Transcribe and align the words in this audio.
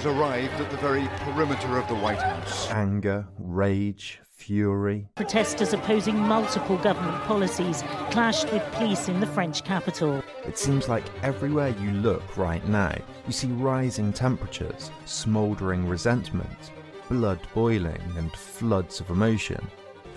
Has 0.00 0.16
arrived 0.16 0.54
at 0.54 0.70
the 0.70 0.76
very 0.78 1.06
perimeter 1.18 1.76
of 1.76 1.86
the 1.86 1.94
White 1.94 2.22
House. 2.22 2.70
Anger, 2.70 3.26
rage, 3.38 4.18
fury. 4.30 5.06
Protesters 5.14 5.74
opposing 5.74 6.18
multiple 6.18 6.78
government 6.78 7.22
policies 7.24 7.82
clashed 8.10 8.50
with 8.50 8.62
police 8.72 9.10
in 9.10 9.20
the 9.20 9.26
French 9.26 9.62
capital. 9.62 10.22
It 10.46 10.56
seems 10.56 10.88
like 10.88 11.04
everywhere 11.22 11.74
you 11.82 11.90
look 11.90 12.38
right 12.38 12.66
now, 12.66 12.96
you 13.26 13.32
see 13.34 13.48
rising 13.48 14.10
temperatures, 14.10 14.90
smouldering 15.04 15.86
resentment, 15.86 16.70
blood 17.10 17.40
boiling, 17.52 18.00
and 18.16 18.32
floods 18.32 19.00
of 19.00 19.10
emotion. 19.10 19.60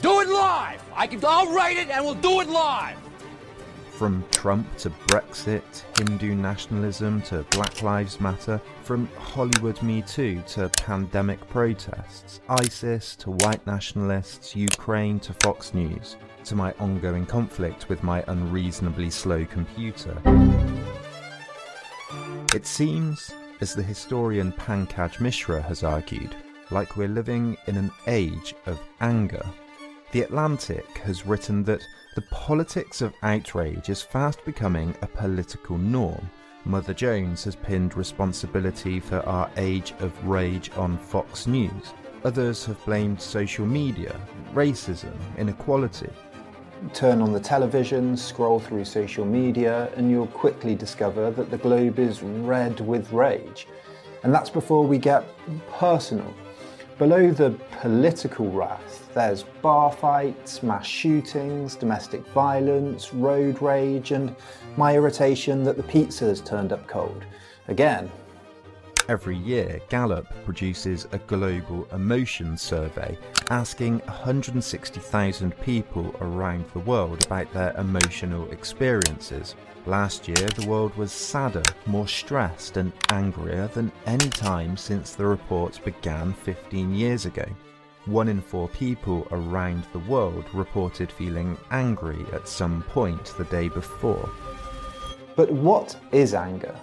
Do 0.01 0.21
it 0.21 0.29
live! 0.29 0.81
I 0.95 1.07
can, 1.07 1.19
I'll 1.25 1.53
write 1.53 1.75
it 1.75 1.89
and 1.89 2.05
we'll 2.05 2.15
do 2.15 2.39
it 2.39 2.47
live! 2.47 2.97
From 3.97 4.25
Trump 4.31 4.75
to 4.77 4.89
Brexit, 4.89 5.83
Hindu 5.97 6.33
nationalism 6.33 7.21
to 7.23 7.45
Black 7.51 7.83
Lives 7.83 8.19
Matter, 8.19 8.59
from 8.81 9.07
Hollywood 9.17 9.81
Me 9.83 10.01
Too 10.01 10.41
to 10.47 10.67
pandemic 10.69 11.47
protests, 11.47 12.41
ISIS 12.49 13.15
to 13.17 13.29
white 13.29 13.65
nationalists, 13.67 14.55
Ukraine 14.55 15.19
to 15.21 15.33
Fox 15.41 15.75
News, 15.75 16.17
to 16.45 16.55
my 16.55 16.73
ongoing 16.79 17.25
conflict 17.25 17.87
with 17.87 18.01
my 18.01 18.23
unreasonably 18.27 19.11
slow 19.11 19.45
computer. 19.45 20.17
It 22.55 22.65
seems, 22.65 23.31
as 23.61 23.75
the 23.75 23.83
historian 23.83 24.51
Pankaj 24.53 25.21
Mishra 25.21 25.61
has 25.61 25.83
argued, 25.83 26.35
like 26.71 26.97
we're 26.97 27.07
living 27.07 27.57
in 27.67 27.77
an 27.77 27.91
age 28.07 28.55
of 28.65 28.81
anger. 29.01 29.45
The 30.13 30.21
Atlantic 30.21 30.99
has 30.99 31.25
written 31.25 31.63
that 31.63 31.87
the 32.13 32.21
politics 32.21 33.01
of 33.01 33.15
outrage 33.23 33.89
is 33.89 34.03
fast 34.03 34.45
becoming 34.45 34.95
a 35.01 35.07
political 35.07 35.75
norm. 35.75 36.29
Mother 36.65 36.93
Jones 36.93 37.43
has 37.45 37.55
pinned 37.55 37.97
responsibility 37.97 38.99
for 38.99 39.27
our 39.27 39.49
age 39.57 39.95
of 39.97 40.13
rage 40.23 40.69
on 40.77 40.99
Fox 40.99 41.47
News. 41.47 41.95
Others 42.25 42.63
have 42.65 42.85
blamed 42.85 43.19
social 43.19 43.65
media, 43.65 44.15
racism, 44.53 45.15
inequality. 45.39 46.11
Turn 46.93 47.19
on 47.19 47.33
the 47.33 47.39
television, 47.39 48.15
scroll 48.15 48.59
through 48.59 48.85
social 48.85 49.25
media, 49.25 49.89
and 49.95 50.11
you'll 50.11 50.27
quickly 50.27 50.75
discover 50.75 51.31
that 51.31 51.49
the 51.49 51.57
globe 51.57 51.97
is 51.97 52.21
red 52.21 52.79
with 52.81 53.11
rage. 53.11 53.65
And 54.21 54.31
that's 54.31 54.51
before 54.51 54.85
we 54.85 54.99
get 54.99 55.25
personal. 55.71 56.31
Below 56.99 57.31
the 57.31 57.59
political 57.81 58.51
wrath, 58.51 59.02
there's 59.13 59.43
bar 59.61 59.91
fights, 59.91 60.63
mass 60.63 60.85
shootings, 60.85 61.75
domestic 61.75 62.25
violence, 62.27 63.13
road 63.13 63.61
rage, 63.61 64.11
and 64.11 64.35
my 64.77 64.95
irritation 64.95 65.63
that 65.63 65.77
the 65.77 65.83
pizza 65.83 66.25
has 66.25 66.41
turned 66.41 66.71
up 66.71 66.87
cold. 66.87 67.25
Again. 67.67 68.11
Every 69.09 69.35
year, 69.35 69.81
Gallup 69.89 70.27
produces 70.45 71.07
a 71.11 71.17
global 71.17 71.85
emotion 71.91 72.57
survey 72.57 73.17
asking 73.49 73.99
160,000 73.99 75.59
people 75.59 76.15
around 76.21 76.65
the 76.71 76.79
world 76.79 77.25
about 77.25 77.51
their 77.53 77.73
emotional 77.77 78.49
experiences. 78.51 79.55
Last 79.85 80.29
year, 80.29 80.47
the 80.55 80.67
world 80.67 80.95
was 80.95 81.11
sadder, 81.11 81.63
more 81.85 82.07
stressed, 82.07 82.77
and 82.77 82.93
angrier 83.09 83.67
than 83.67 83.91
any 84.05 84.29
time 84.29 84.77
since 84.77 85.13
the 85.13 85.25
reports 85.25 85.77
began 85.77 86.31
15 86.31 86.93
years 86.95 87.25
ago. 87.25 87.45
One 88.05 88.27
in 88.27 88.41
four 88.41 88.67
people 88.67 89.25
around 89.31 89.85
the 89.93 89.99
world 89.99 90.43
reported 90.53 91.09
feeling 91.09 91.57
angry 91.71 92.25
at 92.33 92.49
some 92.49 92.83
point 92.83 93.33
the 93.37 93.45
day 93.45 93.69
before. 93.69 94.29
But 95.37 95.49
what 95.49 95.95
is 96.11 96.33
anger? 96.33 96.75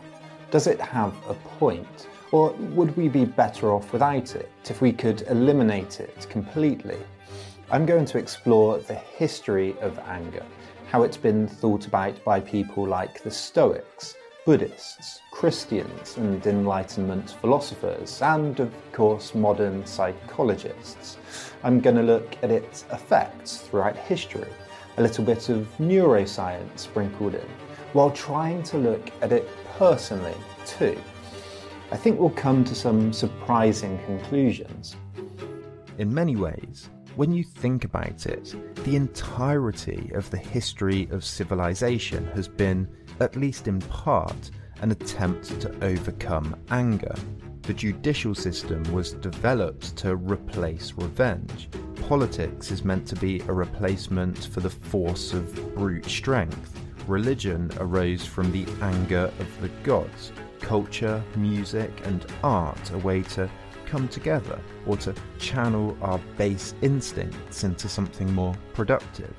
Does 0.50 0.66
it 0.66 0.80
have 0.80 1.14
a 1.28 1.34
point? 1.34 2.08
Or 2.32 2.52
would 2.52 2.96
we 2.96 3.08
be 3.08 3.26
better 3.26 3.70
off 3.70 3.92
without 3.92 4.34
it 4.34 4.50
if 4.64 4.80
we 4.80 4.92
could 4.92 5.22
eliminate 5.28 6.00
it 6.00 6.26
completely? 6.30 6.96
I'm 7.70 7.84
going 7.84 8.06
to 8.06 8.18
explore 8.18 8.78
the 8.78 8.94
history 8.94 9.78
of 9.80 9.98
anger, 9.98 10.44
how 10.90 11.02
it's 11.02 11.18
been 11.18 11.46
thought 11.46 11.86
about 11.86 12.24
by 12.24 12.40
people 12.40 12.86
like 12.86 13.22
the 13.22 13.30
Stoics, 13.30 14.16
Buddhists, 14.46 15.20
Christians, 15.30 16.16
and 16.16 16.44
Enlightenment 16.46 17.36
philosophers, 17.42 18.22
and 18.22 18.58
of 18.58 18.72
course 18.92 19.34
modern 19.34 19.84
psychologists. 19.86 21.18
I'm 21.62 21.80
going 21.80 21.96
to 21.96 22.02
look 22.02 22.36
at 22.42 22.50
its 22.50 22.84
effects 22.90 23.58
throughout 23.58 23.96
history, 23.96 24.48
a 24.96 25.02
little 25.02 25.24
bit 25.24 25.50
of 25.50 25.68
neuroscience 25.78 26.78
sprinkled 26.78 27.34
in, 27.34 27.48
while 27.92 28.10
trying 28.10 28.62
to 28.64 28.78
look 28.78 29.10
at 29.20 29.30
it 29.30 29.46
personally 29.76 30.34
too. 30.64 30.98
I 31.92 31.96
think 31.96 32.18
we'll 32.18 32.30
come 32.30 32.64
to 32.64 32.74
some 32.74 33.12
surprising 33.12 33.98
conclusions. 34.06 34.96
In 35.98 36.14
many 36.14 36.36
ways, 36.36 36.88
when 37.16 37.32
you 37.32 37.44
think 37.44 37.84
about 37.84 38.24
it, 38.24 38.54
the 38.84 38.96
entirety 38.96 40.10
of 40.14 40.30
the 40.30 40.38
history 40.38 41.08
of 41.10 41.24
civilization 41.24 42.24
has 42.28 42.48
been, 42.48 42.88
at 43.20 43.36
least 43.36 43.68
in 43.68 43.80
part, 43.80 44.50
an 44.80 44.90
attempt 44.90 45.60
to 45.60 45.84
overcome 45.84 46.56
anger. 46.70 47.14
The 47.62 47.74
judicial 47.74 48.34
system 48.34 48.82
was 48.92 49.12
developed 49.12 49.96
to 49.98 50.16
replace 50.16 50.92
revenge. 50.94 51.68
Politics 52.08 52.70
is 52.70 52.84
meant 52.84 53.06
to 53.08 53.16
be 53.16 53.40
a 53.40 53.52
replacement 53.52 54.46
for 54.46 54.60
the 54.60 54.70
force 54.70 55.32
of 55.34 55.74
brute 55.74 56.06
strength. 56.06 56.80
Religion 57.06 57.70
arose 57.78 58.24
from 58.24 58.50
the 58.50 58.66
anger 58.82 59.30
of 59.38 59.60
the 59.60 59.68
gods. 59.84 60.32
Culture, 60.60 61.22
music, 61.36 61.90
and 62.04 62.26
art 62.42 62.90
a 62.92 62.98
way 62.98 63.22
to 63.22 63.48
come 63.86 64.08
together 64.08 64.58
or 64.86 64.96
to 64.96 65.14
channel 65.38 65.96
our 66.00 66.18
base 66.36 66.74
instincts 66.80 67.64
into 67.64 67.88
something 67.88 68.32
more 68.32 68.54
productive. 68.72 69.34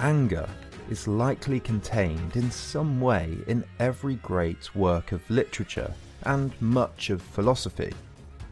Anger 0.00 0.48
is 0.90 1.08
likely 1.08 1.60
contained 1.60 2.36
in 2.36 2.50
some 2.50 3.00
way 3.00 3.36
in 3.46 3.64
every 3.78 4.16
great 4.16 4.74
work 4.74 5.12
of 5.12 5.28
literature 5.30 5.92
and 6.22 6.52
much 6.60 7.10
of 7.10 7.22
philosophy. 7.22 7.92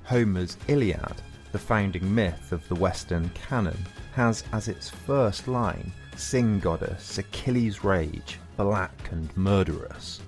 Homer's 0.04 0.56
Iliad, 0.68 1.22
the 1.52 1.58
founding 1.58 2.14
myth 2.14 2.52
of 2.52 2.66
the 2.68 2.74
Western 2.74 3.28
canon, 3.30 3.78
has 4.14 4.44
as 4.52 4.68
its 4.68 4.88
first 4.88 5.48
line 5.48 5.92
Sing 6.16 6.60
Goddess, 6.60 7.18
Achilles' 7.18 7.84
Rage, 7.84 8.38
Black 8.56 9.10
and 9.10 9.34
Murderous. 9.36 10.20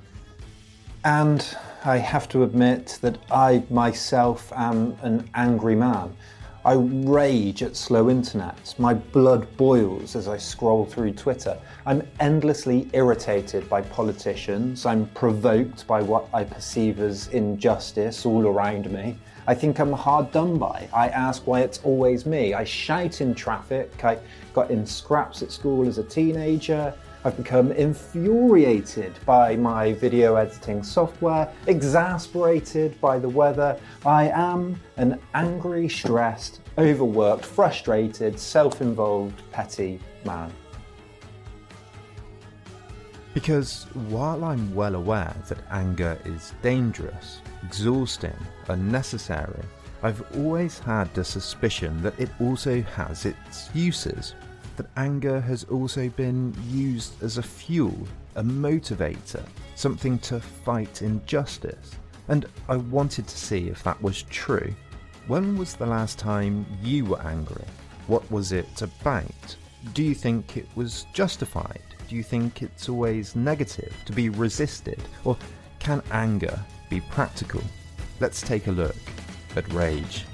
And 1.05 1.47
I 1.85 1.99
have 1.99 2.29
to 2.31 2.45
admit 2.45 2.99
that 3.03 3.19
I 3.31 3.63
myself 3.69 4.51
am 4.57 4.97
an 5.03 5.29
angry 5.35 5.75
man. 5.75 6.17
I 6.67 6.77
rage 6.77 7.63
at 7.63 7.77
slow 7.77 8.09
internet. 8.09 8.75
My 8.79 8.95
blood 8.95 9.47
boils 9.59 10.17
as 10.17 10.29
I 10.29 10.39
scroll 10.39 10.87
through 10.87 11.13
Twitter. 11.13 11.59
I'm 11.85 12.09
endlessly 12.21 12.89
irritated 12.95 13.69
by 13.69 13.83
politicians. 13.83 14.87
I'm 14.87 15.07
provoked 15.09 15.87
by 15.87 16.01
what 16.01 16.27
I 16.33 16.45
perceive 16.45 17.01
as 17.01 17.29
injustice 17.29 18.25
all 18.25 18.47
around 18.47 18.91
me. 18.91 19.19
I 19.47 19.55
think 19.55 19.79
I'm 19.79 19.93
hard 19.93 20.33
done 20.33 20.57
by. 20.57 20.89
I 20.91 21.09
ask 21.09 21.47
why 21.47 21.61
it's 21.61 21.81
always 21.85 22.25
me. 22.25 22.55
I 22.55 22.65
shout 22.65 23.21
in 23.21 23.35
traffic. 23.35 24.03
I 24.03 24.17
got 24.55 24.71
in 24.71 24.87
scraps 24.87 25.43
at 25.43 25.53
school 25.53 25.87
as 25.87 25.99
a 25.99 26.05
teenager. 26.05 26.95
I've 27.27 27.39
become 27.39 27.73
infuriated 27.73 29.19
by 29.25 29.57
my 29.57 29.95
video 29.95 30.35
editing 30.35 30.83
software, 30.83 31.51
exasperated 31.67 33.01
by 33.01 33.19
the 33.19 33.29
weather. 33.31 33.81
I 34.05 34.29
am 34.29 34.79
an 34.99 35.19
angry, 35.33 35.89
stressed, 35.89 36.61
overworked, 36.77 37.47
frustrated, 37.47 38.39
self 38.39 38.83
involved, 38.83 39.43
petty 39.53 40.01
man. 40.27 40.53
Because 43.33 43.87
while 44.11 44.45
I'm 44.45 44.75
well 44.75 44.95
aware 44.95 45.35
that 45.49 45.59
anger 45.71 46.19
is 46.27 46.53
dangerous, 46.61 47.41
exhausting, 47.65 48.37
unnecessary, 48.69 49.63
I've 50.03 50.23
always 50.37 50.79
had 50.79 51.13
the 51.15 51.25
suspicion 51.25 52.03
that 52.03 52.21
it 52.21 52.29
also 52.39 52.83
has 52.83 53.25
its 53.25 53.71
uses 53.75 54.35
that 54.77 54.91
anger 54.97 55.41
has 55.41 55.65
also 55.65 56.09
been 56.11 56.55
used 56.69 57.23
as 57.23 57.39
a 57.39 57.43
fuel, 57.43 57.97
a 58.37 58.43
motivator, 58.43 59.45
something 59.75 60.19
to 60.21 60.41
fight 60.41 61.03
injustice. 61.03 61.93
And 62.29 62.47
I 62.69 62.77
wanted 62.77 63.27
to 63.29 63.37
see 63.37 63.69
if 63.69 63.83
that 63.83 64.01
was 64.03 64.23
true. 64.25 64.75
When 65.27 65.57
was 65.57 65.75
the 65.75 65.87
last 65.87 66.19
time 66.19 66.67
you 66.83 67.05
were 67.05 67.21
angry? 67.23 67.65
What 68.07 68.31
was 68.31 68.53
it 68.53 68.83
about? 68.83 69.57
Do 69.93 70.03
you 70.03 70.15
think 70.15 70.57
it 70.57 70.69
was 70.75 71.07
justified? 71.13 71.83
Do 72.09 72.17
you 72.17 72.23
think 72.23 72.63
it's 72.63 72.89
always 72.89 73.37
negative 73.37 73.95
to 74.07 74.13
be 74.13 74.29
resisted? 74.29 75.01
Or 75.25 75.37
can 75.79 76.03
anger 76.11 76.59
be 76.91 77.01
practical? 77.01 77.63
Let's 78.21 78.41
take 78.41 78.67
a 78.67 78.73
look 78.73 78.97
at 79.57 79.71
rage. 79.73 80.25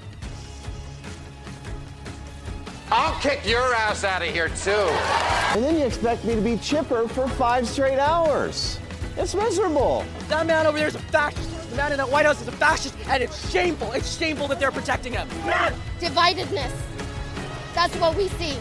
I'll 2.93 3.19
kick 3.21 3.47
your 3.47 3.73
ass 3.75 4.03
out 4.03 4.21
of 4.21 4.29
here 4.29 4.49
too. 4.49 4.71
And 4.71 5.63
then 5.63 5.77
you 5.79 5.85
expect 5.85 6.25
me 6.25 6.35
to 6.35 6.41
be 6.41 6.57
chipper 6.57 7.07
for 7.07 7.29
five 7.29 7.69
straight 7.69 8.01
hours. 8.01 8.81
It's 9.17 9.33
miserable. 9.33 10.05
That 10.29 10.47
man 10.47 10.67
over 10.67 10.77
there 10.77 10.89
is 10.89 10.97
a 10.97 10.99
fascist. 10.99 11.71
The 11.71 11.77
man 11.77 11.93
in 11.93 11.99
that 11.99 12.11
White 12.11 12.27
House 12.27 12.41
is 12.41 12.49
a 12.49 12.53
fascist, 12.53 12.97
and 13.07 13.23
it's 13.23 13.49
shameful. 13.49 13.93
It's 13.93 14.19
shameful 14.19 14.49
that 14.49 14.59
they're 14.59 14.73
protecting 14.73 15.13
him. 15.13 15.29
Dividedness. 16.01 16.73
That's 17.75 17.95
what 17.97 18.17
we 18.17 18.27
see. 18.27 18.57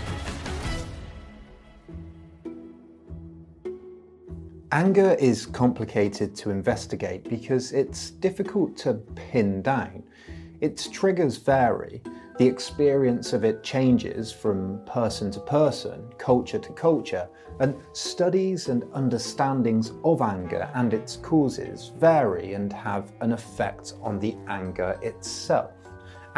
Anger 4.72 5.16
is 5.20 5.48
complicated 5.48 6.36
to 6.36 6.52
investigate 6.52 7.28
because 7.28 7.72
it's 7.72 8.12
difficult 8.12 8.78
to 8.78 8.94
pin 9.16 9.64
down. 9.64 10.04
Its 10.62 10.88
triggers 10.88 11.38
vary, 11.38 12.04
the 12.40 12.48
experience 12.48 13.34
of 13.34 13.44
it 13.44 13.62
changes 13.64 14.32
from 14.32 14.80
person 14.86 15.30
to 15.30 15.42
person, 15.42 16.10
culture 16.18 16.58
to 16.58 16.72
culture, 16.72 17.28
and 17.60 17.76
studies 17.92 18.70
and 18.70 18.86
understandings 18.94 19.92
of 20.06 20.22
anger 20.22 20.72
and 20.74 20.94
its 20.94 21.18
causes 21.18 21.92
vary 21.98 22.54
and 22.54 22.72
have 22.72 23.12
an 23.20 23.34
effect 23.34 23.96
on 24.02 24.20
the 24.20 24.38
anger 24.48 24.98
itself. 25.02 25.72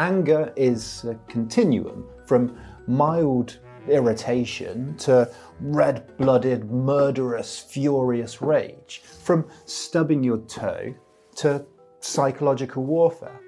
Anger 0.00 0.52
is 0.56 1.04
a 1.04 1.14
continuum 1.28 2.04
from 2.26 2.58
mild 2.88 3.60
irritation 3.88 4.96
to 4.96 5.32
red 5.60 6.16
blooded, 6.16 6.68
murderous, 6.68 7.60
furious 7.60 8.42
rage, 8.42 9.02
from 9.22 9.46
stubbing 9.66 10.24
your 10.24 10.38
toe 10.38 10.92
to 11.36 11.64
psychological 12.00 12.82
warfare. 12.82 13.40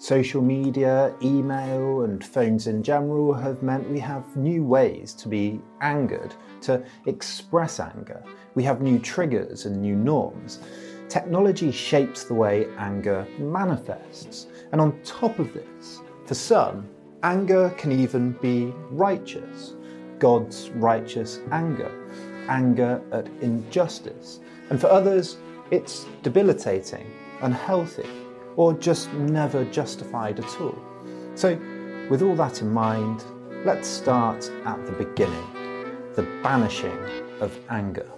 Social 0.00 0.40
media, 0.40 1.12
email, 1.22 2.02
and 2.02 2.24
phones 2.24 2.68
in 2.68 2.84
general 2.84 3.34
have 3.34 3.64
meant 3.64 3.90
we 3.90 3.98
have 3.98 4.36
new 4.36 4.62
ways 4.62 5.12
to 5.14 5.28
be 5.28 5.60
angered, 5.80 6.36
to 6.60 6.84
express 7.06 7.80
anger. 7.80 8.22
We 8.54 8.62
have 8.62 8.80
new 8.80 9.00
triggers 9.00 9.66
and 9.66 9.82
new 9.82 9.96
norms. 9.96 10.60
Technology 11.08 11.72
shapes 11.72 12.22
the 12.22 12.34
way 12.34 12.68
anger 12.78 13.26
manifests. 13.40 14.46
And 14.70 14.80
on 14.80 15.00
top 15.02 15.40
of 15.40 15.52
this, 15.52 16.00
for 16.26 16.34
some, 16.34 16.88
anger 17.24 17.70
can 17.70 17.90
even 17.90 18.32
be 18.40 18.72
righteous. 18.92 19.74
God's 20.20 20.70
righteous 20.76 21.40
anger, 21.50 21.90
anger 22.48 23.02
at 23.10 23.26
injustice. 23.40 24.38
And 24.70 24.80
for 24.80 24.86
others, 24.86 25.38
it's 25.72 26.06
debilitating, 26.22 27.10
unhealthy 27.40 28.08
or 28.58 28.74
just 28.74 29.10
never 29.12 29.64
justified 29.66 30.40
at 30.40 30.60
all. 30.60 30.76
So, 31.36 31.56
with 32.10 32.22
all 32.22 32.34
that 32.34 32.60
in 32.60 32.70
mind, 32.70 33.24
let's 33.64 33.86
start 33.86 34.50
at 34.64 34.84
the 34.84 34.92
beginning 34.92 35.46
the 36.16 36.24
banishing 36.42 36.98
of 37.40 37.56
anger. 37.70 38.10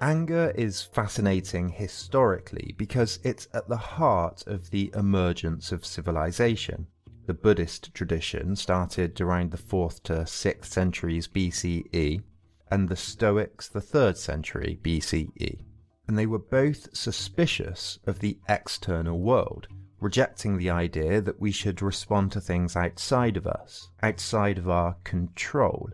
Anger 0.00 0.54
is 0.56 0.80
fascinating 0.80 1.68
historically 1.68 2.74
because 2.78 3.18
it's 3.22 3.46
at 3.52 3.68
the 3.68 3.76
heart 3.76 4.42
of 4.46 4.70
the 4.70 4.90
emergence 4.96 5.72
of 5.72 5.84
civilization. 5.84 6.86
The 7.26 7.34
Buddhist 7.34 7.92
tradition 7.92 8.56
started 8.56 9.20
around 9.20 9.50
the 9.50 9.58
4th 9.58 10.02
to 10.04 10.12
6th 10.22 10.64
centuries 10.64 11.28
BCE, 11.28 12.22
and 12.70 12.88
the 12.88 12.96
Stoics 12.96 13.68
the 13.68 13.82
3rd 13.82 14.16
century 14.16 14.78
BCE 14.82 15.66
and 16.10 16.18
they 16.18 16.26
were 16.26 16.40
both 16.40 16.92
suspicious 16.92 18.00
of 18.04 18.18
the 18.18 18.36
external 18.48 19.20
world, 19.20 19.68
rejecting 20.00 20.58
the 20.58 20.68
idea 20.68 21.20
that 21.20 21.40
we 21.40 21.52
should 21.52 21.80
respond 21.80 22.32
to 22.32 22.40
things 22.40 22.74
outside 22.74 23.36
of 23.36 23.46
us, 23.46 23.90
outside 24.02 24.58
of 24.58 24.68
our 24.68 24.96
control. 25.04 25.88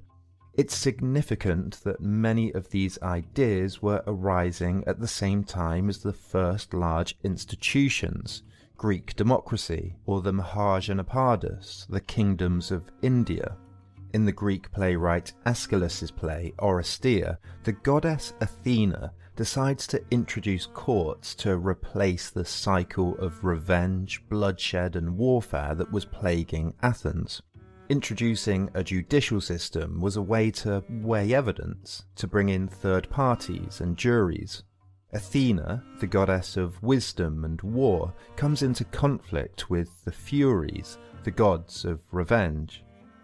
It's 0.55 0.75
significant 0.75 1.85
that 1.85 2.01
many 2.01 2.51
of 2.55 2.71
these 2.71 2.99
ideas 3.03 3.83
were 3.83 4.03
arising 4.07 4.85
at 4.87 5.01
the 5.01 5.07
same 5.07 5.45
time 5.45 5.91
as 5.91 5.99
the 5.99 6.15
first 6.15 6.73
large 6.73 7.19
institutions, 7.23 8.43
Greek 8.79 9.15
democracy, 9.17 9.97
or 10.07 10.23
the 10.23 10.33
Mahajanapadas, 10.33 11.89
the 11.91 12.01
kingdoms 12.01 12.71
of 12.71 12.91
India. 13.03 13.59
In 14.17 14.25
the 14.25 14.33
Greek 14.33 14.73
playwright 14.73 15.35
Aeschylus's 15.45 16.11
play 16.11 16.55
Oresteia, 16.59 17.37
the 17.65 17.73
goddess 17.73 18.33
Athena 18.41 19.13
decides 19.37 19.87
to 19.89 20.03
introduce 20.11 20.65
courts 20.65 21.35
to 21.35 21.59
replace 21.59 22.31
the 22.31 22.47
cycle 22.47 23.15
of 23.19 23.45
revenge, 23.45 24.27
bloodshed, 24.31 24.97
and 24.97 25.19
warfare 25.19 25.75
that 25.75 25.93
was 25.93 26.07
plaguing 26.07 26.73
Athens. 26.83 27.43
Introducing 27.91 28.71
a 28.73 28.83
judicial 28.83 29.43
system 29.43 30.01
was 30.01 30.17
a 30.17 30.23
way 30.23 30.51
to 30.53 30.83
weigh 30.89 31.35
evidence, 31.35 32.07
to 32.15 32.27
bring 32.27 32.49
in 32.49 32.69
third 32.69 33.11
parties 33.11 33.83
and 33.83 33.99
juries. 33.99 34.63
Athena, 35.13 35.85
the 36.01 36.07
goddess 36.07 36.57
of 36.57 36.83
wisdom 36.83 37.45
and 37.45 37.61
war, 37.61 38.15
comes 38.35 38.63
into 38.63 38.85
conflict 38.85 39.69
with 39.69 39.91
the 40.07 40.13
Furies, 40.13 40.97
the 41.25 41.31
gods 41.31 41.85
of 41.85 42.01
revenge. 42.13 42.83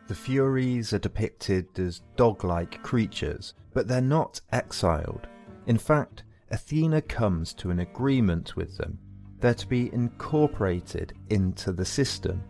The 0.09 0.15
Furies 0.15 0.93
are 0.93 0.99
depicted 0.99 1.79
as 1.79 2.03
dog 2.17 2.45
like 2.45 2.83
creatures, 2.83 3.55
but 3.73 3.89
they're 3.89 4.01
not 4.01 4.41
exiled. 4.53 5.27
In 5.67 5.79
fact, 5.79 6.25
Athena 6.51 7.03
comes 7.03 7.55
to 7.55 7.71
an 7.71 7.79
agreement 7.79 8.57
with 8.57 8.77
them. 8.77 8.99
They're 9.41 9.55
to 9.55 9.67
be 9.67 9.93
incorporated 9.93 11.15
into 11.31 11.73
the 11.73 11.85
system. 11.85 12.43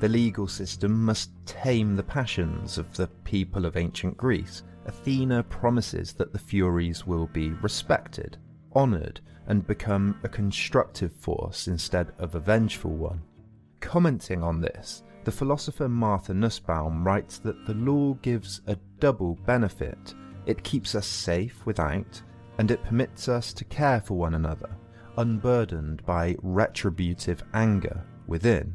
The 0.00 0.08
legal 0.08 0.46
system 0.46 1.04
must 1.04 1.30
tame 1.44 1.96
the 1.96 2.02
passions 2.02 2.78
of 2.78 2.94
the 2.96 3.08
people 3.24 3.64
of 3.64 3.76
ancient 3.76 4.16
Greece. 4.16 4.62
Athena 4.86 5.42
promises 5.42 6.12
that 6.14 6.32
the 6.32 6.38
Furies 6.38 7.06
will 7.06 7.26
be 7.26 7.50
respected, 7.50 8.38
honoured, 8.76 9.20
and 9.46 9.66
become 9.66 10.18
a 10.22 10.28
constructive 10.28 11.12
force 11.12 11.66
instead 11.68 12.12
of 12.18 12.34
a 12.34 12.40
vengeful 12.40 12.92
one. 12.92 13.22
Commenting 13.80 14.42
on 14.42 14.60
this, 14.60 15.02
the 15.28 15.32
philosopher 15.32 15.90
Martha 15.90 16.32
Nussbaum 16.32 17.04
writes 17.04 17.36
that 17.40 17.66
the 17.66 17.74
law 17.74 18.14
gives 18.22 18.62
a 18.66 18.78
double 18.98 19.34
benefit. 19.44 20.14
It 20.46 20.64
keeps 20.64 20.94
us 20.94 21.06
safe 21.06 21.66
without, 21.66 22.22
and 22.56 22.70
it 22.70 22.82
permits 22.82 23.28
us 23.28 23.52
to 23.52 23.64
care 23.66 24.00
for 24.00 24.14
one 24.14 24.32
another, 24.32 24.70
unburdened 25.18 26.02
by 26.06 26.34
retributive 26.42 27.42
anger 27.52 28.06
within. 28.26 28.74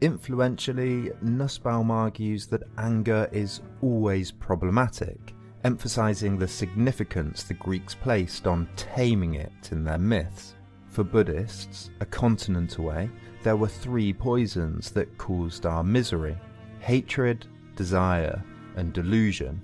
Influentially, 0.00 1.12
Nussbaum 1.22 1.92
argues 1.92 2.48
that 2.48 2.64
anger 2.76 3.28
is 3.30 3.60
always 3.80 4.32
problematic, 4.32 5.32
emphasizing 5.62 6.36
the 6.36 6.48
significance 6.48 7.44
the 7.44 7.54
Greeks 7.54 7.94
placed 7.94 8.48
on 8.48 8.68
taming 8.74 9.34
it 9.34 9.70
in 9.70 9.84
their 9.84 9.98
myths. 9.98 10.56
For 10.88 11.04
Buddhists, 11.04 11.90
a 12.00 12.06
continent 12.06 12.78
away, 12.78 13.08
there 13.44 13.56
were 13.56 13.68
three 13.68 14.10
poisons 14.10 14.90
that 14.92 15.18
caused 15.18 15.66
our 15.66 15.84
misery 15.84 16.36
hatred, 16.80 17.46
desire, 17.76 18.42
and 18.76 18.92
delusion. 18.92 19.60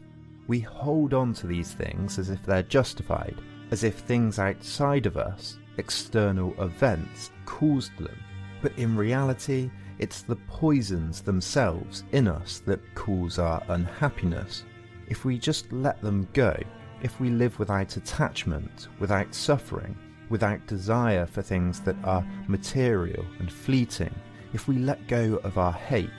We 0.46 0.60
hold 0.60 1.12
on 1.12 1.34
to 1.34 1.46
these 1.46 1.72
things 1.72 2.18
as 2.18 2.30
if 2.30 2.42
they're 2.44 2.62
justified, 2.62 3.36
as 3.70 3.84
if 3.84 3.98
things 3.98 4.38
outside 4.38 5.04
of 5.06 5.16
us, 5.16 5.58
external 5.76 6.54
events, 6.62 7.30
caused 7.44 7.96
them. 7.98 8.18
But 8.62 8.72
in 8.78 8.96
reality, 8.96 9.70
it's 9.98 10.22
the 10.22 10.36
poisons 10.36 11.20
themselves 11.20 12.04
in 12.12 12.26
us 12.26 12.60
that 12.66 12.94
cause 12.94 13.38
our 13.38 13.62
unhappiness. 13.68 14.64
If 15.08 15.24
we 15.24 15.38
just 15.38 15.70
let 15.72 16.00
them 16.00 16.26
go, 16.32 16.56
if 17.02 17.20
we 17.20 17.28
live 17.28 17.58
without 17.58 17.96
attachment, 17.96 18.88
without 18.98 19.34
suffering, 19.34 19.96
without 20.30 20.66
desire 20.66 21.26
for 21.26 21.42
things 21.42 21.80
that 21.80 21.96
are 22.04 22.26
material 22.48 23.24
and 23.38 23.52
fleeting, 23.52 24.14
if 24.54 24.66
we 24.66 24.78
let 24.78 25.06
go 25.06 25.38
of 25.44 25.58
our 25.58 25.72
hate, 25.72 26.10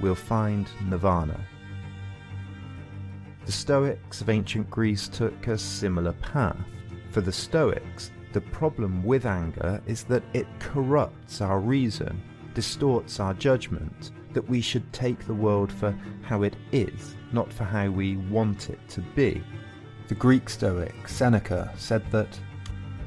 we'll 0.00 0.14
find 0.14 0.68
nirvana. 0.84 1.40
The 3.44 3.52
Stoics 3.52 4.20
of 4.20 4.30
ancient 4.30 4.70
Greece 4.70 5.08
took 5.08 5.48
a 5.48 5.58
similar 5.58 6.12
path. 6.12 6.56
For 7.10 7.20
the 7.20 7.32
Stoics, 7.32 8.12
the 8.32 8.40
problem 8.40 9.02
with 9.04 9.26
anger 9.26 9.82
is 9.86 10.04
that 10.04 10.22
it 10.32 10.46
corrupts 10.60 11.40
our 11.40 11.58
reason 11.58 12.22
distorts 12.54 13.20
our 13.20 13.34
judgment, 13.34 14.12
that 14.32 14.48
we 14.48 14.60
should 14.60 14.90
take 14.92 15.26
the 15.26 15.34
world 15.34 15.70
for 15.70 15.96
how 16.22 16.42
it 16.42 16.56
is, 16.72 17.16
not 17.32 17.52
for 17.52 17.64
how 17.64 17.90
we 17.90 18.16
want 18.16 18.70
it 18.70 18.78
to 18.88 19.00
be. 19.00 19.42
The 20.08 20.14
Greek 20.14 20.48
Stoic 20.48 21.08
Seneca 21.08 21.72
said 21.76 22.08
that 22.12 22.38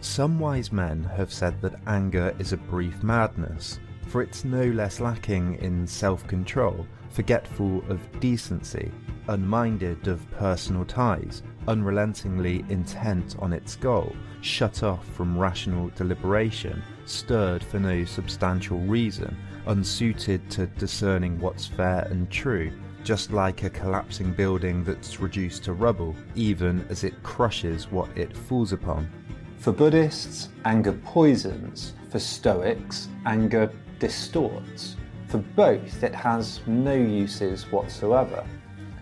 some 0.02 0.40
wise 0.40 0.72
men 0.72 1.04
have 1.04 1.34
said 1.34 1.62
that 1.62 1.80
anger 1.88 2.36
is 2.40 2.54
a 2.54 2.58
brief 2.58 3.04
madness, 3.04 3.80
for 4.08 4.22
it's 4.22 4.46
no 4.46 4.64
less 4.64 5.00
lacking 5.00 5.56
in 5.56 5.86
self 5.88 6.26
control, 6.28 6.86
forgetful 7.10 7.84
of 7.90 8.00
decency, 8.20 8.92
unminded 9.28 10.08
of 10.08 10.30
personal 10.32 10.86
ties, 10.86 11.44
unrelentingly 11.68 12.64
intent 12.70 13.36
on 13.40 13.52
its 13.54 13.76
goal, 13.76 14.16
shut 14.42 14.84
off 14.84 15.06
from 15.10 15.38
rational 15.38 15.90
deliberation, 15.96 16.82
stirred 17.06 17.64
for 17.64 17.80
no 17.80 18.06
substantial 18.06 18.80
reason, 18.80 19.36
unsuited 19.68 20.50
to 20.50 20.68
discerning 20.68 21.40
what's 21.40 21.66
fair 21.66 22.08
and 22.10 22.30
true, 22.30 22.72
just 23.04 23.32
like 23.32 23.64
a 23.64 23.70
collapsing 23.70 24.32
building 24.34 24.84
that's 24.84 25.20
reduced 25.20 25.64
to 25.64 25.74
rubble, 25.74 26.16
even 26.36 26.86
as 26.90 27.04
it 27.04 27.22
crushes 27.24 27.92
what 27.92 28.10
it 28.18 28.36
falls 28.36 28.74
upon. 28.74 29.10
For 29.58 29.72
Buddhists, 29.72 30.50
anger 30.66 30.94
poisons. 30.94 31.94
For 32.10 32.20
Stoics, 32.20 33.10
anger 33.26 33.72
distorts. 34.00 34.96
For 35.28 35.40
both, 35.40 36.04
it 36.04 36.16
has 36.16 36.62
no 36.68 36.94
uses 36.94 37.72
whatsoever. 37.72 38.46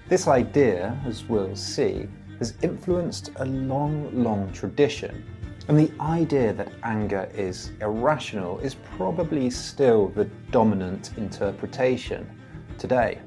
This 0.10 0.28
idea, 0.28 1.00
as 1.06 1.26
we'll 1.26 1.56
see, 1.56 2.08
has 2.40 2.56
influenced 2.62 3.32
a 3.38 3.46
long, 3.46 4.24
long 4.24 4.52
tradition 4.52 5.24
and 5.68 5.80
the 5.80 5.92
idea 6.00 6.54
that 6.54 6.72
anger 6.84 7.28
is 7.34 7.72
irrational 7.82 8.60
is 8.60 8.76
probably 8.76 9.50
still 9.50 10.10
the 10.10 10.26
dominant 10.52 11.18
interpretation 11.18 12.30
today. 12.78 13.20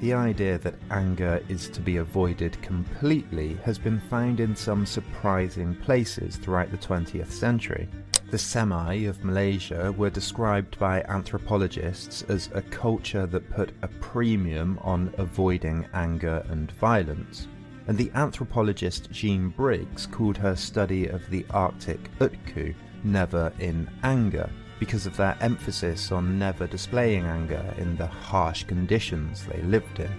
The 0.00 0.14
idea 0.14 0.58
that 0.58 0.74
anger 0.90 1.42
is 1.48 1.68
to 1.68 1.80
be 1.80 1.98
avoided 1.98 2.60
completely 2.62 3.54
has 3.64 3.78
been 3.78 4.00
found 4.00 4.40
in 4.40 4.56
some 4.56 4.86
surprising 4.86 5.74
places 5.76 6.36
throughout 6.36 6.70
the 6.70 6.78
20th 6.78 7.30
century. 7.30 7.88
The 8.30 8.38
Semai 8.38 9.08
of 9.08 9.24
Malaysia 9.24 9.92
were 9.92 10.10
described 10.10 10.78
by 10.78 11.02
anthropologists 11.02 12.22
as 12.22 12.48
a 12.54 12.62
culture 12.62 13.26
that 13.26 13.50
put 13.50 13.72
a 13.82 13.88
premium 13.88 14.78
on 14.82 15.12
avoiding 15.18 15.86
anger 15.92 16.44
and 16.48 16.70
violence 16.72 17.48
and 17.90 17.98
the 17.98 18.12
anthropologist 18.14 19.10
Jean 19.10 19.48
Briggs 19.48 20.06
called 20.06 20.36
her 20.36 20.54
study 20.54 21.08
of 21.08 21.28
the 21.28 21.44
Arctic 21.50 22.08
Utku 22.20 22.72
never 23.02 23.52
in 23.58 23.90
anger 24.04 24.48
because 24.80 25.06
of 25.06 25.16
their 25.16 25.36
emphasis 25.40 26.10
on 26.10 26.38
never 26.38 26.66
displaying 26.66 27.26
anger 27.26 27.62
in 27.76 27.96
the 27.96 28.06
harsh 28.06 28.64
conditions 28.64 29.44
they 29.44 29.62
lived 29.62 30.00
in. 30.00 30.10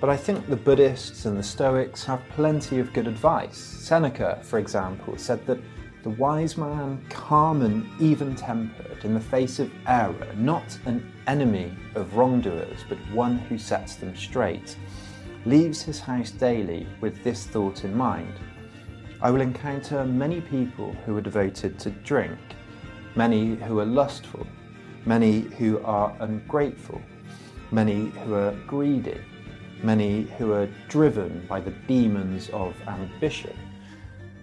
But 0.00 0.10
I 0.10 0.16
think 0.18 0.46
the 0.46 0.56
Buddhists 0.56 1.24
and 1.24 1.38
the 1.38 1.42
Stoics 1.42 2.04
have 2.04 2.20
plenty 2.30 2.80
of 2.80 2.92
good 2.92 3.06
advice. 3.06 3.56
Seneca, 3.56 4.40
for 4.42 4.58
example, 4.58 5.16
said 5.16 5.46
that 5.46 5.60
the 6.02 6.10
wise 6.10 6.58
man, 6.58 7.02
calm 7.08 7.62
and 7.62 7.88
even 7.98 8.34
tempered 8.36 9.02
in 9.04 9.14
the 9.14 9.20
face 9.20 9.58
of 9.60 9.72
error, 9.86 10.28
not 10.36 10.76
an 10.84 11.10
enemy 11.26 11.72
of 11.94 12.16
wrongdoers, 12.16 12.84
but 12.90 12.98
one 13.12 13.38
who 13.38 13.56
sets 13.56 13.94
them 13.94 14.14
straight 14.14 14.76
leaves 15.46 15.80
his 15.82 16.00
house 16.00 16.30
daily 16.30 16.86
with 17.00 17.22
this 17.22 17.46
thought 17.46 17.84
in 17.84 17.96
mind 17.96 18.34
I 19.24 19.30
will 19.30 19.40
encounter 19.40 20.04
many 20.04 20.42
people 20.42 20.92
who 21.06 21.16
are 21.16 21.22
devoted 21.22 21.78
to 21.78 21.90
drink, 21.90 22.38
many 23.16 23.54
who 23.54 23.80
are 23.80 23.86
lustful, 23.86 24.46
many 25.06 25.40
who 25.40 25.82
are 25.82 26.14
ungrateful, 26.20 27.00
many 27.70 28.10
who 28.10 28.34
are 28.34 28.52
greedy, 28.66 29.18
many 29.82 30.24
who 30.36 30.52
are 30.52 30.68
driven 30.88 31.46
by 31.48 31.58
the 31.58 31.70
demons 31.88 32.50
of 32.50 32.76
ambition. 32.86 33.56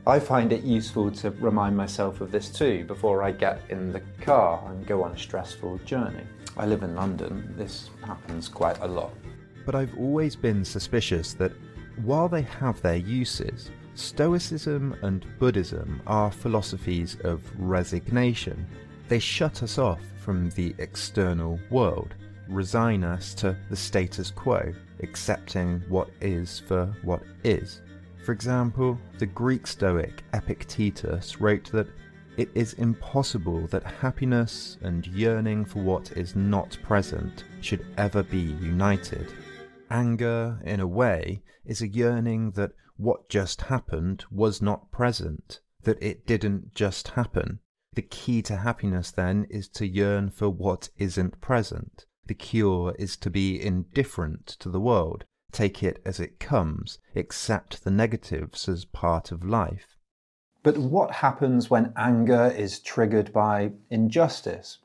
I 0.08 0.20
find 0.20 0.52
it 0.52 0.64
useful 0.64 1.12
to 1.12 1.30
remind 1.30 1.78
myself 1.78 2.20
of 2.20 2.32
this 2.32 2.50
too 2.50 2.84
before 2.86 3.22
I 3.22 3.34
get 3.34 3.62
in 3.70 3.92
the 3.94 4.02
car 4.20 4.68
and 4.68 4.88
go 4.88 5.04
on 5.04 5.12
a 5.12 5.18
stressful 5.18 5.78
journey. 5.86 6.26
I 6.58 6.66
live 6.66 6.82
in 6.82 6.96
London, 6.96 7.54
this 7.56 7.92
happens 8.04 8.50
quite 8.50 8.80
a 8.80 8.88
lot 8.88 9.14
but 9.66 9.76
I've 9.76 9.98
always 9.98 10.36
been 10.36 10.66
suspicious 10.66 11.34
that 11.36 11.52
while 12.04 12.28
they 12.28 12.42
have 12.42 12.82
their 12.82 12.98
uses, 12.98 13.70
Stoicism 13.96 14.96
and 15.02 15.26
Buddhism 15.38 16.02
are 16.08 16.32
philosophies 16.32 17.18
of 17.24 17.42
resignation. 17.58 18.66
They 19.10 19.20
shut 19.20 19.64
us 19.64 19.78
off 19.78 20.02
from 20.24 20.50
the 20.52 20.74
external 20.78 21.60
world, 21.70 22.16
resign 22.48 23.04
us 23.04 23.34
to 23.36 23.58
the 23.70 23.76
status 23.76 24.32
quo, 24.32 24.74
accepting 25.02 25.82
what 25.90 26.10
is 26.22 26.60
for 26.60 26.86
what 27.04 27.22
is. 27.44 27.82
For 28.26 28.32
example, 28.32 28.98
the 29.18 29.26
Greek 29.26 29.68
Stoic 29.68 30.24
Epictetus 30.34 31.42
wrote 31.42 31.72
that 31.72 31.88
it 32.38 32.50
is 32.56 32.74
impossible 32.74 33.68
that 33.68 33.84
happiness 33.84 34.78
and 34.82 35.06
yearning 35.08 35.66
for 35.66 35.80
what 35.80 36.12
is 36.14 36.36
not 36.36 36.78
present 36.82 37.44
should 37.60 37.86
ever 37.98 38.24
be 38.24 38.56
united. 38.62 39.34
Anger, 39.90 40.58
in 40.64 40.80
a 40.80 40.88
way, 40.88 41.42
is 41.66 41.82
a 41.82 41.88
yearning 41.88 42.52
that 42.52 42.72
what 43.02 43.30
just 43.30 43.62
happened 43.64 44.24
was 44.30 44.62
not 44.62 44.92
present, 44.92 45.60
that 45.84 46.02
it 46.02 46.28
didn't 46.28 46.76
just 46.76 47.10
happen. 47.10 47.60
The 47.94 48.04
key 48.04 48.42
to 48.44 48.58
happiness, 48.58 49.12
then, 49.12 49.48
is 49.50 49.68
to 49.70 49.88
yearn 49.88 50.30
for 50.30 50.50
what 50.50 50.90
isn't 50.98 51.42
present. 51.42 52.06
The 52.28 52.36
cure 52.36 52.96
is 53.00 53.18
to 53.18 53.30
be 53.30 53.62
indifferent 53.62 54.46
to 54.60 54.70
the 54.70 54.80
world, 54.80 55.26
take 55.52 55.82
it 55.84 56.02
as 56.06 56.20
it 56.20 56.40
comes, 56.40 57.00
accept 57.16 57.84
the 57.84 57.92
negatives 57.92 58.70
as 58.70 58.86
part 58.86 59.32
of 59.32 59.44
life. 59.44 59.98
But 60.64 60.78
what 60.78 61.12
happens 61.12 61.70
when 61.70 61.94
anger 61.98 62.54
is 62.56 62.80
triggered 62.80 63.34
by 63.34 63.72
injustice? 63.90 64.78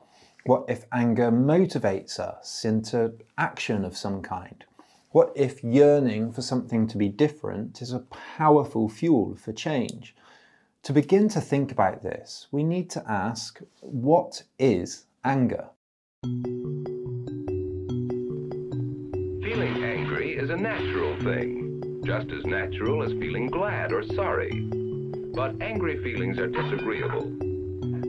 What 0.45 0.65
if 0.67 0.85
anger 0.91 1.31
motivates 1.31 2.19
us 2.19 2.65
into 2.65 3.13
action 3.37 3.85
of 3.85 3.95
some 3.95 4.23
kind? 4.23 4.65
What 5.11 5.31
if 5.35 5.63
yearning 5.63 6.33
for 6.33 6.41
something 6.41 6.85
to 6.87 6.97
be 6.97 7.07
different 7.07 7.81
is 7.81 7.93
a 7.93 7.99
powerful 7.99 8.89
fuel 8.89 9.37
for 9.37 9.53
change? 9.53 10.13
To 10.83 10.91
begin 10.91 11.29
to 11.29 11.39
think 11.39 11.71
about 11.71 12.03
this, 12.03 12.47
we 12.51 12.61
need 12.61 12.89
to 12.89 13.09
ask 13.09 13.61
what 13.79 14.43
is 14.59 15.05
anger? 15.23 15.69
Feeling 19.43 19.81
angry 19.81 20.37
is 20.37 20.49
a 20.49 20.57
natural 20.57 21.15
thing, 21.21 22.01
just 22.05 22.29
as 22.29 22.43
natural 22.45 23.01
as 23.01 23.13
feeling 23.13 23.47
glad 23.47 23.93
or 23.93 24.03
sorry. 24.03 24.51
But 25.33 25.61
angry 25.61 26.03
feelings 26.03 26.37
are 26.37 26.47
disagreeable. 26.47 27.31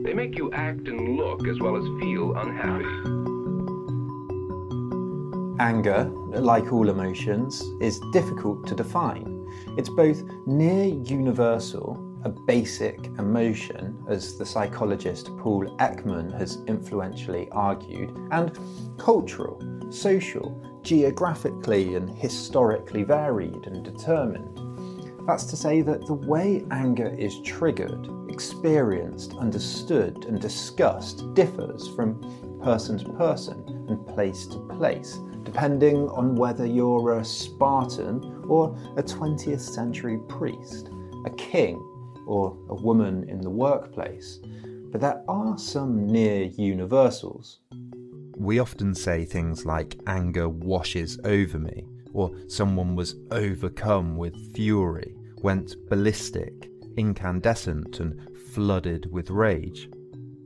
They 0.03 0.13
make 0.13 0.37
you 0.37 0.51
act 0.51 0.89
and 0.89 1.15
look 1.15 1.47
as 1.47 1.61
well 1.61 1.77
as 1.77 1.83
feel 2.01 2.35
unhappy. 2.35 3.18
Anger, 5.59 6.05
like 6.29 6.71
all 6.71 6.89
emotions, 6.89 7.61
is 7.81 7.99
difficult 8.13 8.65
to 8.67 8.75
define. 8.75 9.45
It's 9.77 9.89
both 9.89 10.23
near 10.45 10.85
universal, 10.85 12.01
a 12.23 12.29
basic 12.29 13.07
emotion, 13.17 14.01
as 14.07 14.37
the 14.37 14.45
psychologist 14.45 15.35
Paul 15.37 15.65
Ekman 15.77 16.31
has 16.37 16.63
influentially 16.67 17.49
argued, 17.51 18.17
and 18.31 18.57
cultural, 18.97 19.61
social, 19.89 20.63
geographically, 20.81 21.95
and 21.95 22.09
historically 22.09 23.03
varied 23.03 23.67
and 23.67 23.83
determined. 23.83 24.61
That's 25.27 25.43
to 25.45 25.57
say 25.57 25.81
that 25.81 26.05
the 26.05 26.13
way 26.13 26.63
anger 26.71 27.13
is 27.19 27.41
triggered, 27.41 28.07
experienced, 28.29 29.35
understood, 29.37 30.23
and 30.23 30.39
discussed 30.39 31.33
differs 31.33 31.89
from 31.89 32.59
person 32.63 32.97
to 32.99 33.09
person 33.13 33.85
and 33.89 34.07
place 34.07 34.45
to 34.47 34.59
place, 34.59 35.19
depending 35.43 36.09
on 36.09 36.35
whether 36.35 36.65
you're 36.65 37.19
a 37.19 37.25
Spartan 37.25 38.43
or 38.47 38.77
a 38.97 39.03
20th 39.03 39.61
century 39.61 40.19
priest, 40.27 40.89
a 41.25 41.29
king 41.31 41.77
or 42.27 42.57
a 42.69 42.75
woman 42.75 43.27
in 43.29 43.41
the 43.41 43.49
workplace. 43.49 44.39
But 44.91 45.01
there 45.01 45.23
are 45.27 45.57
some 45.57 46.07
near 46.07 46.43
universals. 46.43 47.59
We 48.37 48.59
often 48.59 48.95
say 48.95 49.25
things 49.25 49.65
like 49.65 49.99
anger 50.07 50.47
washes 50.47 51.19
over 51.23 51.59
me, 51.59 51.85
or 52.13 52.31
someone 52.47 52.95
was 52.95 53.15
overcome 53.31 54.15
with 54.17 54.55
fury, 54.55 55.15
went 55.41 55.75
ballistic, 55.89 56.69
incandescent, 56.97 57.99
and 57.99 58.19
flooded 58.53 59.11
with 59.11 59.29
rage. 59.29 59.89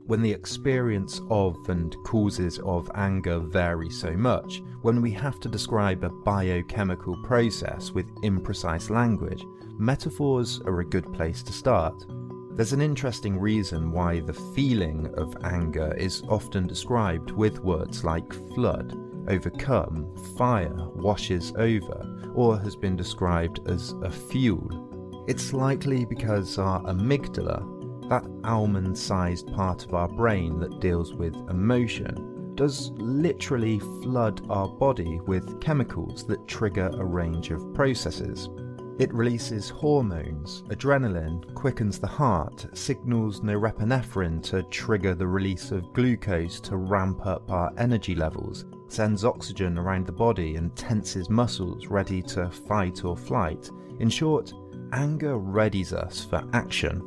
When 0.06 0.20
the 0.20 0.32
experience 0.32 1.22
of 1.30 1.56
and 1.70 1.96
causes 2.04 2.58
of 2.58 2.90
anger 2.94 3.38
vary 3.38 3.88
so 3.88 4.12
much, 4.12 4.62
when 4.82 5.00
we 5.00 5.10
have 5.12 5.40
to 5.40 5.48
describe 5.48 6.04
a 6.04 6.10
biochemical 6.10 7.16
process 7.22 7.90
with 7.90 8.14
imprecise 8.16 8.90
language, 8.90 9.46
metaphors 9.78 10.60
are 10.66 10.80
a 10.80 10.84
good 10.84 11.10
place 11.14 11.42
to 11.44 11.54
start. 11.54 12.04
There's 12.50 12.74
an 12.74 12.82
interesting 12.82 13.40
reason 13.40 13.92
why 13.92 14.20
the 14.20 14.34
feeling 14.34 15.10
of 15.16 15.38
anger 15.42 15.94
is 15.94 16.22
often 16.28 16.66
described 16.66 17.30
with 17.30 17.60
words 17.60 18.04
like 18.04 18.30
flood, 18.54 18.94
overcome, 19.30 20.14
fire, 20.36 20.86
washes 20.96 21.54
over, 21.56 22.30
or 22.34 22.58
has 22.58 22.76
been 22.76 22.94
described 22.94 23.60
as 23.66 23.92
a 24.02 24.10
fuel. 24.10 25.24
It's 25.26 25.54
likely 25.54 26.04
because 26.04 26.58
our 26.58 26.82
amygdala, 26.82 27.73
that 28.08 28.24
almond 28.44 28.96
sized 28.96 29.52
part 29.54 29.84
of 29.84 29.94
our 29.94 30.08
brain 30.08 30.58
that 30.60 30.80
deals 30.80 31.14
with 31.14 31.34
emotion, 31.50 32.54
does 32.54 32.90
literally 32.96 33.78
flood 33.78 34.46
our 34.48 34.68
body 34.68 35.20
with 35.26 35.60
chemicals 35.60 36.26
that 36.26 36.46
trigger 36.46 36.90
a 36.94 37.04
range 37.04 37.50
of 37.50 37.74
processes. 37.74 38.48
It 38.96 39.12
releases 39.12 39.68
hormones, 39.68 40.62
adrenaline, 40.68 41.52
quickens 41.54 41.98
the 41.98 42.06
heart, 42.06 42.66
signals 42.74 43.40
norepinephrine 43.40 44.40
to 44.44 44.62
trigger 44.64 45.16
the 45.16 45.26
release 45.26 45.72
of 45.72 45.92
glucose 45.92 46.60
to 46.60 46.76
ramp 46.76 47.26
up 47.26 47.50
our 47.50 47.72
energy 47.76 48.14
levels, 48.14 48.66
sends 48.86 49.24
oxygen 49.24 49.78
around 49.78 50.06
the 50.06 50.12
body 50.12 50.54
and 50.54 50.76
tenses 50.76 51.28
muscles 51.28 51.88
ready 51.88 52.22
to 52.22 52.48
fight 52.50 53.04
or 53.04 53.16
flight. 53.16 53.68
In 53.98 54.08
short, 54.08 54.52
anger 54.92 55.38
readies 55.38 55.92
us 55.92 56.24
for 56.24 56.44
action. 56.52 57.02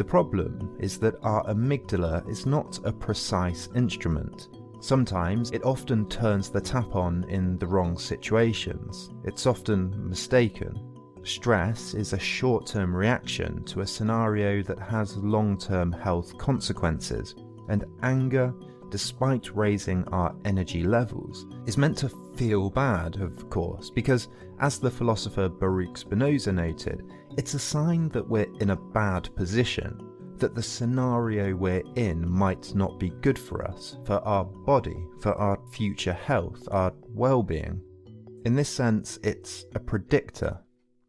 The 0.00 0.04
problem 0.04 0.78
is 0.78 0.96
that 1.00 1.22
our 1.22 1.44
amygdala 1.44 2.26
is 2.26 2.46
not 2.46 2.80
a 2.84 2.90
precise 2.90 3.68
instrument. 3.74 4.48
Sometimes 4.80 5.50
it 5.50 5.62
often 5.62 6.08
turns 6.08 6.48
the 6.48 6.58
tap 6.58 6.96
on 6.96 7.26
in 7.28 7.58
the 7.58 7.66
wrong 7.66 7.98
situations. 7.98 9.10
It's 9.24 9.44
often 9.44 10.08
mistaken. 10.08 10.72
Stress 11.22 11.92
is 11.92 12.14
a 12.14 12.18
short 12.18 12.64
term 12.66 12.96
reaction 12.96 13.62
to 13.64 13.82
a 13.82 13.86
scenario 13.86 14.62
that 14.62 14.78
has 14.78 15.18
long 15.18 15.58
term 15.58 15.92
health 15.92 16.38
consequences, 16.38 17.34
and 17.68 17.84
anger, 18.02 18.54
despite 18.88 19.54
raising 19.54 20.04
our 20.04 20.34
energy 20.46 20.82
levels, 20.82 21.44
is 21.66 21.76
meant 21.76 21.98
to 21.98 22.08
feel 22.36 22.70
bad, 22.70 23.16
of 23.16 23.50
course, 23.50 23.90
because, 23.90 24.28
as 24.60 24.78
the 24.78 24.90
philosopher 24.90 25.50
Baruch 25.50 25.98
Spinoza 25.98 26.52
noted, 26.52 27.12
it's 27.40 27.54
a 27.54 27.58
sign 27.58 28.10
that 28.10 28.28
we're 28.28 28.54
in 28.60 28.68
a 28.68 28.76
bad 28.76 29.34
position, 29.34 29.98
that 30.36 30.54
the 30.54 30.62
scenario 30.62 31.56
we're 31.56 31.82
in 31.96 32.28
might 32.28 32.74
not 32.74 33.00
be 33.00 33.08
good 33.22 33.38
for 33.38 33.66
us, 33.66 33.96
for 34.04 34.16
our 34.28 34.44
body, 34.44 35.06
for 35.22 35.34
our 35.36 35.58
future 35.72 36.12
health, 36.12 36.68
our 36.70 36.92
well 37.08 37.42
being. 37.42 37.80
In 38.44 38.54
this 38.54 38.68
sense, 38.68 39.18
it's 39.22 39.64
a 39.74 39.80
predictor 39.80 40.60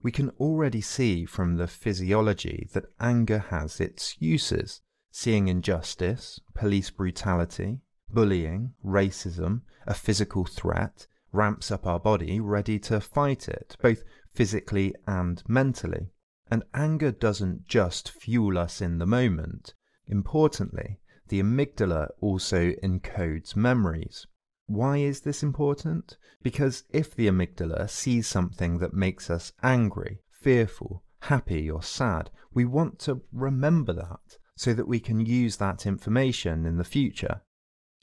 we 0.01 0.09
can 0.09 0.29
already 0.39 0.79
see 0.79 1.25
from 1.25 1.57
the 1.57 1.67
physiology 1.67 2.69
that 2.71 2.85
anger 3.01 3.39
has 3.49 3.81
its 3.81 4.15
uses, 4.21 4.79
seeing 5.11 5.49
injustice, 5.49 6.39
police 6.53 6.91
brutality, 6.91 7.81
bullying, 8.09 8.71
racism, 8.85 9.63
a 9.85 9.93
physical 9.93 10.45
threat, 10.45 11.07
ramps 11.33 11.71
up 11.71 11.85
our 11.85 11.99
body 11.99 12.39
ready 12.39 12.79
to 12.79 13.01
fight 13.01 13.49
it, 13.49 13.75
both 13.81 14.01
physically 14.33 14.95
and 15.05 15.43
mentally. 15.45 16.07
And 16.51 16.63
anger 16.73 17.11
doesn't 17.11 17.67
just 17.67 18.11
fuel 18.11 18.57
us 18.57 18.81
in 18.81 18.97
the 18.97 19.05
moment. 19.05 19.73
Importantly, 20.05 20.99
the 21.29 21.41
amygdala 21.41 22.09
also 22.19 22.71
encodes 22.83 23.55
memories. 23.55 24.27
Why 24.67 24.97
is 24.97 25.21
this 25.21 25.41
important? 25.41 26.17
Because 26.43 26.83
if 26.89 27.15
the 27.15 27.27
amygdala 27.29 27.89
sees 27.89 28.27
something 28.27 28.79
that 28.79 28.93
makes 28.93 29.29
us 29.29 29.53
angry, 29.63 30.19
fearful, 30.29 31.03
happy, 31.21 31.71
or 31.71 31.81
sad, 31.81 32.29
we 32.53 32.65
want 32.65 32.99
to 32.99 33.21
remember 33.31 33.93
that 33.93 34.37
so 34.57 34.73
that 34.73 34.87
we 34.87 34.99
can 34.99 35.25
use 35.25 35.55
that 35.57 35.85
information 35.85 36.65
in 36.65 36.77
the 36.77 36.83
future. 36.83 37.41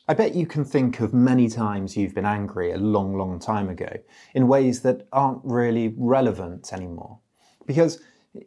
I 0.08 0.14
bet 0.14 0.34
you 0.34 0.46
can 0.46 0.64
think 0.64 1.00
of 1.00 1.12
many 1.12 1.50
times 1.50 1.98
you've 1.98 2.14
been 2.14 2.24
angry 2.24 2.72
a 2.72 2.78
long, 2.78 3.14
long 3.18 3.38
time 3.38 3.68
ago 3.68 3.90
in 4.34 4.48
ways 4.48 4.80
that 4.80 5.06
aren't 5.12 5.44
really 5.44 5.94
relevant 5.98 6.72
anymore. 6.72 7.18
Because, 7.66 8.00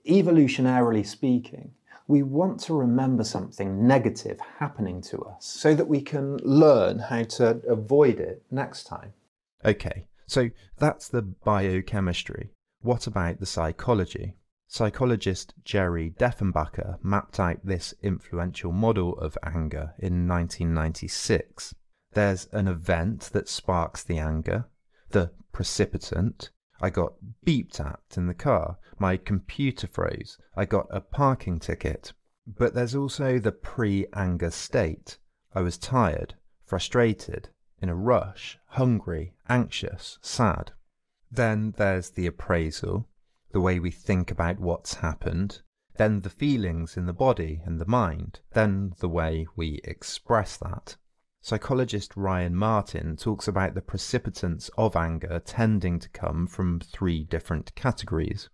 evolutionarily 0.08 1.06
speaking, 1.06 1.71
we 2.08 2.23
want 2.23 2.60
to 2.60 2.73
remember 2.73 3.23
something 3.23 3.88
negative 3.88 4.39
happening 4.60 5.01
to 5.01 5.17
us 5.19 5.45
so 5.45 5.73
that 5.73 5.88
we 5.88 6.01
can 6.01 6.38
learn 6.43 6.99
how 6.99 7.23
to 7.23 7.62
avoid 7.67 8.19
it 8.19 8.43
next 8.51 8.84
time. 8.84 9.13
Okay, 9.63 10.08
so 10.27 10.49
that's 10.77 11.08
the 11.08 11.21
biochemistry. 11.21 12.51
What 12.82 13.08
about 13.08 13.39
the 13.39 13.45
psychology? 13.45 14.36
Psychologist 14.67 15.54
Jerry 15.63 16.13
Deffenbacher 16.17 16.97
mapped 17.04 17.39
out 17.39 17.60
this 17.63 17.93
influential 18.01 18.71
model 18.71 19.17
of 19.17 19.38
anger 19.43 19.93
in 19.99 20.27
1996. 20.27 21.75
There's 22.13 22.47
an 22.51 22.67
event 22.67 23.30
that 23.34 23.49
sparks 23.49 24.04
the 24.04 24.17
anger, 24.17 24.65
the 25.10 25.32
precipitant, 25.51 26.49
I 26.84 26.89
got 26.89 27.13
beeped 27.46 27.80
at 27.80 28.17
in 28.17 28.26
the 28.26 28.34
car. 28.34 28.80
My 28.98 29.15
computer 29.15 29.86
froze. 29.86 30.39
I 30.56 30.65
got 30.65 30.88
a 30.89 31.00
parking 31.00 31.60
ticket. 31.60 32.12
But 32.48 32.74
there's 32.74 32.96
also 32.96 33.38
the 33.38 33.52
pre 33.52 34.08
anger 34.13 34.50
state. 34.50 35.20
I 35.54 35.62
was 35.62 35.78
tired, 35.78 36.34
frustrated, 36.65 37.50
in 37.80 37.89
a 37.89 37.96
rush, 37.96 38.58
hungry, 38.65 39.36
anxious, 39.48 40.17
sad. 40.24 40.72
Then 41.30 41.76
there's 41.78 42.10
the 42.10 42.26
appraisal, 42.26 43.08
the 43.52 43.62
way 43.62 43.80
we 43.80 43.91
think 43.91 44.32
about 44.32 44.60
what's 44.60 44.96
happened. 44.96 45.62
Then 45.98 46.22
the 46.22 46.32
feelings 46.32 46.98
in 46.98 47.06
the 47.06 47.13
body 47.13 47.62
and 47.63 47.80
the 47.80 47.86
mind. 47.86 48.39
Then 48.54 48.96
the 49.00 49.10
way 49.10 49.46
we 49.56 49.82
express 49.84 50.58
that. 50.58 50.98
Psychologist 51.43 52.15
Ryan 52.15 52.56
Martin 52.56 53.17
talks 53.17 53.47
about 53.47 53.73
the 53.73 53.82
precipitants 53.82 54.69
of 54.77 54.95
anger 54.95 55.41
tending 55.43 55.97
to 55.97 56.10
come 56.10 56.45
from 56.45 56.80
three 56.80 57.23
different 57.23 57.73
categories 57.73 58.47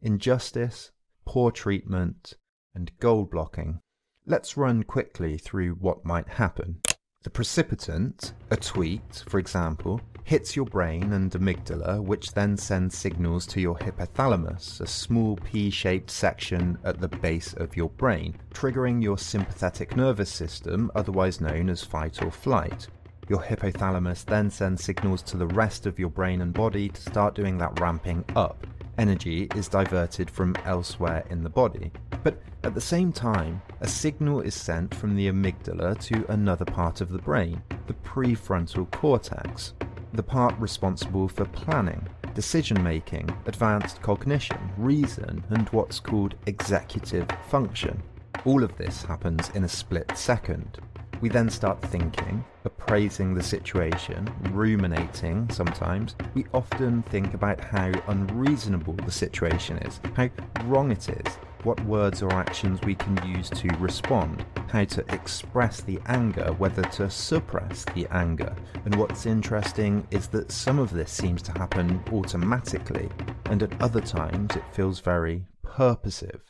injustice, 0.00 0.92
poor 1.24 1.50
treatment, 1.50 2.34
and 2.76 2.96
goal 3.00 3.24
blocking. 3.24 3.80
Let's 4.24 4.56
run 4.56 4.84
quickly 4.84 5.36
through 5.36 5.74
what 5.74 6.04
might 6.04 6.28
happen. 6.28 6.80
The 7.24 7.30
precipitant, 7.30 8.34
a 8.52 8.56
tweet, 8.56 9.24
for 9.28 9.40
example, 9.40 10.00
hits 10.28 10.54
your 10.54 10.66
brain 10.66 11.14
and 11.14 11.30
amygdala, 11.32 11.98
which 12.02 12.32
then 12.32 12.54
sends 12.54 12.94
signals 12.94 13.46
to 13.46 13.62
your 13.62 13.74
hypothalamus, 13.76 14.78
a 14.78 14.86
small 14.86 15.36
P 15.36 15.70
shaped 15.70 16.10
section 16.10 16.76
at 16.84 17.00
the 17.00 17.08
base 17.08 17.54
of 17.54 17.74
your 17.74 17.88
brain, 17.88 18.36
triggering 18.52 19.02
your 19.02 19.16
sympathetic 19.16 19.96
nervous 19.96 20.28
system, 20.28 20.90
otherwise 20.94 21.40
known 21.40 21.70
as 21.70 21.82
fight 21.82 22.22
or 22.22 22.30
flight. 22.30 22.88
Your 23.30 23.42
hypothalamus 23.42 24.26
then 24.26 24.50
sends 24.50 24.84
signals 24.84 25.22
to 25.22 25.38
the 25.38 25.46
rest 25.46 25.86
of 25.86 25.98
your 25.98 26.10
brain 26.10 26.42
and 26.42 26.52
body 26.52 26.90
to 26.90 27.00
start 27.00 27.34
doing 27.34 27.56
that 27.56 27.80
ramping 27.80 28.22
up. 28.36 28.66
Energy 28.98 29.48
is 29.54 29.68
diverted 29.68 30.28
from 30.30 30.54
elsewhere 30.64 31.24
in 31.30 31.42
the 31.42 31.48
body. 31.48 31.90
But 32.22 32.42
at 32.64 32.74
the 32.74 32.80
same 32.80 33.12
time, 33.12 33.62
a 33.80 33.88
signal 33.88 34.40
is 34.40 34.54
sent 34.54 34.94
from 34.94 35.16
the 35.16 35.28
amygdala 35.28 35.98
to 36.06 36.30
another 36.30 36.64
part 36.64 37.00
of 37.00 37.10
the 37.10 37.18
brain, 37.18 37.62
the 37.86 37.94
prefrontal 37.94 38.90
cortex 38.90 39.72
the 40.12 40.22
part 40.22 40.58
responsible 40.58 41.28
for 41.28 41.44
planning, 41.46 42.06
decision 42.34 42.82
making, 42.82 43.28
advanced 43.46 44.00
cognition, 44.02 44.58
reason, 44.76 45.44
and 45.50 45.68
what's 45.68 46.00
called 46.00 46.34
executive 46.46 47.26
function. 47.48 48.02
All 48.44 48.62
of 48.62 48.76
this 48.76 49.02
happens 49.02 49.50
in 49.50 49.64
a 49.64 49.68
split 49.68 50.10
second. 50.16 50.78
We 51.20 51.28
then 51.28 51.50
start 51.50 51.82
thinking, 51.82 52.44
appraising 52.64 53.34
the 53.34 53.42
situation, 53.42 54.28
ruminating 54.52 55.50
sometimes. 55.50 56.14
We 56.34 56.46
often 56.54 57.02
think 57.02 57.34
about 57.34 57.60
how 57.60 57.92
unreasonable 58.06 58.94
the 58.94 59.10
situation 59.10 59.78
is, 59.78 60.00
how 60.14 60.30
wrong 60.64 60.92
it 60.92 61.08
is, 61.08 61.34
what 61.64 61.84
words 61.84 62.22
or 62.22 62.32
actions 62.32 62.80
we 62.82 62.94
can 62.94 63.18
use 63.26 63.50
to 63.50 63.68
respond, 63.78 64.44
how 64.68 64.84
to 64.84 65.04
express 65.12 65.80
the 65.80 65.98
anger, 66.06 66.52
whether 66.58 66.82
to 66.82 67.10
suppress 67.10 67.84
the 67.94 68.06
anger. 68.10 68.54
And 68.84 68.94
what's 68.94 69.26
interesting 69.26 70.06
is 70.12 70.28
that 70.28 70.52
some 70.52 70.78
of 70.78 70.92
this 70.92 71.10
seems 71.10 71.42
to 71.42 71.52
happen 71.52 72.02
automatically, 72.12 73.08
and 73.46 73.62
at 73.62 73.82
other 73.82 74.00
times 74.00 74.54
it 74.54 74.74
feels 74.74 75.00
very 75.00 75.46
purposive, 75.64 76.42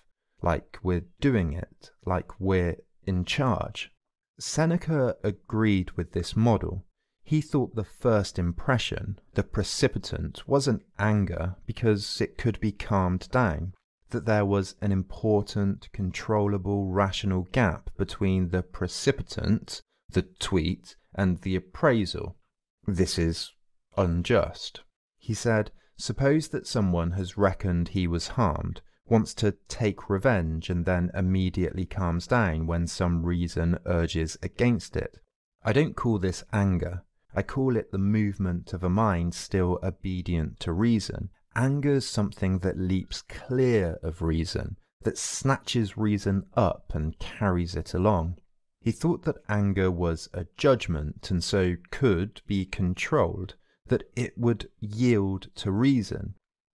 like 0.42 0.78
we're 0.82 1.06
doing 1.20 1.54
it, 1.54 1.90
like 2.04 2.38
we're 2.38 2.76
in 3.06 3.24
charge. 3.24 3.90
Seneca 4.38 5.16
agreed 5.24 5.90
with 5.92 6.12
this 6.12 6.36
model. 6.36 6.84
He 7.22 7.40
thought 7.40 7.74
the 7.74 7.84
first 7.84 8.38
impression, 8.38 9.18
the 9.34 9.42
precipitant, 9.42 10.46
wasn't 10.48 10.84
anger 10.98 11.56
because 11.66 12.20
it 12.20 12.38
could 12.38 12.58
be 12.60 12.72
calmed 12.72 13.28
down, 13.30 13.74
that 14.10 14.24
there 14.24 14.46
was 14.46 14.76
an 14.80 14.92
important, 14.92 15.92
controllable, 15.92 16.86
rational 16.86 17.48
gap 17.52 17.90
between 17.96 18.48
the 18.48 18.62
precipitant, 18.62 19.82
the 20.08 20.22
tweet, 20.22 20.96
and 21.14 21.40
the 21.42 21.56
appraisal. 21.56 22.38
This 22.86 23.18
is 23.18 23.52
unjust. 23.96 24.82
He 25.18 25.34
said, 25.34 25.70
Suppose 25.96 26.48
that 26.48 26.66
someone 26.66 27.10
has 27.10 27.36
reckoned 27.36 27.88
he 27.88 28.06
was 28.06 28.28
harmed, 28.28 28.80
wants 29.10 29.34
to 29.34 29.52
take 29.68 30.10
revenge, 30.10 30.70
and 30.70 30.84
then 30.84 31.10
immediately 31.14 31.86
calms 31.86 32.26
down 32.26 32.66
when 32.66 32.86
some 32.86 33.24
reason 33.24 33.78
urges 33.86 34.38
against 34.42 34.96
it. 34.96 35.18
I 35.62 35.72
don't 35.72 35.96
call 35.96 36.18
this 36.18 36.44
anger. 36.52 37.02
I 37.34 37.42
call 37.42 37.76
it 37.76 37.92
the 37.92 37.98
movement 37.98 38.72
of 38.72 38.82
a 38.82 38.88
mind 38.88 39.34
still 39.34 39.78
obedient 39.82 40.60
to 40.60 40.72
reason, 40.72 41.30
Anger's 41.58 42.06
something 42.06 42.60
that 42.60 42.78
leaps 42.78 43.22
clear 43.22 43.98
of 44.02 44.22
reason, 44.22 44.76
that 45.02 45.18
snatches 45.18 45.96
reason 45.96 46.46
up 46.54 46.92
and 46.94 47.18
carries 47.18 47.74
it 47.74 47.94
along. 47.94 48.38
He 48.80 48.92
thought 48.92 49.24
that 49.24 49.42
anger 49.48 49.90
was 49.90 50.28
a 50.32 50.46
judgment 50.56 51.30
and 51.30 51.42
so 51.42 51.76
could 51.90 52.42
be 52.46 52.64
controlled, 52.64 53.56
that 53.86 54.04
it 54.14 54.38
would 54.38 54.70
yield 54.78 55.48
to 55.56 55.72
reason 55.72 56.34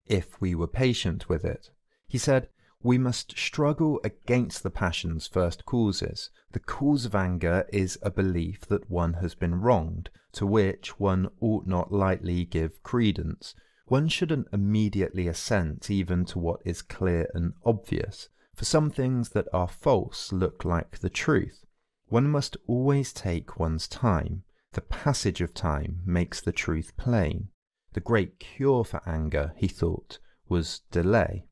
if 0.08 0.42
we 0.42 0.56
were 0.56 0.68
patient 0.68 1.30
with 1.30 1.46
it. 1.46 1.70
He 2.12 2.18
said, 2.18 2.50
we 2.84 2.98
must 2.98 3.38
struggle 3.38 4.02
against 4.04 4.64
the 4.64 4.70
passion's 4.70 5.28
first 5.28 5.66
causes. 5.66 6.30
The 6.52 6.60
cause 6.60 7.06
of 7.06 7.16
anger 7.16 7.66
is 7.72 7.98
a 8.02 8.12
belief 8.12 8.66
that 8.66 8.92
one 8.92 9.14
has 9.14 9.34
been 9.34 9.62
wronged, 9.62 10.10
to 10.34 10.46
which 10.46 11.00
one 11.00 11.30
ought 11.40 11.68
not 11.68 11.94
lightly 11.94 12.44
give 12.44 12.84
credence. 12.84 13.56
One 13.86 14.10
shouldn't 14.10 14.50
immediately 14.52 15.30
assent 15.30 15.90
even 15.90 16.26
to 16.26 16.40
what 16.40 16.60
is 16.66 16.82
clear 16.82 17.30
and 17.34 17.54
obvious, 17.66 18.28
for 18.56 18.66
some 18.66 18.90
things 18.90 19.30
that 19.30 19.48
are 19.54 19.70
false 19.70 20.34
look 20.34 20.66
like 20.66 21.00
the 21.00 21.10
truth. 21.10 21.64
One 22.10 22.30
must 22.30 22.58
always 22.68 23.14
take 23.14 23.58
one's 23.58 23.88
time. 23.88 24.44
The 24.74 24.82
passage 24.82 25.40
of 25.40 25.54
time 25.54 26.02
makes 26.06 26.42
the 26.42 26.52
truth 26.52 26.92
plain. 26.98 27.52
The 27.94 28.02
great 28.02 28.38
cure 28.38 28.84
for 28.84 29.02
anger, 29.08 29.54
he 29.56 29.70
thought, 29.70 30.20
was 30.50 30.82
delay. 30.92 31.46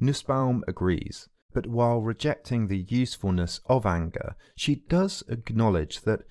Nussbaum 0.00 0.64
agrees, 0.66 1.28
but 1.52 1.66
while 1.66 2.00
rejecting 2.00 2.66
the 2.66 2.84
usefulness 2.88 3.60
of 3.66 3.86
anger, 3.86 4.34
she 4.56 4.76
does 4.76 5.22
acknowledge 5.28 6.02
that 6.02 6.22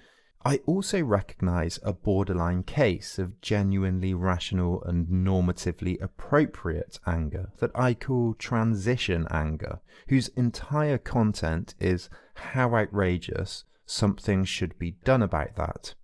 I 0.46 0.58
also 0.66 1.02
recognize 1.02 1.80
a 1.84 1.94
borderline 1.94 2.64
case 2.64 3.18
of 3.18 3.40
genuinely 3.40 4.14
rational 4.14 4.84
and 4.84 5.08
normatively 5.08 6.02
appropriate 6.02 7.00
anger 7.08 7.52
that 7.60 7.72
I 7.74 7.94
call 7.94 8.34
transition 8.34 9.26
anger, 9.32 9.80
whose 10.10 10.28
entire 10.30 10.98
content 10.98 11.76
is 11.80 12.10
how 12.36 12.76
outrageous 12.76 13.64
something 13.86 14.44
should 14.44 14.78
be 14.78 14.92
done 15.06 15.22
about 15.22 15.56
that. 15.56 15.96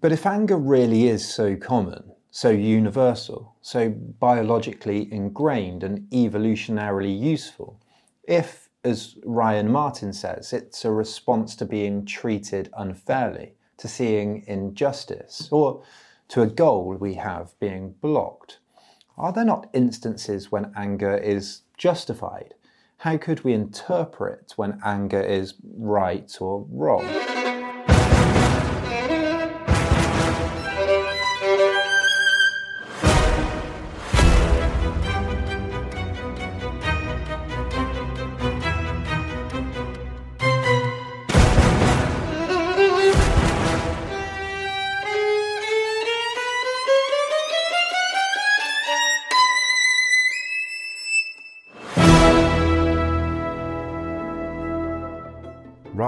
But 0.00 0.12
if 0.12 0.26
anger 0.26 0.58
really 0.58 1.08
is 1.08 1.26
so 1.32 1.56
common, 1.56 2.12
so 2.36 2.50
universal, 2.50 3.54
so 3.62 3.88
biologically 3.88 5.10
ingrained 5.10 5.82
and 5.82 6.00
evolutionarily 6.10 7.18
useful, 7.18 7.80
if 8.24 8.68
as 8.84 9.16
Ryan 9.24 9.72
Martin 9.72 10.12
says, 10.12 10.52
it's 10.52 10.84
a 10.84 10.90
response 10.90 11.56
to 11.56 11.64
being 11.64 12.04
treated 12.04 12.68
unfairly, 12.76 13.54
to 13.78 13.88
seeing 13.88 14.44
injustice, 14.46 15.48
or 15.50 15.82
to 16.28 16.42
a 16.42 16.46
goal 16.46 16.94
we 17.00 17.14
have 17.14 17.58
being 17.58 17.94
blocked. 18.02 18.58
Are 19.16 19.32
there 19.32 19.46
not 19.46 19.70
instances 19.72 20.52
when 20.52 20.74
anger 20.76 21.16
is 21.16 21.62
justified? 21.78 22.52
How 22.98 23.16
could 23.16 23.44
we 23.44 23.54
interpret 23.54 24.52
when 24.56 24.78
anger 24.84 25.22
is 25.22 25.54
right 25.74 26.30
or 26.38 26.66
wrong? 26.68 27.45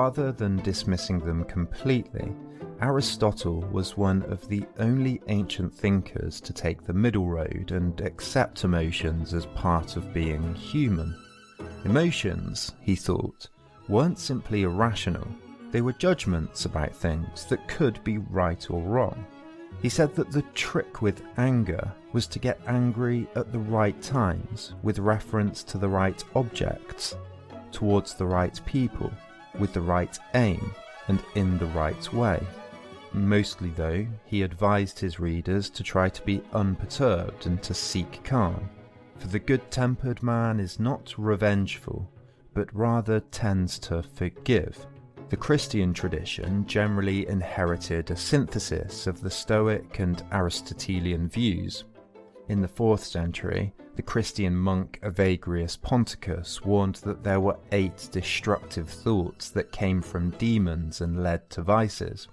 Rather 0.09 0.33
than 0.33 0.57
dismissing 0.63 1.19
them 1.19 1.45
completely, 1.45 2.35
Aristotle 2.81 3.61
was 3.71 3.99
one 3.99 4.23
of 4.23 4.49
the 4.49 4.65
only 4.79 5.21
ancient 5.29 5.75
thinkers 5.75 6.41
to 6.41 6.55
take 6.55 6.83
the 6.83 6.95
middle 6.95 7.27
road 7.27 7.73
and 7.73 8.01
accept 8.01 8.65
emotions 8.65 9.35
as 9.35 9.45
part 9.45 9.99
of 9.99 10.15
being 10.15 10.55
human. 10.55 11.15
Emotions, 11.85 12.73
he 12.81 12.97
thought, 12.97 13.51
weren't 13.87 14.19
simply 14.19 14.63
irrational, 14.63 15.29
they 15.73 15.83
were 15.83 15.93
judgments 15.93 16.65
about 16.65 16.97
things 16.97 17.45
that 17.45 17.69
could 17.69 18.03
be 18.03 18.17
right 18.17 18.71
or 18.71 18.81
wrong. 18.81 19.27
He 19.83 19.91
said 19.91 20.15
that 20.15 20.33
the 20.33 20.45
trick 20.55 21.03
with 21.03 21.23
anger 21.37 21.93
was 22.15 22.27
to 22.29 22.39
get 22.39 22.63
angry 22.67 23.29
at 23.37 23.53
the 23.53 23.59
right 23.59 24.01
times, 24.01 24.73
with 24.83 25.01
reference 25.01 25.63
to 25.65 25.77
the 25.77 25.91
right 25.91 26.25
objects, 26.35 27.15
towards 27.73 28.15
the 28.15 28.25
right 28.25 28.59
people 28.65 29.13
with 29.59 29.73
the 29.73 29.81
right 29.81 30.19
aim 30.35 30.73
and 31.09 31.23
in 31.35 31.59
the 31.59 31.67
right 31.67 32.13
way. 32.13 32.41
Mostly, 33.13 33.71
though, 33.71 34.07
he 34.27 34.43
advised 34.43 34.99
his 34.99 35.19
readers 35.19 35.71
to 35.71 35.83
try 35.83 36.09
to 36.09 36.23
be 36.23 36.43
unperturbed 36.53 37.47
and 37.47 37.63
to 37.63 37.73
seek 37.73 38.23
calm, 38.23 38.69
for 39.17 39.29
the 39.29 39.39
good 39.39 39.71
tempered 39.71 40.23
man 40.23 40.61
is 40.61 40.79
not 40.79 41.15
revengeful, 41.17 42.09
but 42.53 42.75
rather 42.75 43.21
tends 43.21 43.79
to 43.79 44.03
forgive. 44.03 44.87
The 45.31 45.37
Christian 45.37 45.93
tradition 45.93 46.67
generally 46.67 47.27
inherited 47.29 48.11
a 48.11 48.17
synthesis 48.17 49.07
of 49.07 49.21
the 49.21 49.31
Stoic 49.31 49.99
and 49.99 50.23
Aristotelian 50.33 51.29
views. 51.29 51.85
In 52.49 52.63
the 52.63 52.69
4th 52.69 53.01
century, 53.01 53.75
the 53.99 54.03
Christian 54.03 54.55
monk 54.55 55.01
Evagrius 55.03 55.77
Ponticus 55.77 56.65
warned 56.65 56.95
that 57.03 57.25
there 57.25 57.41
were 57.41 57.59
eight 57.73 58.09
destructive 58.13 58.89
thoughts 58.89 59.51
that 59.51 59.73
came 59.73 60.01
from 60.01 60.31
demons 60.39 61.01
and 61.01 61.25
led 61.25 61.51
to 61.51 61.63
vices. 61.63 62.29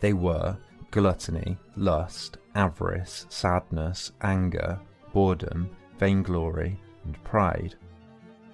They 0.00 0.12
were 0.12 0.56
gluttony, 0.90 1.56
lust, 1.76 2.38
avarice, 2.56 3.26
sadness, 3.28 4.10
anger, 4.22 4.80
boredom, 5.12 5.70
vainglory, 5.98 6.76
and 7.04 7.22
pride. 7.22 7.76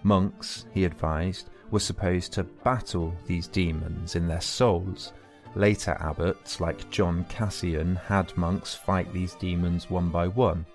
Monks, 0.03 0.67
he 0.75 0.85
advised, 0.85 1.49
were 1.71 1.81
supposed 1.81 2.35
to 2.35 2.45
battle 2.45 3.15
these 3.27 3.49
demons 3.49 4.17
in 4.17 4.29
their 4.29 4.43
souls. 4.43 5.15
Later 5.55 5.97
abbots, 5.99 6.61
like 6.61 6.91
John 6.91 7.25
Cassian, 7.31 7.97
had 7.97 8.37
monks 8.37 8.75
fight 8.75 9.11
these 9.15 9.33
demons 9.37 9.89
one 9.89 10.11
by 10.11 10.29
one. 10.29 10.67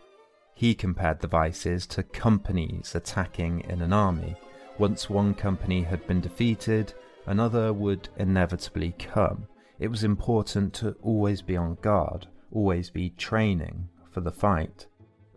He 0.59 0.75
compared 0.75 1.21
the 1.21 1.27
vices 1.29 1.87
to 1.87 2.03
companies 2.03 2.93
attacking 2.93 3.61
in 3.69 3.81
an 3.81 3.93
army. 3.93 4.35
Once 4.77 5.09
one 5.09 5.33
company 5.33 5.83
had 5.83 6.05
been 6.05 6.19
defeated, 6.19 6.93
another 7.27 7.71
would 7.71 8.09
inevitably 8.17 8.93
come. 8.99 9.47
It 9.79 9.87
was 9.87 10.03
important 10.03 10.73
to 10.73 10.97
always 11.01 11.41
be 11.41 11.55
on 11.55 11.75
guard, 11.75 12.27
always 12.51 12.89
be 12.89 13.11
training 13.11 13.87
for 14.11 14.19
the 14.19 14.33
fight. 14.33 14.85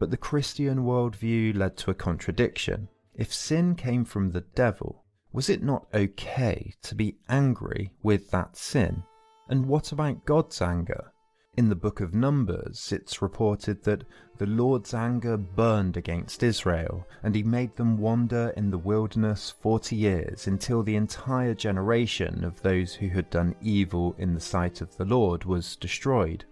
But 0.01 0.11
the 0.11 0.17
Christian 0.17 0.79
worldview 0.81 1.57
led 1.57 1.77
to 1.77 1.93
a 1.93 1.95
contradiction. 1.95 2.89
If 3.15 3.33
sin 3.33 3.77
came 3.77 4.05
from 4.05 4.33
the 4.33 4.45
devil, 4.57 5.05
Was 5.33 5.49
it 5.49 5.63
not 5.63 5.87
okay 5.95 6.75
to 6.83 6.97
be 6.97 7.19
angry 7.29 7.93
with 8.03 8.33
that 8.33 8.57
sin? 8.57 9.05
And 9.49 9.69
what 9.69 9.93
about 9.93 10.25
God's 10.25 10.61
anger? 10.61 11.12
In 11.55 11.69
the 11.69 11.77
book 11.77 12.01
of 12.01 12.15
Numbers, 12.15 12.93
it's 12.93 13.21
reported 13.21 13.83
that 13.85 14.05
the 14.39 14.47
Lord's 14.47 14.95
anger 14.95 15.37
burned 15.37 15.99
against 15.99 16.43
Israel, 16.43 17.07
and 17.23 17.35
he 17.35 17.43
made 17.43 17.77
them 17.77 17.99
wander 17.99 18.55
in 18.57 18.71
the 18.71 18.79
wilderness 18.79 19.51
forty 19.61 19.95
years 19.95 20.47
until 20.47 20.83
the 20.83 20.97
entire 20.97 21.53
generation 21.53 22.43
of 22.43 22.63
those 22.63 22.95
who 22.95 23.09
had 23.09 23.29
done 23.29 23.55
evil 23.61 24.15
in 24.17 24.33
the 24.33 24.41
sight 24.41 24.81
of 24.81 24.97
the 24.97 25.05
Lord 25.05 25.45
was 25.45 25.77
destroyed. 25.77 26.43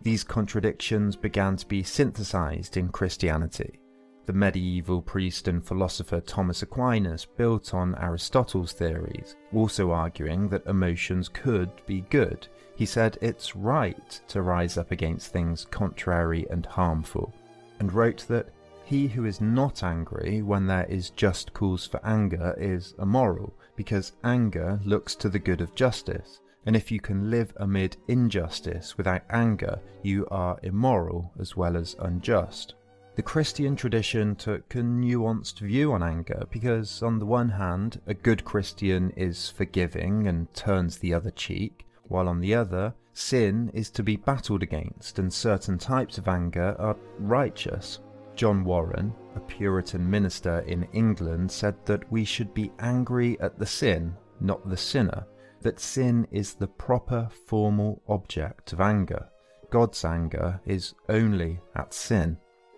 These 0.00 0.24
contradictions 0.24 1.16
began 1.16 1.56
to 1.56 1.66
be 1.66 1.82
synthesized 1.82 2.78
in 2.78 2.88
Christianity. 2.88 3.78
The 4.24 4.32
medieval 4.32 5.02
priest 5.02 5.48
and 5.48 5.62
philosopher 5.62 6.22
Thomas 6.22 6.62
Aquinas 6.62 7.26
built 7.26 7.74
on 7.74 7.94
Aristotle's 7.96 8.72
theories, 8.72 9.36
also 9.52 9.90
arguing 9.90 10.48
that 10.48 10.66
emotions 10.66 11.28
could 11.28 11.70
be 11.84 12.00
good 12.08 12.48
he 12.76 12.86
said 12.86 13.18
it's 13.20 13.56
right 13.56 14.20
to 14.28 14.42
rise 14.42 14.76
up 14.76 14.90
against 14.90 15.32
things 15.32 15.66
contrary 15.70 16.46
and 16.50 16.66
harmful, 16.66 17.34
and 17.80 17.92
wrote 17.92 18.24
that 18.28 18.50
he 18.84 19.08
who 19.08 19.24
is 19.24 19.40
not 19.40 19.82
angry 19.82 20.42
when 20.42 20.66
there 20.66 20.84
is 20.84 21.10
just 21.10 21.52
cause 21.52 21.86
for 21.86 22.00
anger 22.04 22.54
is 22.56 22.94
immoral, 23.00 23.52
because 23.74 24.12
anger 24.22 24.78
looks 24.84 25.16
to 25.16 25.28
the 25.28 25.38
good 25.38 25.60
of 25.60 25.74
justice, 25.74 26.40
and 26.66 26.76
if 26.76 26.90
you 26.92 27.00
can 27.00 27.30
live 27.30 27.52
amid 27.56 27.96
injustice 28.08 28.96
without 28.96 29.22
anger, 29.30 29.80
you 30.02 30.26
are 30.30 30.58
immoral 30.62 31.32
as 31.40 31.56
well 31.56 31.76
as 31.76 31.96
unjust. 31.98 32.74
The 33.16 33.22
Christian 33.22 33.76
tradition 33.76 34.36
took 34.36 34.74
a 34.74 34.78
nuanced 34.78 35.60
view 35.60 35.92
on 35.92 36.02
anger 36.02 36.46
because, 36.50 37.02
on 37.02 37.18
the 37.18 37.24
one 37.24 37.48
hand, 37.48 38.00
a 38.06 38.12
good 38.12 38.44
Christian 38.44 39.10
is 39.16 39.48
forgiving 39.48 40.26
and 40.26 40.52
turns 40.54 40.98
the 40.98 41.14
other 41.14 41.30
cheek, 41.30 41.86
while 42.08 42.28
on 42.28 42.40
the 42.40 42.54
other, 42.54 42.94
sin 43.12 43.70
is 43.74 43.90
to 43.90 44.02
be 44.02 44.16
battled 44.16 44.62
against 44.62 45.18
and 45.18 45.32
certain 45.32 45.78
types 45.78 46.18
of 46.18 46.28
anger 46.28 46.76
are 46.78 46.96
righteous. 47.18 48.00
John 48.34 48.64
Warren, 48.64 49.14
a 49.34 49.40
Puritan 49.40 50.08
minister 50.08 50.60
in 50.60 50.86
England, 50.92 51.50
said 51.50 51.74
that 51.86 52.10
we 52.12 52.24
should 52.24 52.52
be 52.52 52.70
angry 52.78 53.40
at 53.40 53.58
the 53.58 53.66
sin, 53.66 54.14
not 54.40 54.68
the 54.68 54.76
sinner, 54.76 55.26
that 55.62 55.80
sin 55.80 56.26
is 56.30 56.54
the 56.54 56.66
proper 56.66 57.28
formal 57.46 58.02
object 58.08 58.72
of 58.72 58.80
anger. 58.80 59.26
God's 59.70 60.04
anger 60.04 60.60
is 60.66 60.94
only 61.08 61.60
at 61.74 61.94
sin. 61.94 62.36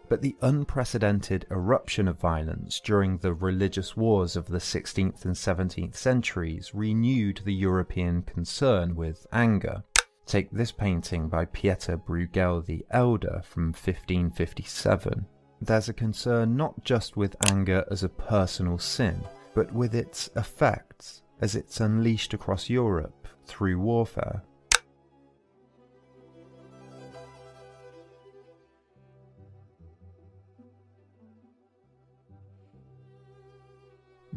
But 0.09 0.23
the 0.23 0.37
unprecedented 0.41 1.47
eruption 1.51 2.09
of 2.09 2.19
violence 2.19 2.81
during 2.81 3.19
the 3.19 3.35
religious 3.35 3.97
wars 3.97 4.37
of 4.37 4.47
the 4.47 4.59
16th 4.59 5.25
and 5.25 5.35
17th 5.35 5.95
centuries 5.95 6.75
renewed 6.75 7.43
the 7.45 7.55
European 7.55 8.23
concern 8.23 8.97
with 8.97 9.27
anger. 9.33 9.85
Take 10.25 10.51
this 10.51 10.73
painting 10.73 11.29
by 11.29 11.45
Pieter 11.45 11.99
Bruegel 11.99 12.65
the 12.65 12.87
Elder 12.91 13.43
from 13.45 13.67
1557. 13.67 15.27
There's 15.61 15.89
a 15.89 15.93
concern 15.93 16.57
not 16.57 16.85
just 16.85 17.17
with 17.17 17.37
anger 17.51 17.85
as 17.91 18.03
a 18.03 18.09
personal 18.09 18.79
sin, 18.79 19.25
but 19.55 19.73
with 19.73 19.95
its 19.95 20.31
effects 20.37 21.23
as 21.41 21.55
it's 21.55 21.81
unleashed 21.81 22.33
across 22.33 22.71
Europe 22.71 23.29
through 23.45 23.79
warfare. 23.79 24.43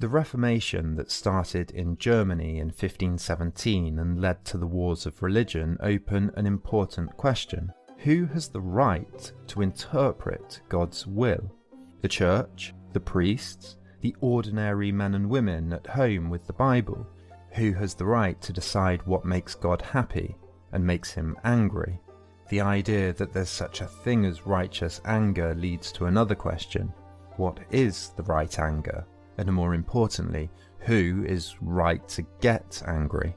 The 0.02 0.10
Reformation 0.10 0.96
that 0.96 1.12
started 1.12 1.70
in 1.70 1.96
Germany 1.96 2.58
in 2.58 2.70
1517 2.70 4.00
and 4.00 4.20
led 4.20 4.44
to 4.46 4.58
the 4.58 4.66
wars 4.66 5.06
of 5.06 5.22
religion 5.22 5.78
open 5.80 6.32
an 6.36 6.48
important 6.48 7.16
question. 7.18 7.72
Who 8.00 8.26
has 8.26 8.48
the 8.48 8.62
right 8.62 9.32
to 9.46 9.62
interpret 9.62 10.62
God's 10.70 11.06
will? 11.06 11.52
The 12.02 12.08
church, 12.08 12.74
the 12.94 13.00
priests, 13.00 13.78
the 14.02 14.16
ordinary 14.22 14.92
men 14.92 15.14
and 15.14 15.30
women 15.30 15.72
at 15.72 15.86
home 15.86 16.32
with 16.32 16.48
the 16.48 16.54
Bible? 16.54 17.06
Who 17.52 17.72
has 17.74 17.94
the 17.94 18.06
right 18.06 18.42
to 18.42 18.52
decide 18.52 19.06
what 19.06 19.24
makes 19.24 19.54
God 19.54 19.84
happy 19.84 20.36
and 20.72 20.84
makes 20.84 21.12
him 21.12 21.38
angry? 21.44 22.02
The 22.50 22.62
idea 22.62 23.14
that 23.14 23.34
there's 23.34 23.50
such 23.50 23.82
a 23.82 23.86
thing 23.86 24.26
as 24.26 24.48
righteous 24.48 25.00
anger 25.06 25.54
leads 25.54 25.92
to 25.92 26.06
another 26.06 26.34
question. 26.34 26.92
What 27.38 27.60
is 27.70 28.14
the 28.18 28.24
right 28.24 28.58
anger? 28.58 29.06
And 29.38 29.52
more 29.52 29.74
importantly, 29.74 30.50
who 30.80 31.24
is 31.28 31.56
right 31.62 32.08
to 32.10 32.26
get 32.39 32.82
angry. 32.88 33.36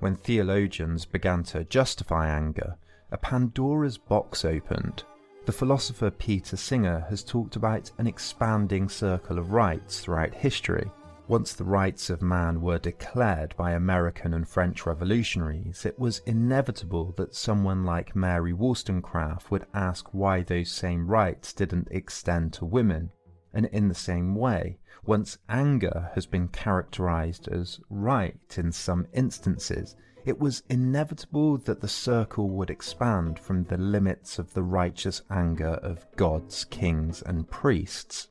When 0.00 0.14
theologians 0.14 1.04
began 1.04 1.42
to 1.44 1.64
justify 1.64 2.28
anger, 2.28 2.76
a 3.10 3.16
Pandora's 3.16 3.98
box 3.98 4.44
opened. 4.44 5.04
The 5.46 5.52
philosopher 5.52 6.10
Peter 6.10 6.56
Singer 6.56 7.06
has 7.08 7.24
talked 7.24 7.56
about 7.56 7.90
an 7.98 8.06
expanding 8.06 8.88
circle 8.88 9.38
of 9.38 9.52
rights 9.52 10.00
throughout 10.00 10.34
history. 10.34 10.90
Once 11.26 11.52
the 11.52 11.64
rights 11.64 12.10
of 12.10 12.22
man 12.22 12.60
were 12.60 12.78
declared 12.78 13.54
by 13.56 13.72
American 13.72 14.34
and 14.34 14.48
French 14.48 14.86
revolutionaries, 14.86 15.84
it 15.84 15.98
was 15.98 16.20
inevitable 16.26 17.12
that 17.16 17.34
someone 17.34 17.84
like 17.84 18.14
Mary 18.14 18.52
Wollstonecraft 18.52 19.50
would 19.50 19.66
ask 19.74 20.06
why 20.12 20.42
those 20.42 20.70
same 20.70 21.06
rights 21.06 21.52
didn't 21.52 21.88
extend 21.90 22.52
to 22.54 22.64
women. 22.64 23.10
And 23.52 23.66
in 23.66 23.88
the 23.88 23.94
same 23.94 24.34
way, 24.34 24.78
once 25.08 25.38
anger 25.48 26.10
has 26.14 26.26
been 26.26 26.46
characterized 26.48 27.48
as 27.48 27.80
right 27.88 28.58
in 28.58 28.70
some 28.70 29.06
instances, 29.14 29.96
it 30.26 30.38
was 30.38 30.62
inevitable 30.68 31.56
that 31.56 31.80
the 31.80 31.88
circle 31.88 32.50
would 32.50 32.68
expand 32.68 33.38
from 33.38 33.64
the 33.64 33.78
limits 33.78 34.38
of 34.38 34.52
the 34.52 34.62
righteous 34.62 35.22
anger 35.30 35.80
of 35.82 36.06
gods, 36.16 36.64
kings, 36.64 37.22
and 37.22 37.50
priests. 37.50 38.28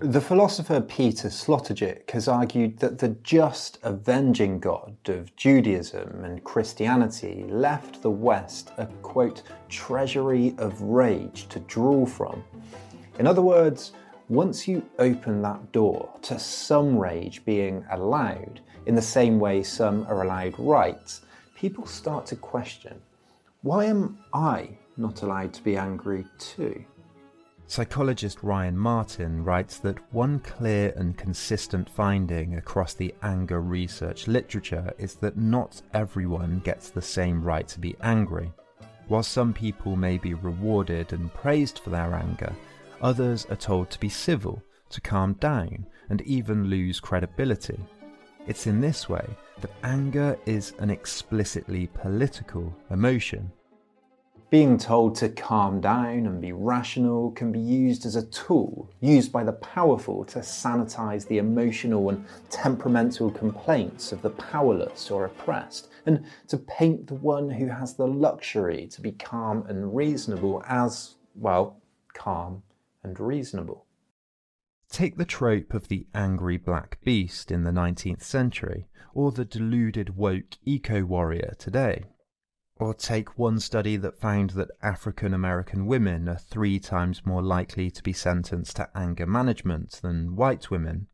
The 0.00 0.20
philosopher 0.20 0.82
Peter 0.82 1.28
Sloterdijk 1.28 2.10
has 2.10 2.28
argued 2.28 2.78
that 2.80 2.98
the 2.98 3.16
just 3.22 3.78
avenging 3.82 4.58
God 4.58 4.94
of 5.06 5.34
Judaism 5.36 6.24
and 6.24 6.44
Christianity 6.44 7.46
left 7.48 8.02
the 8.02 8.10
West 8.10 8.70
a 8.76 8.84
quote, 9.00 9.44
treasury 9.70 10.54
of 10.58 10.78
rage 10.82 11.48
to 11.48 11.60
draw 11.60 12.04
from. 12.04 12.44
In 13.18 13.26
other 13.26 13.42
words, 13.42 13.92
once 14.32 14.66
you 14.66 14.82
open 14.98 15.42
that 15.42 15.72
door 15.72 16.08
to 16.22 16.38
some 16.38 16.96
rage 16.96 17.44
being 17.44 17.84
allowed, 17.90 18.60
in 18.86 18.94
the 18.94 19.02
same 19.02 19.38
way 19.38 19.62
some 19.62 20.06
are 20.06 20.22
allowed 20.22 20.58
rights, 20.58 21.20
people 21.54 21.84
start 21.84 22.24
to 22.24 22.34
question 22.34 22.98
why 23.60 23.84
am 23.84 24.18
I 24.32 24.70
not 24.96 25.20
allowed 25.20 25.52
to 25.52 25.62
be 25.62 25.76
angry 25.76 26.24
too? 26.38 26.82
Psychologist 27.66 28.42
Ryan 28.42 28.76
Martin 28.76 29.44
writes 29.44 29.78
that 29.80 29.98
one 30.14 30.40
clear 30.40 30.94
and 30.96 31.16
consistent 31.16 31.88
finding 31.90 32.56
across 32.56 32.94
the 32.94 33.14
anger 33.22 33.60
research 33.60 34.28
literature 34.28 34.94
is 34.96 35.14
that 35.16 35.36
not 35.36 35.82
everyone 35.92 36.62
gets 36.64 36.88
the 36.88 37.02
same 37.02 37.42
right 37.42 37.68
to 37.68 37.78
be 37.78 37.94
angry. 38.00 38.50
While 39.08 39.22
some 39.22 39.52
people 39.52 39.94
may 39.94 40.16
be 40.16 40.32
rewarded 40.32 41.12
and 41.12 41.32
praised 41.34 41.80
for 41.80 41.90
their 41.90 42.14
anger, 42.14 42.52
Others 43.02 43.46
are 43.50 43.56
told 43.56 43.90
to 43.90 43.98
be 43.98 44.08
civil, 44.08 44.62
to 44.90 45.00
calm 45.00 45.32
down, 45.34 45.86
and 46.08 46.20
even 46.22 46.68
lose 46.68 47.00
credibility. 47.00 47.80
It's 48.46 48.68
in 48.68 48.80
this 48.80 49.08
way 49.08 49.26
that 49.60 49.72
anger 49.82 50.38
is 50.46 50.74
an 50.78 50.88
explicitly 50.88 51.88
political 51.88 52.72
emotion. 52.90 53.50
Being 54.50 54.78
told 54.78 55.16
to 55.16 55.30
calm 55.30 55.80
down 55.80 56.26
and 56.26 56.40
be 56.40 56.52
rational 56.52 57.32
can 57.32 57.50
be 57.50 57.58
used 57.58 58.06
as 58.06 58.14
a 58.14 58.26
tool 58.26 58.88
used 59.00 59.32
by 59.32 59.42
the 59.42 59.54
powerful 59.54 60.24
to 60.26 60.38
sanitize 60.38 61.26
the 61.26 61.38
emotional 61.38 62.08
and 62.10 62.24
temperamental 62.50 63.32
complaints 63.32 64.12
of 64.12 64.22
the 64.22 64.30
powerless 64.30 65.10
or 65.10 65.24
oppressed, 65.24 65.88
and 66.06 66.24
to 66.46 66.56
paint 66.56 67.08
the 67.08 67.14
one 67.14 67.50
who 67.50 67.66
has 67.66 67.94
the 67.94 68.06
luxury 68.06 68.86
to 68.88 69.00
be 69.00 69.10
calm 69.10 69.64
and 69.68 69.96
reasonable 69.96 70.62
as, 70.68 71.14
well, 71.34 71.80
calm 72.14 72.62
and 73.02 73.18
reasonable. 73.18 73.86
Take 74.90 75.16
the 75.16 75.24
trope 75.24 75.72
of 75.72 75.88
the 75.88 76.06
angry 76.14 76.58
black 76.58 76.98
beast 77.02 77.50
in 77.50 77.64
the 77.64 77.70
19th 77.70 78.22
century, 78.22 78.88
or 79.14 79.32
the 79.32 79.44
deluded 79.44 80.16
woke 80.16 80.58
eco 80.64 81.04
warrior 81.04 81.54
today. 81.58 82.04
Or 82.76 82.92
take 82.92 83.38
one 83.38 83.60
study 83.60 83.96
that 83.96 84.20
found 84.20 84.50
that 84.50 84.70
African 84.82 85.32
American 85.32 85.86
women 85.86 86.28
are 86.28 86.36
three 86.36 86.78
times 86.78 87.24
more 87.24 87.42
likely 87.42 87.90
to 87.90 88.02
be 88.02 88.12
sentenced 88.12 88.76
to 88.76 88.90
anger 88.94 89.26
management 89.26 89.92
than 90.02 90.36
white 90.36 90.70
women. 90.70 91.06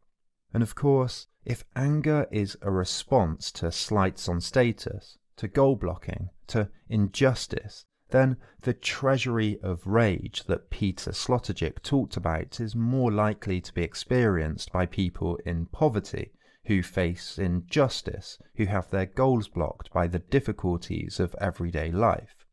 And 0.53 0.62
of 0.62 0.74
course, 0.74 1.27
if 1.44 1.64
anger 1.77 2.27
is 2.31 2.57
a 2.62 2.70
response 2.70 3.53
to 3.53 3.70
slights 3.70 4.29
on 4.29 4.40
status, 4.40 5.18
to 5.37 5.46
goal 5.46 5.77
blocking, 5.77 6.31
to 6.48 6.68
injustice, 6.88 7.85
then 8.11 8.37
the 8.62 8.73
treasury 8.73 9.59
of 9.62 9.87
rage 9.87 10.44
that 10.44 10.71
Peter 10.71 11.11
Sloterdijk 11.12 11.83
talked 11.83 12.16
about 12.16 12.61
is 12.61 12.75
more 12.75 13.12
likely 13.12 13.61
to 13.61 13.75
be 13.75 13.83
experienced 13.83 14.73
by 14.73 14.87
people 14.87 15.37
in 15.44 15.66
poverty 15.66 16.33
who 16.64 16.83
face 16.83 17.38
injustice, 17.38 18.38
who 18.57 18.66
have 18.66 18.90
their 18.90 19.07
goals 19.07 19.49
blocked 19.49 19.90
by 19.90 20.07
the 20.07 20.18
difficulties 20.18 21.18
of 21.18 21.35
everyday 21.40 21.90
life. 21.90 22.44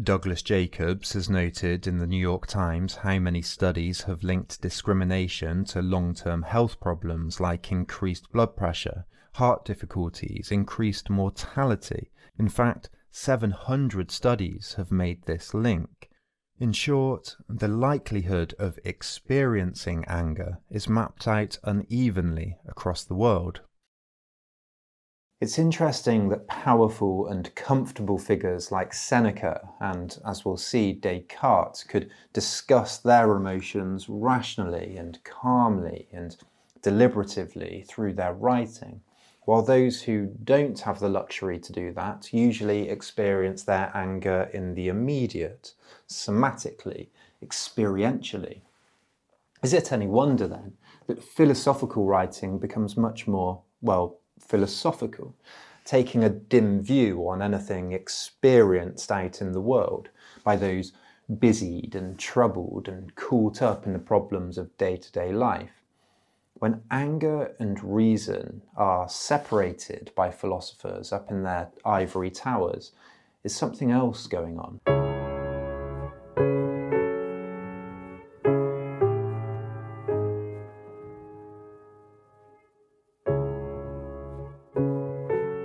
Douglas 0.00 0.42
Jacobs 0.42 1.12
has 1.12 1.28
noted 1.28 1.86
in 1.86 1.98
the 1.98 2.06
New 2.06 2.20
York 2.20 2.46
Times 2.46 2.96
how 2.96 3.18
many 3.18 3.42
studies 3.42 4.02
have 4.02 4.22
linked 4.22 4.62
discrimination 4.62 5.64
to 5.66 5.82
long 5.82 6.14
term 6.14 6.42
health 6.42 6.80
problems 6.80 7.40
like 7.40 7.70
increased 7.70 8.32
blood 8.32 8.56
pressure, 8.56 9.04
heart 9.34 9.64
difficulties, 9.64 10.50
increased 10.50 11.10
mortality. 11.10 12.10
In 12.38 12.48
fact, 12.48 12.88
700 13.12 14.10
studies 14.10 14.74
have 14.78 14.90
made 14.90 15.26
this 15.26 15.52
link. 15.52 16.08
In 16.58 16.72
short, 16.72 17.36
the 17.48 17.68
likelihood 17.68 18.54
of 18.58 18.78
experiencing 18.84 20.04
anger 20.08 20.58
is 20.70 20.88
mapped 20.88 21.28
out 21.28 21.58
unevenly 21.62 22.56
across 22.66 23.04
the 23.04 23.14
world. 23.14 23.60
It's 25.42 25.58
interesting 25.58 26.28
that 26.28 26.46
powerful 26.46 27.26
and 27.26 27.52
comfortable 27.54 28.16
figures 28.16 28.70
like 28.70 28.94
Seneca 28.94 29.68
and, 29.80 30.16
as 30.24 30.44
we'll 30.44 30.56
see, 30.56 30.92
Descartes 30.92 31.82
could 31.82 32.10
discuss 32.32 32.96
their 32.98 33.36
emotions 33.36 34.08
rationally 34.08 34.96
and 34.96 35.22
calmly 35.24 36.08
and 36.12 36.36
deliberatively 36.80 37.84
through 37.88 38.14
their 38.14 38.32
writing, 38.32 39.00
while 39.44 39.62
those 39.62 40.02
who 40.02 40.32
don't 40.44 40.80
have 40.80 41.00
the 41.00 41.08
luxury 41.08 41.58
to 41.58 41.72
do 41.72 41.92
that 41.92 42.32
usually 42.32 42.88
experience 42.88 43.64
their 43.64 43.90
anger 43.94 44.48
in 44.52 44.74
the 44.74 44.88
immediate, 44.88 45.74
somatically, 46.08 47.08
experientially. 47.44 48.60
Is 49.62 49.72
it 49.72 49.92
any 49.92 50.06
wonder 50.06 50.46
then 50.46 50.74
that 51.06 51.22
philosophical 51.22 52.04
writing 52.04 52.58
becomes 52.58 52.96
much 52.96 53.26
more, 53.26 53.62
well, 53.80 54.18
philosophical, 54.38 55.34
taking 55.84 56.22
a 56.22 56.28
dim 56.28 56.80
view 56.80 57.28
on 57.28 57.42
anything 57.42 57.92
experienced 57.92 59.10
out 59.10 59.40
in 59.40 59.52
the 59.52 59.60
world 59.60 60.08
by 60.44 60.56
those 60.56 60.92
busied 61.38 61.94
and 61.94 62.18
troubled 62.18 62.88
and 62.88 63.14
caught 63.14 63.62
up 63.62 63.86
in 63.86 63.92
the 63.92 63.98
problems 63.98 64.58
of 64.58 64.76
day 64.76 64.96
to 64.96 65.10
day 65.12 65.32
life. 65.32 65.81
When 66.62 66.82
anger 66.92 67.56
and 67.58 67.82
reason 67.82 68.62
are 68.76 69.08
separated 69.08 70.12
by 70.14 70.30
philosophers 70.30 71.12
up 71.12 71.28
in 71.28 71.42
their 71.42 71.72
ivory 71.84 72.30
towers, 72.30 72.92
is 73.42 73.52
something 73.52 73.90
else 73.90 74.28
going 74.28 74.60
on. 74.60 74.78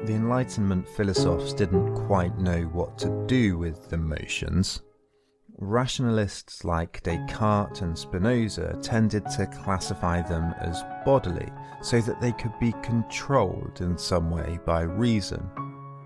The 0.08 0.14
Enlightenment 0.16 0.88
philosophers 0.88 1.54
didn't 1.54 1.94
quite 2.08 2.40
know 2.40 2.64
what 2.74 2.98
to 2.98 3.24
do 3.28 3.60
with 3.60 3.94
emotions. 3.94 4.82
Rationalists 5.60 6.64
like 6.64 7.02
Descartes 7.02 7.82
and 7.82 7.98
Spinoza 7.98 8.78
tended 8.84 9.26
to 9.32 9.48
classify 9.48 10.22
them 10.22 10.54
as 10.60 10.84
bodily 11.04 11.52
so 11.82 12.00
that 12.02 12.22
they 12.22 12.32
could 12.34 12.54
be 12.60 12.74
controlled 12.84 13.82
in 13.82 13.98
some 13.98 14.30
way 14.30 14.60
by 14.66 14.82
reason. 14.82 15.50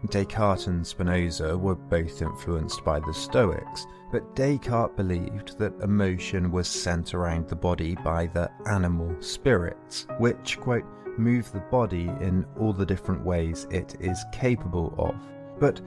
Descartes 0.09 0.67
and 0.67 0.87
Spinoza 0.87 1.57
were 1.57 1.75
both 1.75 2.21
influenced 2.21 2.85
by 2.85 3.01
the 3.01 3.13
Stoics, 3.13 3.85
but 4.09 4.35
Descartes 4.35 4.95
believed 4.95 5.59
that 5.59 5.79
emotion 5.81 6.49
was 6.49 6.69
sent 6.69 7.13
around 7.13 7.49
the 7.49 7.55
body 7.55 7.95
by 7.95 8.27
the 8.27 8.49
animal 8.69 9.13
spirits, 9.19 10.07
which, 10.17 10.59
quote, 10.61 10.85
move 11.17 11.51
the 11.51 11.59
body 11.59 12.07
in 12.21 12.45
all 12.57 12.71
the 12.71 12.85
different 12.85 13.23
ways 13.25 13.67
it 13.69 13.97
is 13.99 14.23
capable 14.31 14.95
of. 14.97 15.15
But 15.59 15.81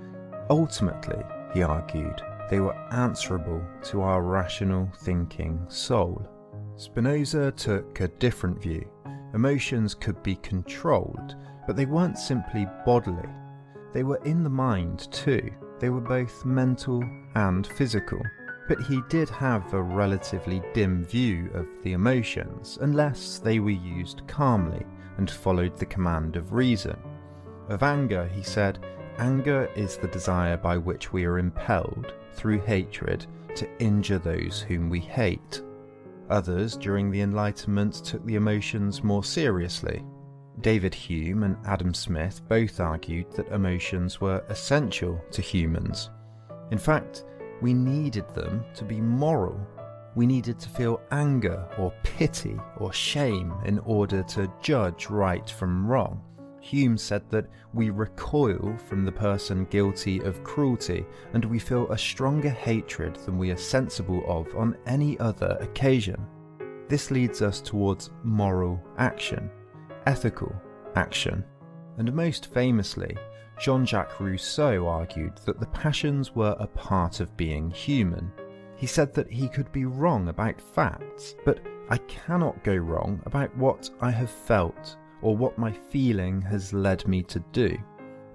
ultimately, 0.50 1.24
he 1.54 1.62
argued, 1.62 2.20
they 2.50 2.60
were 2.60 2.76
answerable 2.92 3.62
to 3.84 4.02
our 4.02 4.22
rational 4.22 4.90
thinking 4.98 5.64
soul. 5.68 6.26
Spinoza 6.76 7.52
took 7.52 8.00
a 8.00 8.08
different 8.08 8.60
view. 8.60 8.88
Emotions 9.34 9.94
could 9.94 10.22
be 10.22 10.36
controlled, 10.36 11.36
but 11.66 11.76
they 11.76 11.86
weren't 11.86 12.18
simply 12.18 12.66
bodily. 12.84 13.28
They 13.92 14.02
were 14.02 14.20
in 14.24 14.42
the 14.42 14.50
mind 14.50 15.10
too. 15.12 15.50
They 15.80 15.90
were 15.90 16.00
both 16.00 16.44
mental 16.44 17.02
and 17.34 17.66
physical. 17.66 18.20
But 18.66 18.80
he 18.80 19.02
did 19.08 19.28
have 19.28 19.74
a 19.74 19.82
relatively 19.82 20.62
dim 20.72 21.04
view 21.04 21.50
of 21.52 21.66
the 21.82 21.92
emotions, 21.92 22.78
unless 22.80 23.38
they 23.38 23.60
were 23.60 23.70
used 23.70 24.26
calmly 24.26 24.86
and 25.18 25.30
followed 25.30 25.76
the 25.76 25.86
command 25.86 26.36
of 26.36 26.52
reason. 26.52 26.96
Of 27.68 27.82
anger, 27.82 28.26
he 28.26 28.42
said, 28.42 28.78
Anger 29.18 29.70
is 29.76 29.96
the 29.96 30.08
desire 30.08 30.56
by 30.56 30.76
which 30.76 31.12
we 31.12 31.24
are 31.24 31.38
impelled, 31.38 32.12
through 32.32 32.60
hatred, 32.60 33.26
to 33.54 33.68
injure 33.78 34.18
those 34.18 34.60
whom 34.60 34.90
we 34.90 35.00
hate. 35.00 35.62
Others, 36.30 36.76
during 36.76 37.10
the 37.10 37.20
Enlightenment, 37.20 37.94
took 38.04 38.24
the 38.24 38.34
emotions 38.34 39.04
more 39.04 39.22
seriously. 39.22 40.04
David 40.60 40.94
Hume 40.94 41.42
and 41.42 41.56
Adam 41.66 41.94
Smith 41.94 42.40
both 42.48 42.80
argued 42.80 43.30
that 43.32 43.48
emotions 43.48 44.20
were 44.20 44.44
essential 44.48 45.20
to 45.30 45.42
humans. 45.42 46.10
In 46.70 46.78
fact, 46.78 47.24
we 47.60 47.72
needed 47.74 48.28
them 48.34 48.64
to 48.74 48.84
be 48.84 49.00
moral 49.00 49.60
we 50.14 50.26
needed 50.26 50.58
to 50.60 50.68
feel 50.68 51.00
anger 51.10 51.66
or 51.78 51.92
pity 52.02 52.58
or 52.76 52.92
shame 52.92 53.52
in 53.64 53.78
order 53.80 54.22
to 54.22 54.52
judge 54.62 55.10
right 55.10 55.48
from 55.48 55.86
wrong. 55.86 56.22
Hume 56.64 56.96
said 56.96 57.28
that 57.28 57.50
we 57.74 57.90
recoil 57.90 58.74
from 58.88 59.04
the 59.04 59.12
person 59.12 59.66
guilty 59.66 60.20
of 60.20 60.42
cruelty 60.44 61.04
and 61.34 61.44
we 61.44 61.58
feel 61.58 61.90
a 61.90 61.98
stronger 61.98 62.48
hatred 62.48 63.16
than 63.16 63.36
we 63.36 63.50
are 63.50 63.56
sensible 63.56 64.24
of 64.26 64.48
on 64.56 64.78
any 64.86 65.18
other 65.18 65.58
occasion. 65.60 66.26
This 66.88 67.10
leads 67.10 67.42
us 67.42 67.60
towards 67.60 68.12
moral 68.22 68.82
action, 68.96 69.50
ethical 70.06 70.54
action, 70.96 71.44
and 71.98 72.10
most 72.14 72.52
famously, 72.54 73.14
Jean 73.60 73.84
Jacques 73.84 74.18
Rousseau 74.18 74.88
argued 74.88 75.36
that 75.44 75.60
the 75.60 75.66
passions 75.66 76.34
were 76.34 76.56
a 76.58 76.66
part 76.66 77.20
of 77.20 77.36
being 77.36 77.70
human. 77.70 78.32
He 78.74 78.86
said 78.86 79.12
that 79.12 79.30
he 79.30 79.48
could 79.48 79.70
be 79.70 79.84
wrong 79.84 80.28
about 80.28 80.62
facts, 80.62 81.34
but 81.44 81.60
I 81.90 81.98
cannot 81.98 82.64
go 82.64 82.74
wrong 82.74 83.20
about 83.26 83.54
what 83.54 83.90
I 84.00 84.10
have 84.10 84.30
felt 84.30 84.96
or 85.24 85.36
what 85.36 85.58
my 85.58 85.72
feeling 85.72 86.40
has 86.42 86.72
led 86.72 87.08
me 87.08 87.22
to 87.24 87.40
do. 87.50 87.76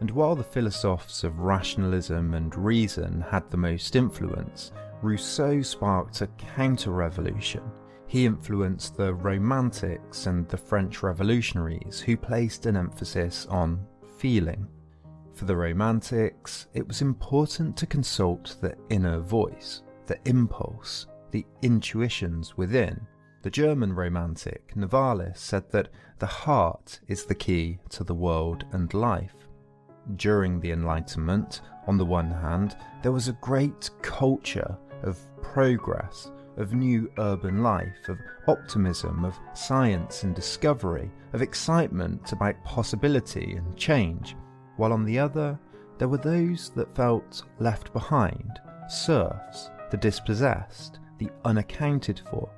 And 0.02 0.10
while 0.12 0.36
the 0.36 0.43
philosophers 0.43 1.23
of 1.23 1.39
rationalism 1.39 2.34
and 2.34 2.54
reason 2.56 3.21
had 3.21 3.49
the 3.49 3.58
most 3.58 3.95
influence, 3.95 4.71
Rousseau 5.02 5.62
sparked 5.62 6.21
a 6.21 6.28
counter 6.56 6.91
revolution. 6.91 7.62
He 8.08 8.25
influenced 8.25 8.97
the 8.97 9.13
Romantics 9.13 10.25
and 10.25 10.49
the 10.49 10.58
French 10.58 11.04
revolutionaries, 11.04 11.99
who 11.99 12.17
placed 12.17 12.65
an 12.65 12.75
emphasis 12.75 13.45
on 13.45 13.86
feeling. 14.17 14.67
For 15.36 15.45
the 15.45 15.56
Romantics, 15.56 16.67
it 16.73 16.88
was 16.88 17.04
important 17.04 17.78
to 17.78 17.86
consult 17.86 18.58
the 18.62 18.75
inner 18.89 19.19
voice, 19.19 19.84
the 20.08 20.17
impulse, 20.25 21.06
the 21.30 21.45
intuitions 21.62 22.58
within. 22.58 22.99
The 23.41 23.49
German 23.49 23.93
romantic 23.93 24.73
Novalis 24.75 25.38
said 25.38 25.71
that 25.71 25.88
the 26.17 26.25
heart 26.25 26.99
is 27.08 27.23
the 27.23 27.36
key 27.36 27.80
to 27.89 28.04
the 28.04 28.13
world 28.13 28.65
and 28.73 28.93
life. 28.93 29.47
During 30.17 30.60
the 30.60 30.71
Enlightenment, 30.71 31.62
on 31.88 31.97
the 31.97 32.06
one 32.06 32.32
hand, 32.32 32.75
there 33.02 33.13
was 33.13 33.30
a 33.30 33.38
great 33.39 33.89
culture 34.02 34.78
of 35.04 35.17
progress, 35.41 36.32
of 36.58 36.73
new 36.73 37.10
urban 37.17 37.63
life, 37.63 38.10
of 38.10 38.19
optimism, 38.49 39.23
of 39.23 39.39
science 39.54 40.23
and 40.23 40.36
discovery, 40.36 41.10
of 41.32 41.41
excitement 41.41 42.34
about 42.34 42.62
possibility 42.65 43.53
and 43.55 43.78
change, 43.78 44.36
while 44.76 44.91
on 44.91 45.05
the 45.05 45.18
other, 45.18 45.57
there 45.97 46.09
were 46.09 46.18
those 46.18 46.72
that 46.72 46.93
felt 46.93 47.43
left 47.59 47.93
behind, 47.93 48.59
serfs, 48.89 49.70
the 49.91 49.97
dispossessed, 49.97 50.99
the 51.20 51.30
unaccounted 51.45 52.22
for, 52.30 52.49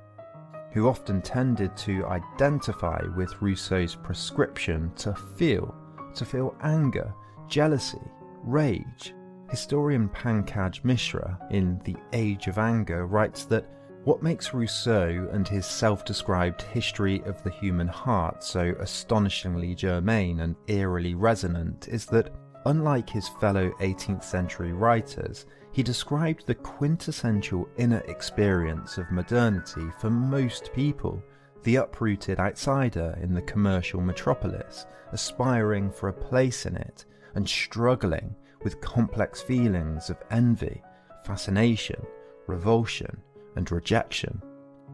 who 0.72 0.88
often 0.88 1.20
tended 1.20 1.76
to 1.76 2.06
identify 2.06 3.00
with 3.16 3.40
Rousseau's 3.40 3.94
prescription 3.94 4.90
to 4.96 5.14
feel, 5.14 5.74
to 6.14 6.24
feel 6.24 6.56
anger, 6.62 7.12
jealousy, 7.48 8.00
rage. 8.42 9.14
Historian 9.50 10.08
Pankaj 10.08 10.82
Mishra, 10.82 11.38
in 11.50 11.78
The 11.84 11.96
Age 12.14 12.46
of 12.46 12.56
Anger, 12.56 13.06
writes 13.06 13.44
that 13.44 13.68
what 14.04 14.22
makes 14.22 14.52
Rousseau 14.54 15.28
and 15.30 15.46
his 15.46 15.66
self 15.66 16.04
described 16.04 16.62
history 16.62 17.22
of 17.24 17.40
the 17.44 17.50
human 17.50 17.86
heart 17.86 18.42
so 18.42 18.74
astonishingly 18.80 19.74
germane 19.74 20.40
and 20.40 20.56
eerily 20.66 21.14
resonant 21.14 21.86
is 21.88 22.06
that, 22.06 22.32
unlike 22.66 23.08
his 23.08 23.28
fellow 23.40 23.70
18th 23.80 24.24
century 24.24 24.72
writers, 24.72 25.46
he 25.72 25.82
described 25.82 26.46
the 26.46 26.54
quintessential 26.54 27.68
inner 27.76 28.00
experience 28.08 28.98
of 28.98 29.10
modernity 29.10 29.86
for 29.98 30.10
most 30.10 30.70
people 30.74 31.22
the 31.64 31.76
uprooted 31.76 32.38
outsider 32.38 33.16
in 33.22 33.32
the 33.32 33.42
commercial 33.42 34.00
metropolis, 34.00 34.86
aspiring 35.12 35.90
for 35.90 36.08
a 36.08 36.12
place 36.12 36.66
in 36.66 36.76
it 36.76 37.04
and 37.34 37.48
struggling 37.48 38.34
with 38.62 38.80
complex 38.80 39.40
feelings 39.40 40.10
of 40.10 40.22
envy, 40.30 40.82
fascination, 41.24 42.00
revulsion, 42.46 43.16
and 43.56 43.70
rejection. 43.70 44.42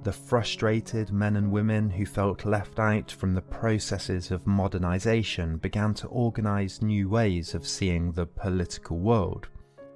The 0.05 0.13
frustrated 0.13 1.11
men 1.11 1.37
and 1.37 1.51
women 1.51 1.91
who 1.91 2.07
felt 2.07 2.45
left 2.45 2.79
out 2.79 3.11
from 3.11 3.35
the 3.35 3.43
processes 3.43 4.31
of 4.31 4.47
modernization 4.47 5.57
began 5.57 5.93
to 5.95 6.07
organize 6.09 6.83
new 6.83 7.09
ways 7.09 7.55
of 7.55 7.67
seeing 7.67 8.13
the 8.13 8.27
political 8.27 8.99
world. 8.99 9.49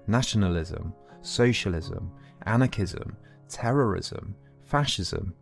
Nationalism, 0.07 0.93
socialism, 1.21 2.13
anarchism, 2.47 3.17
terrorism, 3.49 4.35
fascism. 4.65 5.35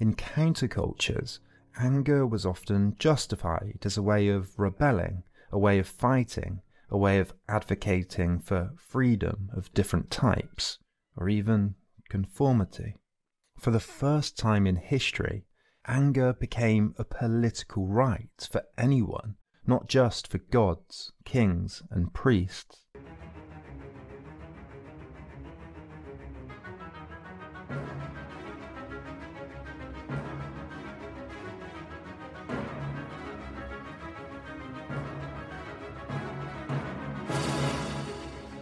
In 0.00 0.14
countercultures, 0.14 1.38
anger 1.78 2.26
was 2.26 2.46
often 2.46 2.94
justified 2.98 3.78
as 3.84 3.96
a 3.96 4.02
way 4.02 4.28
of 4.28 4.58
rebelling, 4.58 5.22
a 5.52 5.58
way 5.58 5.78
of 5.78 5.86
fighting, 5.86 6.60
a 6.90 6.96
way 6.96 7.18
of 7.18 7.32
advocating 7.48 8.38
for 8.38 8.70
freedom 8.76 9.50
of 9.52 9.72
different 9.74 10.10
types, 10.10 10.78
or 11.16 11.28
even 11.28 11.74
conformity. 12.08 12.96
For 13.58 13.70
the 13.70 13.80
first 13.80 14.38
time 14.38 14.66
in 14.66 14.76
history, 14.76 15.44
anger 15.86 16.32
became 16.32 16.94
a 16.98 17.04
political 17.04 17.86
right 17.86 18.48
for 18.50 18.62
anyone, 18.76 19.36
not 19.66 19.88
just 19.88 20.28
for 20.28 20.38
gods, 20.38 21.12
kings, 21.24 21.82
and 21.90 22.12
priests. 22.14 22.86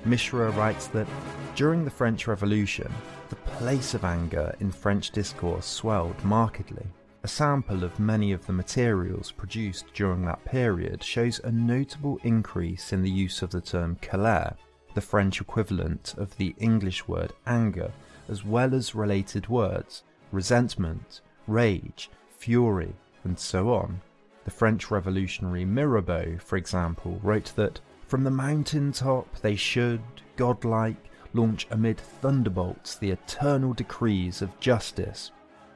Mishra 0.07 0.51
writes 0.53 0.87
that 0.89 1.09
during 1.57 1.85
the 1.85 1.91
French 1.91 2.29
Revolution, 2.29 2.93
the 3.29 3.35
place 3.37 3.93
of 3.93 4.05
anger 4.05 4.55
in 4.61 4.71
French 4.71 5.11
discourse 5.11 5.67
swelled 5.67 6.25
markedly. 6.25 6.87
A 7.25 7.29
sample 7.29 7.83
of 7.83 7.99
many 7.99 8.31
of 8.31 8.47
the 8.47 8.53
materials 8.53 9.33
produced 9.33 9.87
during 9.95 10.25
that 10.25 10.45
period 10.45 11.03
shows 11.03 11.41
a 11.41 11.51
notable 11.51 12.21
increase 12.23 12.93
in 12.93 13.03
the 13.03 13.11
use 13.11 13.43
of 13.43 13.51
the 13.51 13.61
term 13.61 13.97
colère, 13.97 14.55
the 14.95 15.01
French 15.01 15.41
equivalent 15.41 16.15
of 16.17 16.37
the 16.37 16.55
English 16.59 17.09
word 17.09 17.33
anger, 17.45 17.91
as 18.29 18.45
well 18.45 18.75
as 18.75 18.95
related 18.95 19.49
words 19.49 20.05
resentment, 20.31 21.21
rage, 21.49 22.11
fury, 22.39 22.95
and 23.25 23.41
so 23.41 23.75
on. 23.75 24.01
The 24.45 24.53
French 24.53 24.89
revolutionary 24.89 25.65
Mirabeau, 25.65 26.39
for 26.39 26.57
example, 26.57 27.19
wrote 27.25 27.53
that 27.57 27.81
from 28.07 28.23
the 28.23 28.31
mountain 28.31 28.93
top 28.93 29.37
they 29.41 29.57
should, 29.57 30.03
godlike, 30.37 31.11
launch 31.33 31.67
amid 31.71 31.99
thunderbolts 31.99 32.95
the 32.95 33.11
eternal 33.11 33.73
decrees 33.73 34.41
of 34.41 34.59
justice 34.61 35.33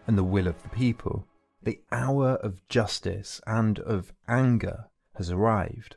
and 0.06 0.16
the 0.16 0.24
will 0.24 0.46
of 0.46 0.62
the 0.62 0.68
people. 0.68 1.26
The 1.62 1.80
hour 1.92 2.36
of 2.36 2.66
justice 2.68 3.40
and 3.46 3.78
of 3.80 4.12
anger 4.28 4.86
has 5.16 5.30
arrived. 5.30 5.96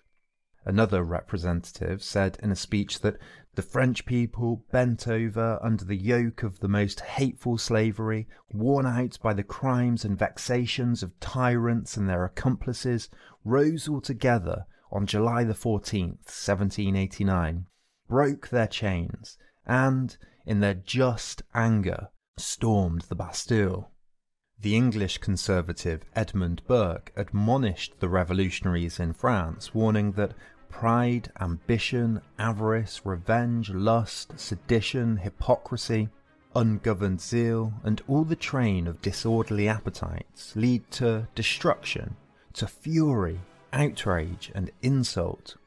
Another 0.66 1.04
representative 1.04 2.02
said 2.02 2.38
in 2.42 2.52
a 2.52 2.56
speech 2.56 3.02
that 3.02 3.18
the 3.56 3.62
French 3.62 4.06
people, 4.06 4.66
bent 4.72 5.08
over 5.08 5.60
under 5.62 5.86
the 5.86 5.96
yoke 5.96 6.42
of 6.42 6.60
the 6.60 6.68
most 6.68 7.02
hateful 7.02 7.58
slavery, 7.58 8.28
worn 8.52 8.86
out 8.86 9.20
by 9.22 9.34
the 9.34 9.44
crimes 9.44 10.04
and 10.04 10.18
vexations 10.18 11.04
of 11.04 11.20
tyrants 11.20 11.96
and 11.96 12.10
their 12.10 12.26
accomplices, 12.26 13.10
rose 13.46 13.88
all 13.88 14.02
together 14.02 14.66
on 14.94 15.08
July 15.08 15.44
the 15.44 15.54
14th, 15.54 16.30
1789, 16.30 17.66
broke 18.08 18.50
their 18.50 18.68
chains, 18.68 19.38
and, 19.66 20.16
in 20.46 20.60
their 20.60 20.76
just 20.76 21.42
anger, 21.56 22.10
stormed 22.38 23.02
the 23.10 23.16
Bastille. 23.16 23.90
The 24.60 24.76
English 24.76 25.18
conservative 25.18 26.04
Edmund 26.16 26.62
Burke 26.68 27.12
admonished 27.16 28.00
the 28.00 28.08
revolutionaries 28.08 29.00
in 29.00 29.14
France, 29.14 29.74
warning 29.74 30.12
that 30.14 30.36
pride, 30.70 31.32
ambition, 31.42 32.22
avarice, 32.38 33.02
revenge, 33.04 33.72
lust, 33.72 34.40
sedition, 34.40 35.18
hypocrisy, 35.18 36.10
ungoverned 36.56 37.20
zeal, 37.20 37.74
and 37.84 38.02
all 38.08 38.24
the 38.24 38.36
train 38.36 38.86
of 38.86 39.02
disorderly 39.02 39.68
appetites 39.68 40.56
lead 40.56 40.90
to 40.92 41.28
destruction, 41.34 42.16
to 42.54 42.68
fury, 42.68 43.40
outrage, 43.74 44.52
and 44.56 44.72
insult. 44.82 45.58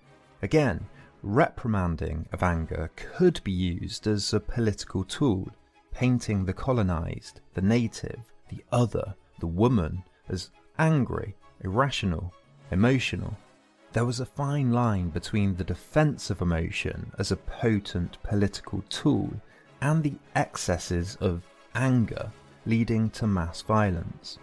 Again, 0.43 0.87
reprimanding 1.23 2.29
of 2.33 2.43
anger 2.43 2.91
could 2.97 3.43
be 3.45 3.53
used 3.53 4.07
as 4.07 4.33
a 4.33 4.41
political 4.41 5.05
tool, 5.05 5.49
painting 5.93 6.45
the 6.45 6.53
colonized, 6.53 7.41
the 7.55 7.63
native, 7.63 8.21
the 8.49 8.65
other, 8.71 9.15
the 9.41 9.47
woman 9.47 10.03
as 10.29 10.51
angry, 10.79 11.35
irrational, 11.61 12.33
emotional. 12.71 13.37
There 13.93 14.05
was 14.05 14.21
a 14.21 14.27
fine 14.27 14.73
line 14.73 15.11
between 15.11 15.57
the 15.57 15.65
defense 15.65 16.31
of 16.31 16.43
emotion 16.43 17.13
as 17.19 17.33
a 17.33 17.37
potent 17.37 18.23
political 18.23 18.83
tool 18.89 19.31
and 19.81 20.03
the 20.03 20.17
excesses 20.35 21.17
of 21.17 21.43
anger 21.75 22.31
leading 22.67 23.09
to 23.11 23.27
mass 23.27 23.63
violence. 23.63 24.39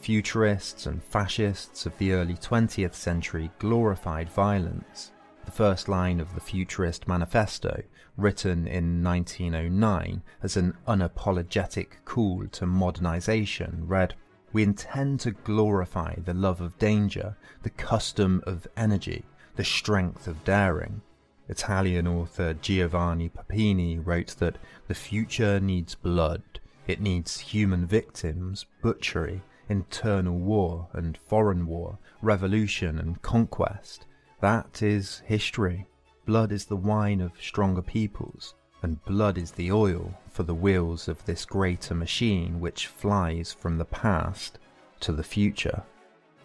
Futurists 0.00 0.86
and 0.86 1.02
fascists 1.02 1.84
of 1.84 1.98
the 1.98 2.12
early 2.12 2.34
20th 2.34 2.94
century 2.94 3.50
glorified 3.58 4.30
violence. 4.30 5.12
The 5.44 5.50
first 5.50 5.88
line 5.88 6.20
of 6.20 6.34
the 6.34 6.40
Futurist 6.40 7.08
Manifesto, 7.08 7.82
written 8.16 8.66
in 8.66 9.02
1909 9.02 10.22
as 10.42 10.56
an 10.56 10.74
unapologetic 10.86 12.04
call 12.04 12.46
to 12.52 12.66
modernization, 12.66 13.84
read 13.86 14.14
We 14.52 14.62
intend 14.62 15.20
to 15.20 15.32
glorify 15.32 16.14
the 16.24 16.34
love 16.34 16.60
of 16.60 16.78
danger, 16.78 17.36
the 17.62 17.70
custom 17.70 18.42
of 18.46 18.66
energy, 18.76 19.24
the 19.56 19.64
strength 19.64 20.26
of 20.26 20.44
daring. 20.44 21.02
Italian 21.48 22.06
author 22.06 22.54
Giovanni 22.54 23.28
Papini 23.28 23.98
wrote 23.98 24.36
that 24.38 24.58
the 24.86 24.94
future 24.94 25.58
needs 25.60 25.94
blood, 25.94 26.42
it 26.86 27.00
needs 27.00 27.38
human 27.40 27.86
victims, 27.86 28.64
butchery, 28.80 29.42
internal 29.68 30.38
war 30.38 30.88
and 30.92 31.18
foreign 31.26 31.66
war, 31.66 31.98
revolution 32.22 32.98
and 32.98 33.20
conquest. 33.22 34.06
That 34.40 34.82
is 34.82 35.22
history. 35.26 35.86
Blood 36.26 36.52
is 36.52 36.66
the 36.66 36.76
wine 36.76 37.20
of 37.20 37.32
stronger 37.40 37.82
peoples, 37.82 38.54
and 38.82 39.04
blood 39.04 39.38
is 39.38 39.52
the 39.52 39.72
oil 39.72 40.12
for 40.30 40.42
the 40.42 40.54
wheels 40.54 41.08
of 41.08 41.24
this 41.24 41.44
greater 41.44 41.94
machine 41.94 42.60
which 42.60 42.86
flies 42.86 43.52
from 43.52 43.78
the 43.78 43.84
past 43.84 44.58
to 45.00 45.12
the 45.12 45.22
future. 45.22 45.82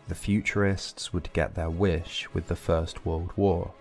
The 0.07 0.15
futurists 0.15 1.13
would 1.13 1.32
get 1.34 1.55
their 1.55 1.69
wish 1.69 2.28
with 2.34 2.47
the 2.47 2.55
First 2.55 3.05
World 3.05 3.32
War. 3.36 3.74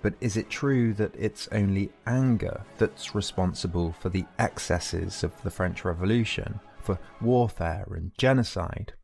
But 0.00 0.14
is 0.20 0.36
it 0.36 0.48
true 0.48 0.94
that 0.94 1.14
it's 1.18 1.48
only 1.50 1.90
anger 2.06 2.62
that's 2.78 3.14
responsible 3.14 3.92
for 3.98 4.08
the 4.08 4.24
excesses 4.38 5.24
of 5.24 5.32
the 5.42 5.50
French 5.50 5.84
Revolution? 5.84 6.60
For 6.80 6.98
warfare 7.20 7.86
and 7.94 8.12
genocide. 8.16 8.94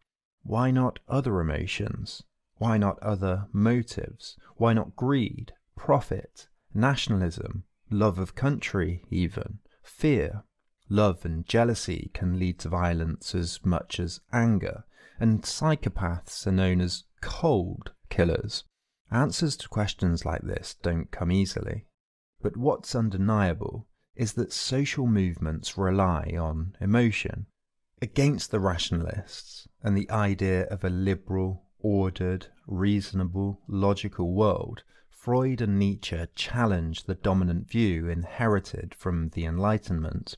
Why 0.42 0.70
not 0.70 0.98
other 1.08 1.40
emotions? 1.40 2.22
Why 2.56 2.78
not 2.78 3.02
other 3.02 3.46
motives? 3.52 4.36
Why 4.56 4.72
not 4.72 4.96
greed, 4.96 5.52
profit, 5.76 6.48
nationalism, 6.72 7.64
love 7.90 8.18
of 8.18 8.34
country, 8.34 9.04
even, 9.10 9.58
fear? 9.82 10.44
Love 10.88 11.24
and 11.24 11.46
jealousy 11.46 12.10
can 12.12 12.38
lead 12.38 12.58
to 12.60 12.68
violence 12.68 13.34
as 13.34 13.64
much 13.64 13.98
as 13.98 14.20
anger, 14.32 14.84
and 15.18 15.42
psychopaths 15.42 16.46
are 16.46 16.52
known 16.52 16.80
as 16.80 17.04
cold 17.20 17.92
killers. 18.10 18.64
Answers 19.10 19.56
to 19.58 19.68
questions 19.68 20.24
like 20.24 20.42
this 20.42 20.76
don't 20.82 21.10
come 21.10 21.32
easily. 21.32 21.86
But 22.42 22.56
what's 22.56 22.94
undeniable 22.94 23.86
is 24.14 24.34
that 24.34 24.52
social 24.52 25.06
movements 25.06 25.78
rely 25.78 26.34
on 26.38 26.76
emotion. 26.80 27.46
Against 28.02 28.50
the 28.50 28.60
rationalists 28.60 29.66
and 29.82 29.96
the 29.96 30.10
idea 30.10 30.64
of 30.66 30.84
a 30.84 30.90
liberal, 30.90 31.64
ordered, 31.78 32.48
reasonable, 32.66 33.62
logical 33.66 34.34
world, 34.34 34.82
Freud 35.08 35.62
and 35.62 35.78
Nietzsche 35.78 36.22
challenged 36.34 37.06
the 37.06 37.14
dominant 37.14 37.66
view 37.66 38.08
inherited 38.08 38.94
from 38.94 39.30
the 39.30 39.46
Enlightenment. 39.46 40.36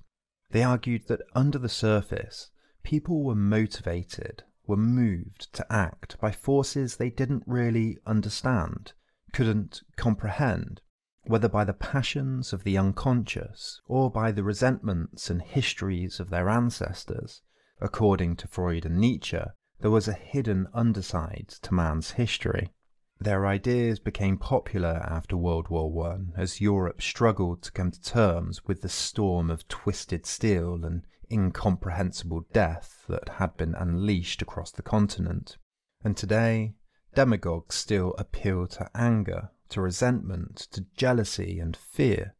They 0.50 0.62
argued 0.62 1.08
that 1.08 1.22
under 1.34 1.58
the 1.58 1.68
surface, 1.68 2.52
people 2.84 3.24
were 3.24 3.34
motivated, 3.34 4.44
were 4.64 4.76
moved 4.76 5.52
to 5.54 5.66
act 5.72 6.20
by 6.20 6.30
forces 6.30 6.96
they 6.96 7.10
didn't 7.10 7.42
really 7.46 7.98
understand, 8.06 8.92
couldn't 9.32 9.82
comprehend, 9.96 10.82
whether 11.24 11.48
by 11.48 11.64
the 11.64 11.72
passions 11.72 12.52
of 12.52 12.62
the 12.62 12.78
unconscious 12.78 13.80
or 13.88 14.08
by 14.08 14.30
the 14.30 14.44
resentments 14.44 15.30
and 15.30 15.42
histories 15.42 16.20
of 16.20 16.30
their 16.30 16.48
ancestors. 16.48 17.42
According 17.80 18.36
to 18.36 18.48
Freud 18.48 18.86
and 18.86 18.98
Nietzsche, 18.98 19.42
there 19.80 19.90
was 19.90 20.08
a 20.08 20.14
hidden 20.14 20.66
underside 20.72 21.48
to 21.60 21.74
man's 21.74 22.12
history. 22.12 22.72
Their 23.20 23.46
ideas 23.46 23.98
became 23.98 24.38
popular 24.38 25.02
after 25.06 25.36
World 25.36 25.68
War 25.68 26.10
I 26.10 26.40
as 26.40 26.60
Europe 26.60 27.02
struggled 27.02 27.62
to 27.62 27.72
come 27.72 27.90
to 27.90 28.00
terms 28.00 28.64
with 28.64 28.82
the 28.82 28.88
storm 28.88 29.50
of 29.50 29.68
twisted 29.68 30.26
steel 30.26 30.84
and 30.84 31.06
incomprehensible 31.30 32.46
death 32.52 33.04
that 33.08 33.28
had 33.28 33.56
been 33.56 33.74
unleashed 33.74 34.42
across 34.42 34.70
the 34.70 34.82
continent. 34.82 35.58
And 36.02 36.16
today, 36.16 36.74
demagogues 37.14 37.74
still 37.74 38.14
appeal 38.16 38.66
to 38.68 38.90
anger, 38.94 39.50
to 39.70 39.80
resentment, 39.80 40.56
to 40.72 40.86
jealousy 40.96 41.58
and 41.58 41.76
fear. 41.76 42.36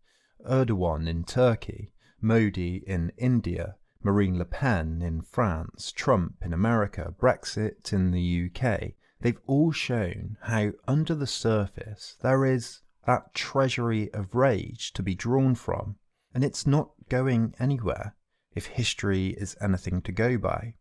Erdogan 0.49 1.09
in 1.09 1.24
Turkey, 1.24 1.93
Modi 2.20 2.84
in 2.87 3.12
India, 3.16 3.76
Marine 4.07 4.38
Le 4.38 4.44
Pen 4.44 5.02
in 5.02 5.20
France, 5.20 5.90
Trump 5.90 6.36
in 6.40 6.52
America, 6.52 7.12
Brexit 7.18 7.92
in 7.92 8.12
the 8.12 8.48
UK, 8.48 8.92
they've 9.20 9.40
all 9.48 9.72
shown 9.72 10.36
how 10.42 10.70
under 10.86 11.12
the 11.12 11.26
surface 11.26 12.16
there 12.22 12.44
is 12.44 12.82
that 13.04 13.34
treasury 13.34 14.09
of 14.14 14.32
rage 14.32 14.92
to 14.92 15.02
be 15.02 15.16
drawn 15.16 15.57
from, 15.57 15.96
and 16.32 16.44
it's 16.44 16.68
not 16.68 16.92
going 17.09 17.52
anywhere 17.59 18.14
if 18.54 18.66
history 18.66 19.30
is 19.30 19.57
anything 19.61 20.00
to 20.02 20.12
go 20.12 20.38
by. 20.38 20.74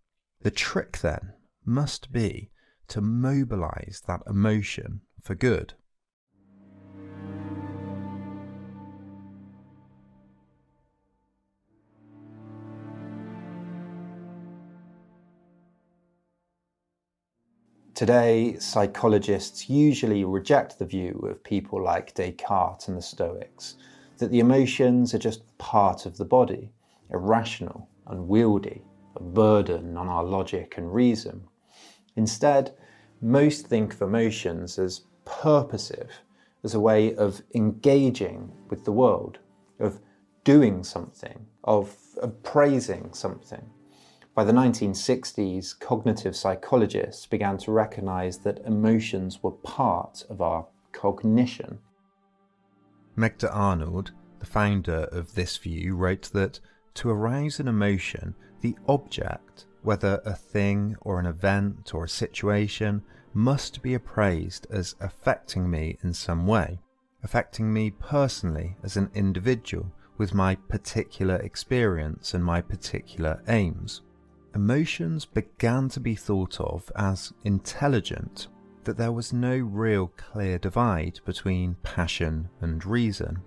The 0.44 0.52
trick 0.52 1.00
then 1.00 1.34
must 1.66 2.12
be 2.12 2.52
to 2.90 3.02
mobilize 3.02 4.04
that 4.06 4.22
emotion 4.28 5.02
for 5.20 5.34
good. 5.34 5.74
Today, 17.96 18.58
psychologists 18.60 19.70
usually 19.70 20.26
reject 20.26 20.78
the 20.78 20.86
view 20.86 21.18
of 21.30 21.42
people 21.46 21.82
like 21.82 22.14
Descartes 22.14 22.90
and 22.90 22.98
the 22.98 23.02
Stoics 23.02 23.76
that 24.18 24.32
the 24.32 24.42
emotions 24.42 25.14
are 25.14 25.18
just 25.18 25.58
part 25.60 26.06
of 26.06 26.18
the 26.18 26.26
body, 26.26 26.74
irrational, 27.10 27.88
unwieldy, 28.08 28.84
a 29.16 29.24
burden 29.24 29.96
on 29.96 30.10
our 30.10 30.26
logic 30.26 30.74
and 30.76 30.94
reason. 30.94 31.48
Instead, 32.18 32.76
most 33.22 33.68
think 33.68 33.94
of 33.94 34.02
emotions 34.02 34.78
as 34.78 35.06
purposive, 35.24 36.12
as 36.66 36.74
a 36.74 36.80
way 36.82 37.16
of 37.16 37.42
engaging 37.54 38.52
with 38.70 38.84
the 38.84 38.92
world, 38.92 39.40
of 39.80 40.02
doing 40.44 40.84
something, 40.84 41.46
of 41.64 41.96
appraising 42.22 43.14
something. 43.14 43.66
By 44.36 44.44
the 44.44 44.52
1960s, 44.52 45.80
cognitive 45.80 46.36
psychologists 46.36 47.26
began 47.26 47.58
to 47.60 47.72
recognize 47.72 48.40
that 48.40 48.60
emotions 48.66 49.42
were 49.42 49.52
part 49.52 50.26
of 50.30 50.42
our 50.42 50.68
cognition. 50.92 51.80
Magda 53.16 53.50
Arnold, 53.50 54.12
the 54.40 54.46
founder 54.46 55.08
of 55.14 55.36
this 55.36 55.56
view, 55.56 55.96
wrote 55.96 56.32
that 56.34 56.60
to 56.96 57.10
arouse 57.10 57.62
an 57.62 57.70
emotion, 57.70 58.36
the 58.60 58.76
object, 58.90 59.68
whether 59.84 60.22
a 60.26 60.34
thing 60.34 60.98
or 61.00 61.18
an 61.18 61.28
event 61.28 61.94
or 61.94 62.04
a 62.04 62.10
situation, 62.10 63.04
must 63.34 63.82
be 63.82 63.94
appraised 63.94 64.68
as 64.70 64.96
affecting 65.00 65.70
me 65.70 65.98
in 66.04 66.14
some 66.14 66.46
way, 66.46 66.82
affecting 67.24 67.72
me 67.72 67.90
personally 67.90 68.76
as 68.84 68.98
an 68.98 69.10
individual 69.14 69.94
with 70.18 70.34
my 70.34 70.56
particular 70.56 71.36
experience 71.38 72.34
and 72.34 72.44
my 72.44 72.60
particular 72.60 73.42
aims 73.48 74.02
emotions 74.56 75.26
began 75.26 75.90
to 75.90 76.00
be 76.00 76.16
thought 76.16 76.60
of 76.60 76.92
as 76.96 77.34
intelligent, 77.44 78.48
that 78.86 78.98
there 78.98 79.12
was 79.12 79.34
no 79.34 79.58
real 79.58 80.08
clear 80.16 80.58
divide 80.58 81.20
between 81.26 81.76
passion 81.84 82.50
and 82.62 82.86
reason. 82.86 83.38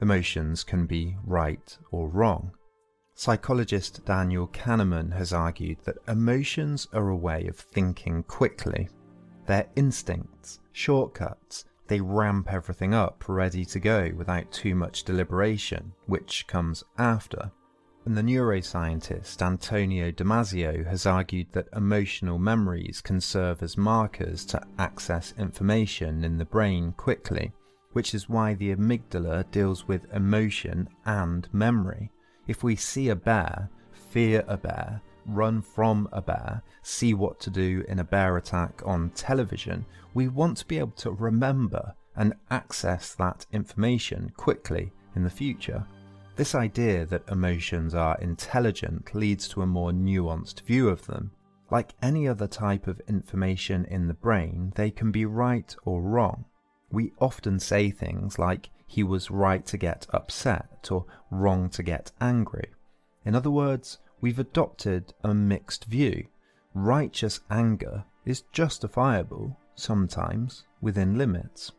Emotions 0.00 0.64
can 0.64 0.86
be 0.86 1.16
right 1.24 1.76
or 1.90 2.08
wrong. 2.08 2.50
Psychologist 3.14 4.04
Daniel 4.04 4.48
Kahneman 4.48 5.12
has 5.12 5.32
argued 5.32 5.78
that 5.84 5.98
emotions 6.08 6.88
are 6.92 7.10
a 7.10 7.16
way 7.16 7.46
of 7.46 7.56
thinking 7.56 8.22
quickly. 8.24 8.88
They're 9.46 9.68
instincts, 9.76 10.60
shortcuts, 10.72 11.66
they 11.86 12.00
ramp 12.00 12.50
everything 12.50 12.94
up 12.94 13.24
ready 13.28 13.64
to 13.66 13.78
go 13.78 14.10
without 14.16 14.50
too 14.50 14.74
much 14.74 15.04
deliberation, 15.04 15.92
which 16.06 16.46
comes 16.46 16.82
after. 16.96 17.52
And 18.06 18.18
the 18.18 18.22
neuroscientist 18.22 19.40
Antonio 19.40 20.10
Damasio 20.10 20.86
has 20.86 21.06
argued 21.06 21.46
that 21.52 21.68
emotional 21.74 22.38
memories 22.38 23.00
can 23.00 23.18
serve 23.18 23.62
as 23.62 23.78
markers 23.78 24.44
to 24.46 24.60
access 24.78 25.32
information 25.38 26.22
in 26.22 26.36
the 26.36 26.44
brain 26.44 26.92
quickly, 26.92 27.52
which 27.92 28.14
is 28.14 28.28
why 28.28 28.52
the 28.52 28.74
amygdala 28.74 29.50
deals 29.50 29.88
with 29.88 30.12
emotion 30.12 30.86
and 31.06 31.48
memory. 31.54 32.10
If 32.46 32.62
we 32.62 32.76
see 32.76 33.08
a 33.08 33.16
bear, 33.16 33.70
fear 33.92 34.44
a 34.48 34.58
bear, 34.58 35.00
run 35.24 35.62
from 35.62 36.06
a 36.12 36.20
bear, 36.20 36.62
see 36.82 37.14
what 37.14 37.40
to 37.40 37.50
do 37.50 37.86
in 37.88 38.00
a 38.00 38.04
bear 38.04 38.36
attack 38.36 38.82
on 38.84 39.10
television, 39.14 39.86
we 40.12 40.28
want 40.28 40.58
to 40.58 40.66
be 40.66 40.78
able 40.78 40.92
to 40.98 41.10
remember 41.10 41.94
and 42.16 42.34
access 42.50 43.14
that 43.14 43.46
information 43.50 44.30
quickly 44.36 44.92
in 45.16 45.24
the 45.24 45.30
future. 45.30 45.86
This 46.36 46.56
idea 46.56 47.06
that 47.06 47.28
emotions 47.30 47.94
are 47.94 48.18
intelligent 48.20 49.14
leads 49.14 49.46
to 49.48 49.62
a 49.62 49.66
more 49.66 49.92
nuanced 49.92 50.62
view 50.62 50.88
of 50.88 51.06
them. 51.06 51.30
Like 51.70 51.94
any 52.02 52.26
other 52.26 52.48
type 52.48 52.88
of 52.88 53.00
information 53.08 53.84
in 53.84 54.08
the 54.08 54.14
brain, 54.14 54.72
they 54.74 54.90
can 54.90 55.12
be 55.12 55.24
right 55.26 55.74
or 55.84 56.02
wrong. 56.02 56.44
We 56.90 57.12
often 57.20 57.60
say 57.60 57.90
things 57.90 58.38
like, 58.38 58.70
he 58.86 59.04
was 59.04 59.30
right 59.30 59.64
to 59.66 59.76
get 59.76 60.06
upset 60.10 60.88
or 60.90 61.06
wrong 61.30 61.70
to 61.70 61.82
get 61.82 62.10
angry. 62.20 62.70
In 63.24 63.34
other 63.34 63.50
words, 63.50 63.98
we've 64.20 64.38
adopted 64.38 65.14
a 65.22 65.34
mixed 65.34 65.84
view. 65.84 66.26
Righteous 66.74 67.40
anger 67.48 68.04
is 68.24 68.42
justifiable, 68.52 69.56
sometimes, 69.76 70.64
within 70.80 71.16
limits. 71.16 71.72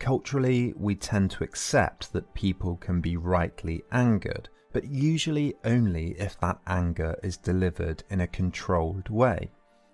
Culturally, 0.00 0.72
we 0.78 0.94
tend 0.94 1.30
to 1.32 1.44
accept 1.44 2.14
that 2.14 2.32
people 2.32 2.76
can 2.76 3.02
be 3.02 3.18
rightly 3.18 3.84
angered, 3.92 4.48
but 4.72 4.84
usually 4.84 5.54
only 5.62 6.12
if 6.18 6.40
that 6.40 6.58
anger 6.66 7.20
is 7.22 7.36
delivered 7.36 8.02
in 8.08 8.22
a 8.22 8.26
controlled 8.26 9.10
way. 9.10 9.50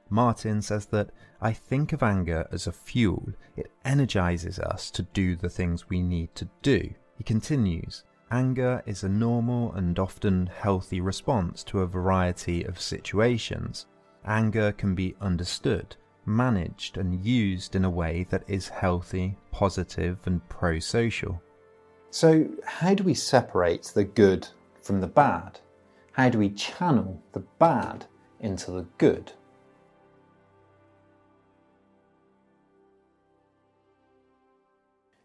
Martin 0.08 0.62
says 0.62 0.86
that 0.86 1.10
I 1.40 1.52
think 1.52 1.92
of 1.92 2.04
anger 2.04 2.46
as 2.52 2.68
a 2.68 2.72
fuel. 2.72 3.32
It 3.56 3.72
energizes 3.84 4.60
us 4.60 4.92
to 4.92 5.02
do 5.02 5.34
the 5.34 5.50
things 5.50 5.90
we 5.90 6.00
need 6.00 6.32
to 6.36 6.48
do. 6.62 6.88
He 7.18 7.24
continues, 7.24 8.04
anger 8.30 8.84
is 8.86 9.02
a 9.02 9.08
normal 9.08 9.72
and 9.72 9.98
often 9.98 10.46
healthy 10.46 11.00
response 11.00 11.64
to 11.64 11.80
a 11.80 11.86
variety 11.86 12.62
of 12.62 12.80
situations. 12.80 13.86
Anger 14.24 14.70
can 14.70 14.94
be 14.94 15.16
understood, 15.20 15.96
managed 16.26 16.98
and 16.98 17.24
used 17.24 17.74
in 17.74 17.84
a 17.84 17.90
way 17.90 18.26
that 18.30 18.44
is 18.48 18.68
healthy, 18.68 19.36
positive, 19.52 20.18
and 20.26 20.46
pro 20.48 20.78
social. 20.78 21.40
So, 22.10 22.48
how 22.64 22.94
do 22.94 23.04
we 23.04 23.14
separate 23.14 23.92
the 23.94 24.04
good 24.04 24.48
from 24.82 25.00
the 25.00 25.06
bad? 25.06 25.60
How 26.12 26.28
do 26.28 26.38
we 26.38 26.50
channel 26.50 27.22
the 27.32 27.44
bad 27.58 28.06
into 28.40 28.70
the 28.70 28.86
good? 28.98 29.32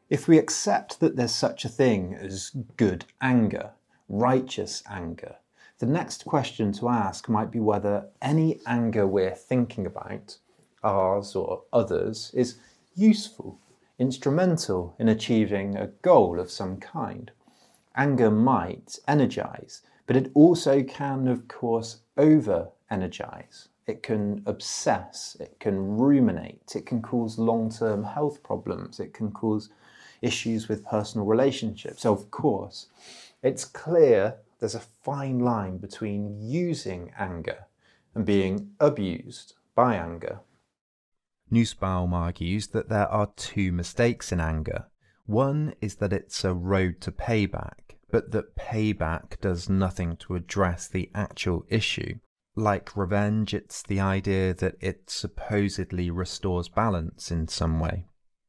If 0.09 0.27
we 0.27 0.37
accept 0.37 0.99
that 0.99 1.15
there's 1.15 1.33
such 1.33 1.63
a 1.63 1.69
thing 1.69 2.15
as 2.15 2.51
good 2.75 3.05
anger, 3.21 3.71
righteous 4.09 4.83
anger, 4.89 5.37
the 5.79 5.85
next 5.85 6.25
question 6.25 6.73
to 6.73 6.89
ask 6.89 7.29
might 7.29 7.49
be 7.49 7.61
whether 7.61 8.09
any 8.21 8.59
anger 8.67 9.07
we're 9.07 9.33
thinking 9.33 9.85
about 9.85 10.37
ours 10.83 11.35
or 11.35 11.63
others, 11.71 12.31
is 12.33 12.57
useful, 12.95 13.59
instrumental 13.99 14.95
in 14.99 15.09
achieving 15.09 15.75
a 15.75 15.87
goal 16.01 16.39
of 16.39 16.51
some 16.51 16.77
kind. 16.77 17.31
Anger 17.95 18.31
might 18.31 18.99
energize, 19.07 19.81
but 20.07 20.15
it 20.15 20.31
also 20.33 20.83
can, 20.83 21.27
of 21.27 21.47
course, 21.47 22.01
over 22.17 22.69
energize. 22.89 23.69
It 23.87 24.03
can 24.03 24.43
obsess, 24.45 25.35
it 25.39 25.59
can 25.59 25.97
ruminate, 25.97 26.75
it 26.75 26.85
can 26.85 27.01
cause 27.01 27.37
long 27.37 27.69
term 27.69 28.03
health 28.03 28.43
problems, 28.43 28.99
it 28.99 29.13
can 29.13 29.31
cause 29.31 29.69
issues 30.21 30.67
with 30.67 30.85
personal 30.85 31.25
relationships. 31.25 32.05
Of 32.05 32.31
course, 32.31 32.87
it's 33.43 33.65
clear 33.65 34.35
there's 34.59 34.75
a 34.75 34.79
fine 34.79 35.39
line 35.39 35.77
between 35.77 36.39
using 36.39 37.11
anger 37.17 37.65
and 38.13 38.25
being 38.25 38.71
abused 38.79 39.55
by 39.75 39.95
anger. 39.95 40.39
Nussbaum 41.51 42.13
argues 42.13 42.67
that 42.67 42.89
there 42.89 43.09
are 43.09 43.33
two 43.35 43.71
mistakes 43.73 44.31
in 44.31 44.39
anger. 44.39 44.87
One 45.25 45.75
is 45.81 45.95
that 45.95 46.13
it's 46.13 46.43
a 46.45 46.53
road 46.53 47.01
to 47.01 47.11
payback, 47.11 47.97
but 48.09 48.31
that 48.31 48.55
payback 48.55 49.39
does 49.41 49.69
nothing 49.69 50.15
to 50.17 50.35
address 50.35 50.87
the 50.87 51.11
actual 51.13 51.65
issue. 51.67 52.15
Like 52.55 52.95
revenge, 52.97 53.53
it's 53.53 53.83
the 53.83 53.99
idea 53.99 54.53
that 54.55 54.75
it 54.79 55.09
supposedly 55.09 56.09
restores 56.09 56.69
balance 56.69 57.31
in 57.31 57.47
some 57.47 57.79
way. 57.79 58.05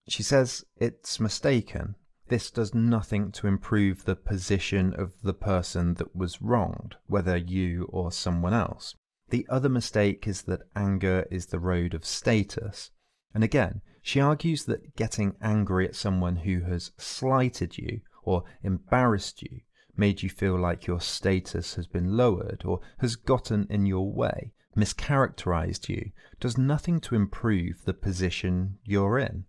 She 0.09 0.23
says 0.23 0.65
it's 0.77 1.21
mistaken. 1.21 1.97
This 2.29 2.51
does 2.51 2.75
nothing 2.75 3.31
to 3.33 3.47
improve 3.47 4.05
the 4.05 4.17
position 4.17 4.95
of 4.95 5.13
the 5.23 5.35
person 5.35 5.95
that 5.95 6.17
was 6.17 6.41
wronged, 6.41 6.97
whether 7.07 7.37
you 7.37 7.89
or 7.91 8.11
someone 8.11 8.55
else. 8.55 8.95
The 9.33 9.47
other 9.49 9.71
mistake 9.71 10.29
is 10.29 10.43
that 10.43 10.69
anger 10.77 11.27
is 11.31 11.47
the 11.47 11.59
road 11.59 11.95
of 11.95 12.05
status. 12.05 12.91
And 13.33 13.43
again, 13.43 13.81
she 14.03 14.21
argues 14.21 14.67
that 14.67 14.95
getting 14.95 15.37
angry 15.41 15.89
at 15.89 15.97
someone 15.97 16.37
who 16.37 16.61
has 16.65 16.93
slighted 16.99 17.79
you 17.79 18.03
or 18.25 18.45
embarrassed 18.63 19.41
you 19.41 19.63
made 19.97 20.23
you 20.23 20.29
feel 20.29 20.59
like 20.59 20.87
your 20.87 21.01
status 21.01 21.77
has 21.77 21.87
been 21.87 22.15
lowered 22.15 22.67
or 22.67 22.81
has 22.99 23.17
gotten 23.17 23.67
in 23.71 23.87
your 23.87 24.13
way, 24.13 24.53
mischaracterized 24.77 25.89
you, 25.89 26.11
does 26.39 26.59
nothing 26.59 27.01
to 27.01 27.15
improve 27.15 27.87
the 27.87 27.95
position 27.95 28.77
you're 28.85 29.19
in. 29.19 29.47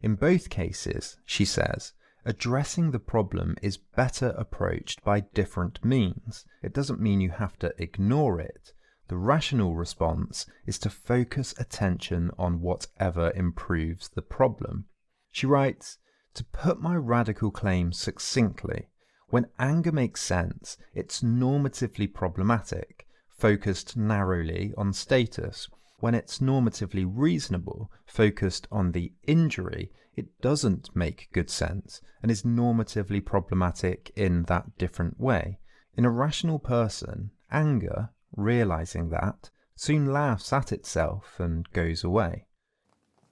In 0.00 0.14
both 0.14 0.48
cases, 0.48 1.18
she 1.24 1.44
says, 1.44 1.92
addressing 2.24 2.92
the 2.92 3.00
problem 3.00 3.56
is 3.62 3.78
better 3.78 4.28
approached 4.38 5.02
by 5.02 5.22
different 5.34 5.84
means. 5.84 6.44
It 6.62 6.72
doesn't 6.72 7.00
mean 7.00 7.20
you 7.20 7.30
have 7.30 7.58
to 7.58 7.74
ignore 7.82 8.40
it. 8.40 8.72
The 9.08 9.18
rational 9.18 9.76
response 9.76 10.46
is 10.64 10.78
to 10.78 10.88
focus 10.88 11.54
attention 11.58 12.30
on 12.38 12.62
whatever 12.62 13.32
improves 13.32 14.08
the 14.08 14.22
problem. 14.22 14.86
She 15.30 15.46
writes, 15.46 15.98
To 16.34 16.44
put 16.44 16.80
my 16.80 16.96
radical 16.96 17.50
claim 17.50 17.92
succinctly, 17.92 18.88
when 19.28 19.50
anger 19.58 19.92
makes 19.92 20.22
sense, 20.22 20.78
it's 20.94 21.22
normatively 21.22 22.06
problematic, 22.06 23.06
focused 23.28 23.96
narrowly 23.96 24.72
on 24.78 24.92
status. 24.92 25.68
When 25.98 26.14
it's 26.14 26.38
normatively 26.38 27.04
reasonable, 27.06 27.90
focused 28.06 28.68
on 28.70 28.92
the 28.92 29.12
injury, 29.24 29.90
it 30.16 30.40
doesn't 30.40 30.94
make 30.94 31.28
good 31.32 31.50
sense 31.50 32.00
and 32.22 32.30
is 32.30 32.42
normatively 32.42 33.24
problematic 33.24 34.12
in 34.16 34.44
that 34.44 34.78
different 34.78 35.20
way. 35.20 35.58
In 35.96 36.04
a 36.04 36.10
rational 36.10 36.58
person, 36.58 37.32
anger, 37.50 38.10
realizing 38.36 39.10
that, 39.10 39.50
soon 39.76 40.12
laughs 40.12 40.52
at 40.52 40.72
itself 40.72 41.38
and 41.38 41.70
goes 41.72 42.04
away. 42.04 42.46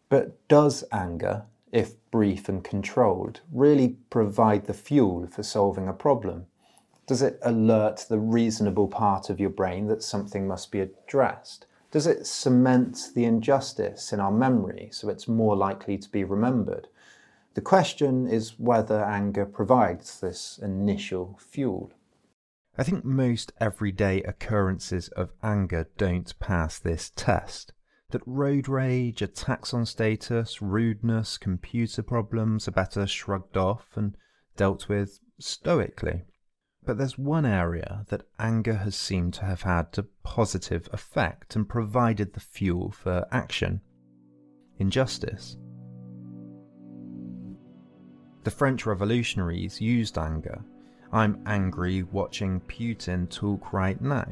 But 0.09 0.47
does 0.49 0.85
anger 0.93 1.45
if 1.73 1.95
brief 2.11 2.49
and 2.49 2.63
controlled, 2.63 3.41
really 3.51 3.97
provide 4.11 4.67
the 4.67 4.75
fuel 4.75 5.27
for 5.27 5.43
solving 5.43 5.89
a 5.89 5.95
problem? 5.95 6.47
Does 7.07 7.23
it 7.23 7.41
alert 7.43 8.07
the 8.09 8.19
reasonable 8.19 8.87
part 8.87 9.31
of 9.31 9.41
your 9.41 9.51
brain 9.51 9.87
that 9.89 10.03
something 10.03 10.47
must 10.47 10.71
be 10.71 10.81
addressed? 10.81 11.67
Does 11.91 12.07
it 12.07 12.27
cement 12.27 13.11
the 13.15 13.25
injustice 13.25 14.13
in 14.13 14.21
our 14.21 14.31
memory 14.31 14.91
so 14.93 15.09
it's 15.09 15.27
more 15.27 15.57
likely 15.57 15.99
to 15.99 16.09
be 16.11 16.25
remembered? 16.25 16.89
The 17.55 17.61
question 17.61 18.27
is 18.29 18.59
whether 18.59 19.03
anger 19.05 19.45
provides 19.45 20.21
this 20.21 20.59
initial 20.63 21.39
fuel. 21.41 21.91
I 22.79 22.85
think 22.85 23.05
most 23.05 23.53
everyday 23.61 24.23
occurrences 24.23 25.09
of 25.09 25.33
anger 25.43 25.89
don't 25.99 26.39
pass 26.39 26.79
this 26.79 27.11
test 27.15 27.73
that 28.13 28.23
road 28.27 28.69
rage, 28.69 29.21
attacks 29.21 29.75
on 29.75 29.85
status, 29.85 30.63
rudeness, 30.63 31.37
computer 31.39 32.03
problems 32.03 32.69
are 32.69 32.73
better 32.73 33.07
shrugged 33.07 33.57
off 33.57 33.89
and 33.97 34.17
dealt 34.57 34.89
with 34.89 35.19
stoically. 35.39 36.23
But 36.85 36.99
there's 36.99 37.19
one 37.19 37.47
area 37.47 38.05
that 38.09 38.27
anger 38.39 38.75
has 38.75 38.97
seemed 38.97 39.35
to 39.35 39.45
have 39.45 39.63
had 39.63 39.87
a 39.99 40.05
positive 40.25 40.89
effect 40.93 41.57
and 41.57 41.69
provided 41.69 42.35
the 42.35 42.41
fuel 42.41 42.91
for 42.91 43.27
action 43.31 43.81
injustice. 44.79 45.57
The 48.45 48.51
French 48.51 48.85
revolutionaries 48.85 49.81
used 49.81 50.19
anger. 50.19 50.65
I'm 51.13 51.43
angry 51.47 52.03
watching 52.05 52.61
Putin 52.63 53.29
talk 53.29 53.73
right 53.73 54.01
now 54.01 54.27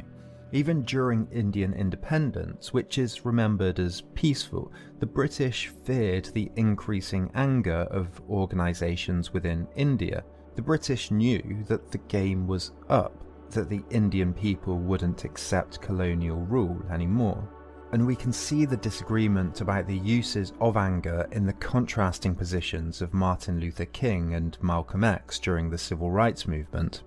even 0.53 0.83
during 0.83 1.29
Indian 1.31 1.73
independence, 1.75 2.73
which 2.73 2.99
is 2.99 3.25
remembered 3.25 3.79
as 3.79 4.03
peaceful, 4.15 4.73
the 4.99 5.07
British 5.07 5.69
feared 5.69 6.27
the 6.27 6.51
increasing 6.57 7.31
anger 7.35 7.87
of 7.91 8.21
organisations 8.29 9.33
within 9.33 9.69
India. 9.77 10.25
The 10.57 10.63
British 10.63 11.11
knew 11.11 11.65
that 11.69 11.91
the 11.91 11.99
game 11.99 12.47
was 12.47 12.73
up, 12.89 13.13
that 13.51 13.69
the 13.69 13.83
Indian 13.91 14.35
people 14.35 14.77
wouldn't 14.77 15.25
accept 15.25 15.81
colonial 15.81 16.39
rule 16.39 16.83
anymore. 16.91 17.49
And 17.93 18.07
we 18.07 18.15
can 18.15 18.33
see 18.33 18.65
the 18.65 18.77
disagreement 18.77 19.61
about 19.61 19.87
the 19.87 19.99
uses 19.99 20.53
of 20.61 20.77
anger 20.77 21.27
in 21.33 21.45
the 21.45 21.53
contrasting 21.55 22.37
positions 22.37 23.03
of 23.03 23.13
Martin 23.13 23.59
Luther 23.59 23.87
King 23.87 24.35
and 24.35 24.57
Malcolm 24.63 25.03
X 25.03 25.41
during 25.41 25.69
the 25.69 25.79
Civil 25.79 26.11
Rights 26.13 26.47
Movement. 26.47 27.03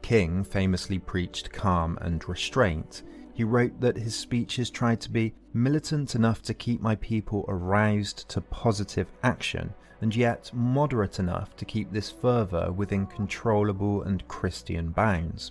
King 0.00 0.44
famously 0.44 1.00
preached 1.00 1.52
calm 1.52 1.98
and 2.00 2.28
restraint. 2.28 3.02
He 3.34 3.42
wrote 3.42 3.80
that 3.80 3.96
his 3.96 4.14
speeches 4.14 4.70
tried 4.70 5.00
to 5.00 5.10
be 5.10 5.34
militant 5.52 6.14
enough 6.14 6.40
to 6.42 6.54
keep 6.54 6.80
my 6.80 6.94
people 6.96 7.44
aroused 7.48 8.28
to 8.30 8.40
positive 8.40 9.08
action, 9.24 9.74
and 10.00 10.14
yet 10.14 10.50
moderate 10.54 11.18
enough 11.18 11.56
to 11.56 11.64
keep 11.64 11.92
this 11.92 12.10
fervour 12.10 12.70
within 12.70 13.06
controllable 13.06 14.04
and 14.04 14.26
Christian 14.28 14.90
bounds. 14.90 15.50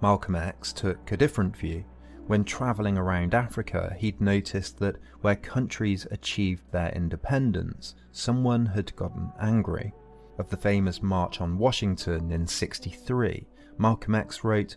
Malcolm 0.00 0.34
X 0.34 0.72
took 0.72 1.12
a 1.12 1.16
different 1.16 1.56
view. 1.56 1.84
When 2.26 2.44
travelling 2.44 2.96
around 2.96 3.34
Africa, 3.34 3.94
he'd 3.98 4.18
noticed 4.18 4.78
that 4.78 4.96
where 5.20 5.36
countries 5.36 6.06
achieved 6.10 6.62
their 6.72 6.88
independence, 6.90 7.94
someone 8.12 8.64
had 8.64 8.96
gotten 8.96 9.30
angry. 9.38 9.92
Of 10.38 10.48
the 10.48 10.56
famous 10.56 11.02
March 11.02 11.42
on 11.42 11.58
Washington 11.58 12.32
in 12.32 12.46
63, 12.46 13.46
Malcolm 13.76 14.14
X 14.14 14.42
wrote, 14.42 14.76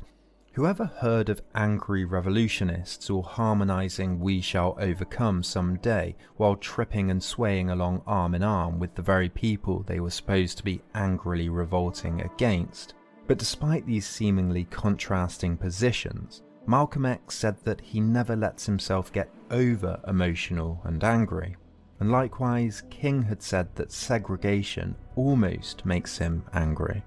Whoever 0.54 0.86
heard 0.86 1.30
of 1.30 1.42
angry 1.56 2.04
revolutionists 2.04 3.10
all 3.10 3.24
harmonizing 3.24 4.20
We 4.20 4.42
Shall 4.42 4.76
Overcome 4.80 5.44
some 5.44 5.78
day 5.78 6.16
while 6.36 6.56
tripping 6.58 7.12
and 7.12 7.24
swaying 7.24 7.70
along 7.70 8.02
arm 8.06 8.36
in 8.36 8.44
arm 8.44 8.78
with 8.78 8.94
the 8.96 9.02
very 9.02 9.30
people 9.30 9.84
they 9.84 10.00
were 10.02 10.10
supposed 10.10 10.58
to 10.58 10.64
be 10.64 10.82
angrily 10.96 11.48
revolting 11.48 12.22
against? 12.22 12.96
But 13.26 13.38
despite 13.38 13.86
these 13.86 14.08
seemingly 14.08 14.66
contrasting 14.66 15.58
positions, 15.58 16.42
Malcolm 16.68 17.06
X 17.06 17.36
said 17.36 17.56
that 17.64 17.82
he 17.82 18.00
never 18.00 18.36
lets 18.36 18.66
himself 18.66 19.12
get 19.12 19.30
over 19.50 20.00
emotional 20.08 20.82
and 20.84 21.04
angry. 21.04 21.56
And 22.00 22.12
likewise, 22.12 22.84
King 22.92 23.24
had 23.24 23.42
said 23.42 23.76
that 23.76 23.92
segregation 23.92 24.96
almost 25.16 25.86
makes 25.86 26.18
him 26.18 26.44
angry. 26.54 27.02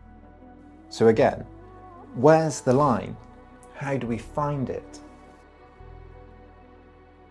So 0.88 1.06
again, 1.08 1.46
Where's 2.16 2.60
the 2.60 2.72
line? 2.72 3.16
How 3.74 3.96
do 3.96 4.06
we 4.06 4.18
find 4.18 4.68
it? 4.68 5.00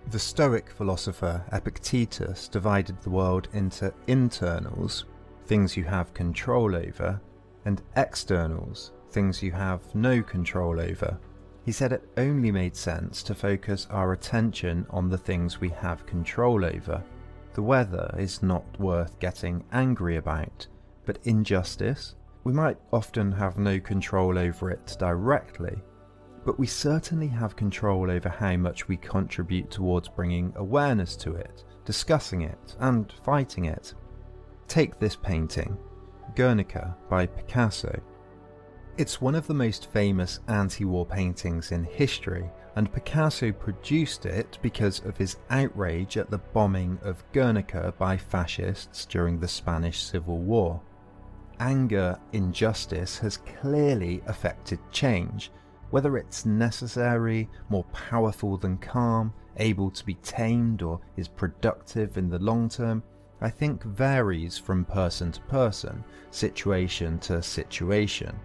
The 0.10 0.20
Stoic 0.20 0.70
philosopher 0.70 1.44
Epictetus 1.52 2.48
divided 2.48 3.00
the 3.02 3.10
world 3.10 3.50
into 3.54 3.94
internals, 4.08 5.06
things 5.46 5.76
you 5.76 5.84
have 5.84 6.14
control 6.14 6.76
over, 6.76 7.20
and 7.66 7.82
externals, 7.98 8.94
things 9.12 9.44
you 9.44 9.52
have 9.52 9.82
no 9.94 10.24
control 10.24 10.80
over. 10.80 11.20
He 11.70 11.74
said 11.74 11.94
it 11.94 12.10
only 12.18 12.52
made 12.52 12.76
sense 12.76 13.22
to 13.22 13.36
focus 13.36 13.86
our 13.92 14.14
attention 14.14 14.88
on 14.90 15.08
the 15.08 15.20
things 15.20 15.62
we 15.62 15.70
have 15.70 16.04
control 16.08 16.66
over. 16.66 17.04
The 17.54 17.62
weather 17.62 18.12
is 18.18 18.42
not 18.42 18.66
worth 18.80 19.20
getting 19.20 19.64
angry 19.72 20.16
about, 20.16 20.66
but 21.06 21.20
injustice, 21.26 22.16
we 22.44 22.54
might 22.54 22.80
often 22.92 23.32
have 23.34 23.60
no 23.60 23.80
control 23.80 24.40
over 24.40 24.72
it 24.72 24.96
directly, 24.98 25.80
but 26.44 26.58
we 26.58 26.66
certainly 26.66 27.28
have 27.28 27.56
control 27.56 28.10
over 28.10 28.30
how 28.30 28.58
much 28.58 28.88
we 28.88 28.98
contribute 28.98 29.70
towards 29.70 30.10
bringing 30.10 30.52
awareness 30.56 31.16
to 31.18 31.36
it, 31.36 31.66
discussing 31.86 32.42
it, 32.42 32.76
and 32.80 33.14
fighting 33.24 33.66
it. 33.66 33.94
Take 34.68 34.98
this 34.98 35.16
painting, 35.16 35.78
Guernica 36.36 36.98
by 37.12 37.28
Picasso. 37.28 38.02
It's 39.00 39.22
one 39.22 39.36
of 39.36 39.48
the 39.48 39.54
most 39.54 39.90
famous 39.94 40.42
anti 40.50 40.84
war 40.84 41.06
paintings 41.06 41.72
in 41.72 41.86
history, 41.86 42.52
and 42.76 42.92
Picasso 42.92 43.50
produced 43.54 44.26
it 44.26 44.60
because 44.62 45.00
of 45.06 45.16
his 45.16 45.38
outrage 45.50 46.18
at 46.18 46.30
the 46.30 46.40
bombing 46.40 47.00
of 47.02 47.24
Guernica 47.32 47.94
by 47.98 48.18
fascists 48.18 49.06
during 49.06 49.40
the 49.40 49.48
Spanish 49.48 50.04
Civil 50.04 50.40
War 50.40 50.82
anger, 51.62 52.20
injustice 52.34 53.18
has 53.20 53.38
clearly 53.38 54.22
affected 54.28 54.80
change, 54.92 55.50
whether 55.92 56.18
it's 56.18 56.46
necessary, 56.46 57.50
more 57.70 57.86
powerful 57.94 58.58
than 58.58 58.78
calm, 58.80 59.34
able 59.56 59.90
to 59.92 60.06
be 60.06 60.16
tamed, 60.16 60.82
or 60.82 61.00
is 61.16 61.30
productive 61.30 62.18
in 62.18 62.30
the 62.30 62.40
long 62.40 62.68
term, 62.68 63.02
I 63.40 63.50
think 63.50 63.82
varies 63.82 64.58
from 64.58 64.84
person 64.84 65.32
to 65.32 65.40
person, 65.44 66.04
situation 66.32 67.18
to 67.20 67.42
situation. 67.42 68.38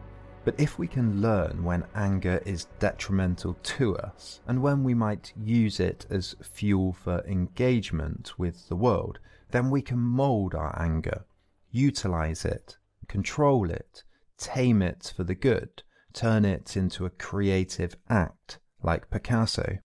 But 0.45 0.61
if 0.61 0.79
we 0.79 0.87
can 0.87 1.23
learn 1.23 1.65
when 1.65 1.87
anger 1.95 2.43
is 2.45 2.67
detrimental 2.79 3.55
to 3.63 3.97
us 3.97 4.41
and 4.47 4.61
when 4.61 4.85
we 4.85 4.93
might 4.93 5.33
use 5.37 5.81
it 5.81 6.07
as 6.11 6.37
fuel 6.43 6.93
for 6.93 7.25
engagement 7.27 8.39
with 8.39 8.69
the 8.69 8.77
world, 8.77 9.21
then 9.53 9.71
we 9.71 9.81
can 9.81 9.99
mould 9.99 10.55
our 10.55 10.79
anger, 10.79 11.25
utilize 11.71 12.45
it, 12.45 12.77
control 13.09 13.71
it, 13.71 14.05
tame 14.37 14.83
it 14.83 15.15
for 15.17 15.25
the 15.25 15.35
good, 15.35 15.83
turn 16.13 16.45
it 16.45 16.77
into 16.77 17.07
a 17.07 17.11
creative 17.11 17.97
act 18.11 18.59
like 18.83 19.09
Picasso. 19.11 19.79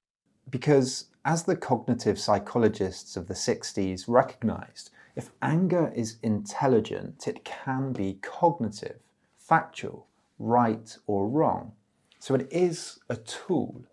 Because, 0.49 1.05
as 1.23 1.43
the 1.43 1.55
cognitive 1.55 2.19
psychologists 2.19 3.15
of 3.15 3.27
the 3.27 3.33
60s 3.33 4.05
recognized, 4.09 4.89
if 5.15 5.31
anger 5.41 5.93
is 5.95 6.17
intelligent, 6.21 7.27
it 7.29 7.45
can 7.45 7.93
be 7.93 8.19
cognitive, 8.21 8.99
factual, 9.37 10.08
right 10.39 10.97
or 11.05 11.27
wrong. 11.27 11.73
So 12.19 12.33
it 12.33 12.47
is 12.51 12.99
a 13.09 13.17
tool. 13.17 13.83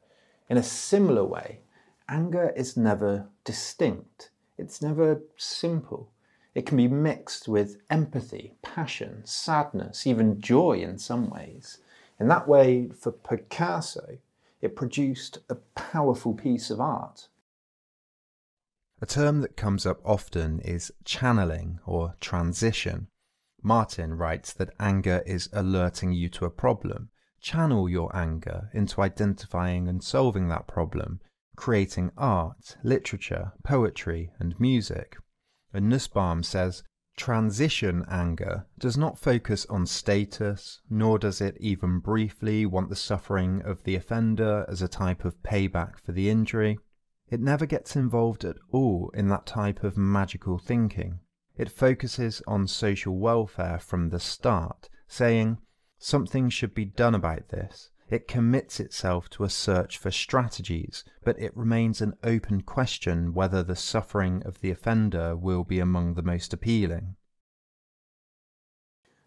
In 0.48 0.56
a 0.56 0.62
similar 0.62 1.24
way, 1.24 1.60
anger 2.08 2.52
is 2.56 2.76
never 2.76 3.26
distinct, 3.44 4.30
it's 4.56 4.80
never 4.80 5.20
simple. 5.36 6.10
It 6.54 6.64
can 6.64 6.78
be 6.78 6.88
mixed 6.88 7.48
with 7.48 7.82
empathy, 7.90 8.54
passion, 8.62 9.20
sadness, 9.26 10.06
even 10.06 10.40
joy 10.40 10.78
in 10.78 10.96
some 10.96 11.28
ways. 11.28 11.78
In 12.18 12.28
that 12.28 12.48
way, 12.48 12.88
for 12.98 13.12
Picasso, 13.12 14.16
it 14.62 14.74
produced 14.74 15.40
a 15.50 15.56
powerful 15.74 16.32
piece 16.32 16.70
of 16.70 16.80
art. 16.80 17.28
A 19.02 19.06
term 19.06 19.42
that 19.42 19.58
comes 19.58 19.84
up 19.84 20.00
often 20.02 20.60
is 20.60 20.90
channeling 21.04 21.80
or 21.84 22.14
transition. 22.20 23.08
Martin 23.66 24.14
writes 24.14 24.52
that 24.52 24.72
anger 24.78 25.24
is 25.26 25.48
alerting 25.52 26.12
you 26.12 26.28
to 26.28 26.44
a 26.44 26.50
problem. 26.50 27.08
Channel 27.40 27.88
your 27.88 28.14
anger 28.14 28.70
into 28.72 29.02
identifying 29.02 29.88
and 29.88 30.04
solving 30.04 30.46
that 30.46 30.68
problem, 30.68 31.20
creating 31.56 32.12
art, 32.16 32.76
literature, 32.84 33.54
poetry, 33.64 34.30
and 34.38 34.60
music. 34.60 35.16
And 35.72 35.88
Nussbaum 35.88 36.44
says, 36.44 36.84
Transition 37.16 38.04
anger 38.08 38.68
does 38.78 38.96
not 38.96 39.18
focus 39.18 39.66
on 39.66 39.84
status, 39.84 40.80
nor 40.88 41.18
does 41.18 41.40
it 41.40 41.56
even 41.58 41.98
briefly 41.98 42.66
want 42.66 42.88
the 42.88 42.94
suffering 42.94 43.62
of 43.62 43.82
the 43.82 43.96
offender 43.96 44.64
as 44.68 44.80
a 44.80 44.86
type 44.86 45.24
of 45.24 45.42
payback 45.42 45.98
for 45.98 46.12
the 46.12 46.30
injury. 46.30 46.78
It 47.30 47.40
never 47.40 47.66
gets 47.66 47.96
involved 47.96 48.44
at 48.44 48.58
all 48.70 49.10
in 49.12 49.26
that 49.30 49.44
type 49.44 49.82
of 49.82 49.96
magical 49.96 50.56
thinking. 50.56 51.18
It 51.56 51.70
focuses 51.70 52.42
on 52.46 52.66
social 52.66 53.16
welfare 53.16 53.78
from 53.78 54.10
the 54.10 54.20
start, 54.20 54.88
saying, 55.08 55.58
something 55.98 56.50
should 56.50 56.74
be 56.74 56.84
done 56.84 57.14
about 57.14 57.48
this. 57.48 57.90
It 58.08 58.28
commits 58.28 58.78
itself 58.78 59.28
to 59.30 59.44
a 59.44 59.50
search 59.50 59.98
for 59.98 60.10
strategies, 60.10 61.02
but 61.24 61.40
it 61.40 61.56
remains 61.56 62.00
an 62.00 62.14
open 62.22 62.60
question 62.60 63.34
whether 63.34 63.62
the 63.62 63.74
suffering 63.74 64.42
of 64.44 64.60
the 64.60 64.70
offender 64.70 65.34
will 65.34 65.64
be 65.64 65.80
among 65.80 66.14
the 66.14 66.22
most 66.22 66.52
appealing. 66.52 67.16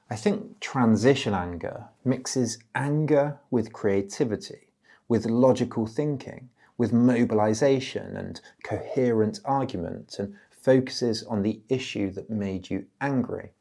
I 0.09 0.15
think 0.15 0.59
transition 0.59 1.34
anger 1.34 1.86
mixes 2.05 2.57
anger 2.73 3.39
with 3.51 3.73
creativity, 3.73 4.71
with 5.07 5.25
logical 5.25 5.86
thinking, 5.86 6.49
with 6.77 6.93
mobilization 6.93 8.15
and 8.15 8.39
coherent 8.63 9.39
argument, 9.43 10.17
and 10.17 10.36
focuses 10.62 11.24
on 11.24 11.43
the 11.43 11.62
issue 11.70 12.12
that 12.12 12.30
made 12.30 12.70
you 12.70 12.86
angry. 13.01 13.51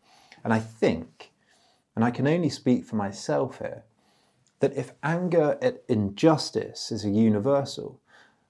And 0.45 0.53
I 0.53 0.59
think, 0.59 1.33
and 1.95 2.05
I 2.05 2.11
can 2.11 2.27
only 2.27 2.49
speak 2.49 2.85
for 2.85 2.97
myself 2.97 3.59
here, 3.59 3.85
that 4.61 4.77
if 4.77 4.93
anger 5.03 5.57
at 5.63 5.83
injustice 5.89 6.91
is 6.91 7.05
a 7.05 7.11
universal, 7.11 8.01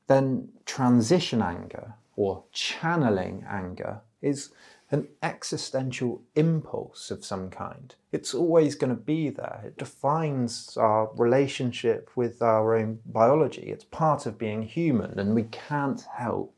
then 0.06 0.48
transition 0.64 1.42
anger 1.42 1.94
or 2.16 2.44
channeling 2.52 3.44
anger 3.48 4.00
is 4.22 4.50
an 4.90 5.06
existential 5.22 6.22
impulse 6.34 7.10
of 7.10 7.24
some 7.24 7.50
kind. 7.50 7.94
It's 8.10 8.32
always 8.32 8.74
going 8.74 8.94
to 8.94 9.02
be 9.02 9.28
there. 9.28 9.60
It 9.66 9.76
defines 9.76 10.76
our 10.78 11.10
relationship 11.14 12.10
with 12.16 12.40
our 12.40 12.74
own 12.74 13.00
biology. 13.04 13.66
It's 13.66 13.84
part 13.84 14.24
of 14.24 14.38
being 14.38 14.62
human, 14.62 15.18
and 15.18 15.34
we 15.34 15.42
can't 15.44 16.00
help 16.16 16.57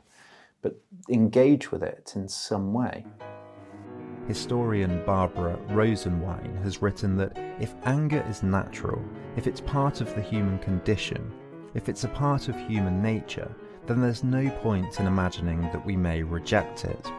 but 0.62 0.76
engage 1.08 1.70
with 1.70 1.82
it 1.82 2.12
in 2.16 2.28
some 2.28 2.72
way. 2.72 3.04
Historian 4.26 5.04
Barbara 5.04 5.58
Rosenwein 5.70 6.62
has 6.62 6.82
written 6.82 7.16
that 7.16 7.36
if 7.58 7.74
anger 7.84 8.24
is 8.28 8.42
natural, 8.42 9.02
if 9.36 9.46
it's 9.46 9.61
part 9.61 10.00
of 10.00 10.14
the 10.14 10.22
human 10.22 10.58
condition, 10.58 11.32
if 11.74 11.88
it's 11.88 12.04
a 12.04 12.08
part 12.08 12.48
of 12.48 12.56
human 12.56 13.02
nature, 13.02 13.50
then 13.86 14.00
there's 14.00 14.22
no 14.22 14.48
point 14.62 15.00
in 15.00 15.06
imagining 15.06 15.62
that 15.62 15.84
we 15.84 15.96
may 15.96 16.22
reject 16.22 16.84
it. 16.84 17.11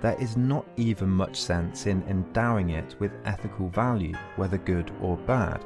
There 0.00 0.20
is 0.20 0.36
not 0.36 0.66
even 0.76 1.08
much 1.10 1.36
sense 1.36 1.86
in 1.86 2.02
endowing 2.08 2.70
it 2.70 2.96
with 2.98 3.12
ethical 3.24 3.68
value, 3.68 4.14
whether 4.36 4.58
good 4.58 4.90
or 5.00 5.16
bad. 5.16 5.64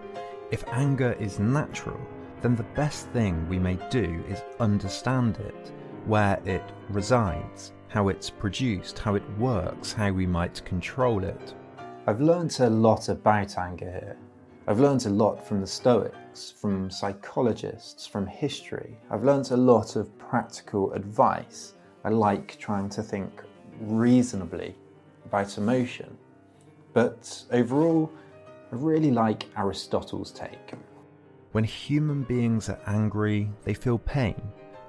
If 0.51 0.65
anger 0.69 1.13
is 1.19 1.39
natural, 1.39 2.01
then 2.41 2.57
the 2.57 2.63
best 2.75 3.09
thing 3.09 3.49
we 3.49 3.59
may 3.59 3.79
do 3.89 4.25
is 4.29 4.43
understand 4.59 5.39
it 5.39 5.73
where 6.07 6.41
it 6.45 6.63
resides, 6.89 7.73
how 7.89 8.09
it's 8.09 8.31
produced, 8.31 8.99
how 8.99 9.15
it 9.15 9.39
works, 9.39 9.93
how 9.93 10.11
we 10.11 10.27
might 10.27 10.65
control 10.65 11.25
it. 11.25 11.55
I've 12.07 12.21
learnt 12.21 12.61
a 12.61 12.69
lot 12.69 13.09
about 13.09 13.57
anger 13.59 13.91
here. 13.91 14.17
I've 14.67 14.81
learnt 14.81 15.07
a 15.07 15.11
lot 15.11 15.47
from 15.47 15.61
the 15.61 15.67
Stoics, 15.67 16.51
from 16.51 16.91
psychologists, 16.91 18.07
from 18.07 18.27
history. 18.27 18.97
I've 19.11 19.25
learnt 19.25 19.51
a 19.51 19.57
lot 19.57 19.97
of 19.97 20.17
practical 20.19 20.93
advice. 20.93 21.75
I 22.05 22.09
like 22.11 22.59
trying 22.59 22.89
to 22.91 23.03
think 23.03 23.43
reasonably 23.81 24.75
about 25.25 25.59
emotion. 25.59 26.17
But 26.93 27.45
overall, 27.51 28.11
I 28.73 28.77
really 28.77 29.11
like 29.11 29.47
Aristotle's 29.57 30.31
take. 30.31 30.75
When 31.53 31.65
human 31.65 32.23
beings 32.23 32.69
are 32.69 32.81
angry, 32.87 33.51
they 33.65 33.75
feel 33.75 33.99
pain 33.99 34.41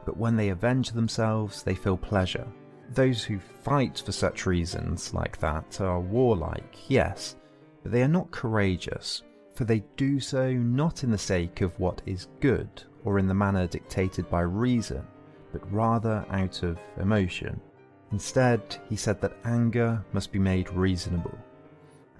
but 0.06 0.18
when 0.18 0.36
they 0.36 0.50
avenge 0.50 0.92
themselves, 0.92 1.64
they 1.64 1.76
feel 1.76 1.98
pleasure. 1.98 2.48
Those 2.94 3.24
who 3.24 3.40
fight 3.40 4.02
for 4.06 4.12
such 4.12 4.46
reasons 4.46 5.14
like 5.14 5.38
that 5.40 5.82
are 5.82 6.00
warlike, 6.00 6.78
yes, 6.90 7.36
but 7.82 7.92
they 7.92 8.04
are 8.04 8.08
not 8.08 8.32
courageous, 8.32 9.24
for 9.56 9.64
they 9.64 9.84
do 9.98 10.20
so 10.20 10.52
not 10.54 11.04
in 11.04 11.12
the 11.12 11.18
sake 11.18 11.62
of 11.62 11.80
what 11.80 12.02
is 12.06 12.28
good 12.40 12.84
or 13.04 13.20
in 13.20 13.28
the 13.28 13.34
manner 13.34 13.68
dictated 13.68 14.30
by 14.30 14.42
reason, 14.42 15.06
but 15.52 15.72
rather 15.72 16.26
out 16.30 16.64
of 16.64 16.80
emotion. 17.00 17.60
Instead, 18.12 18.78
he 18.90 18.96
said 18.96 19.20
that 19.22 19.38
anger 19.44 20.04
must 20.14 20.32
be 20.32 20.40
made 20.40 20.70
reasonable. 20.70 21.38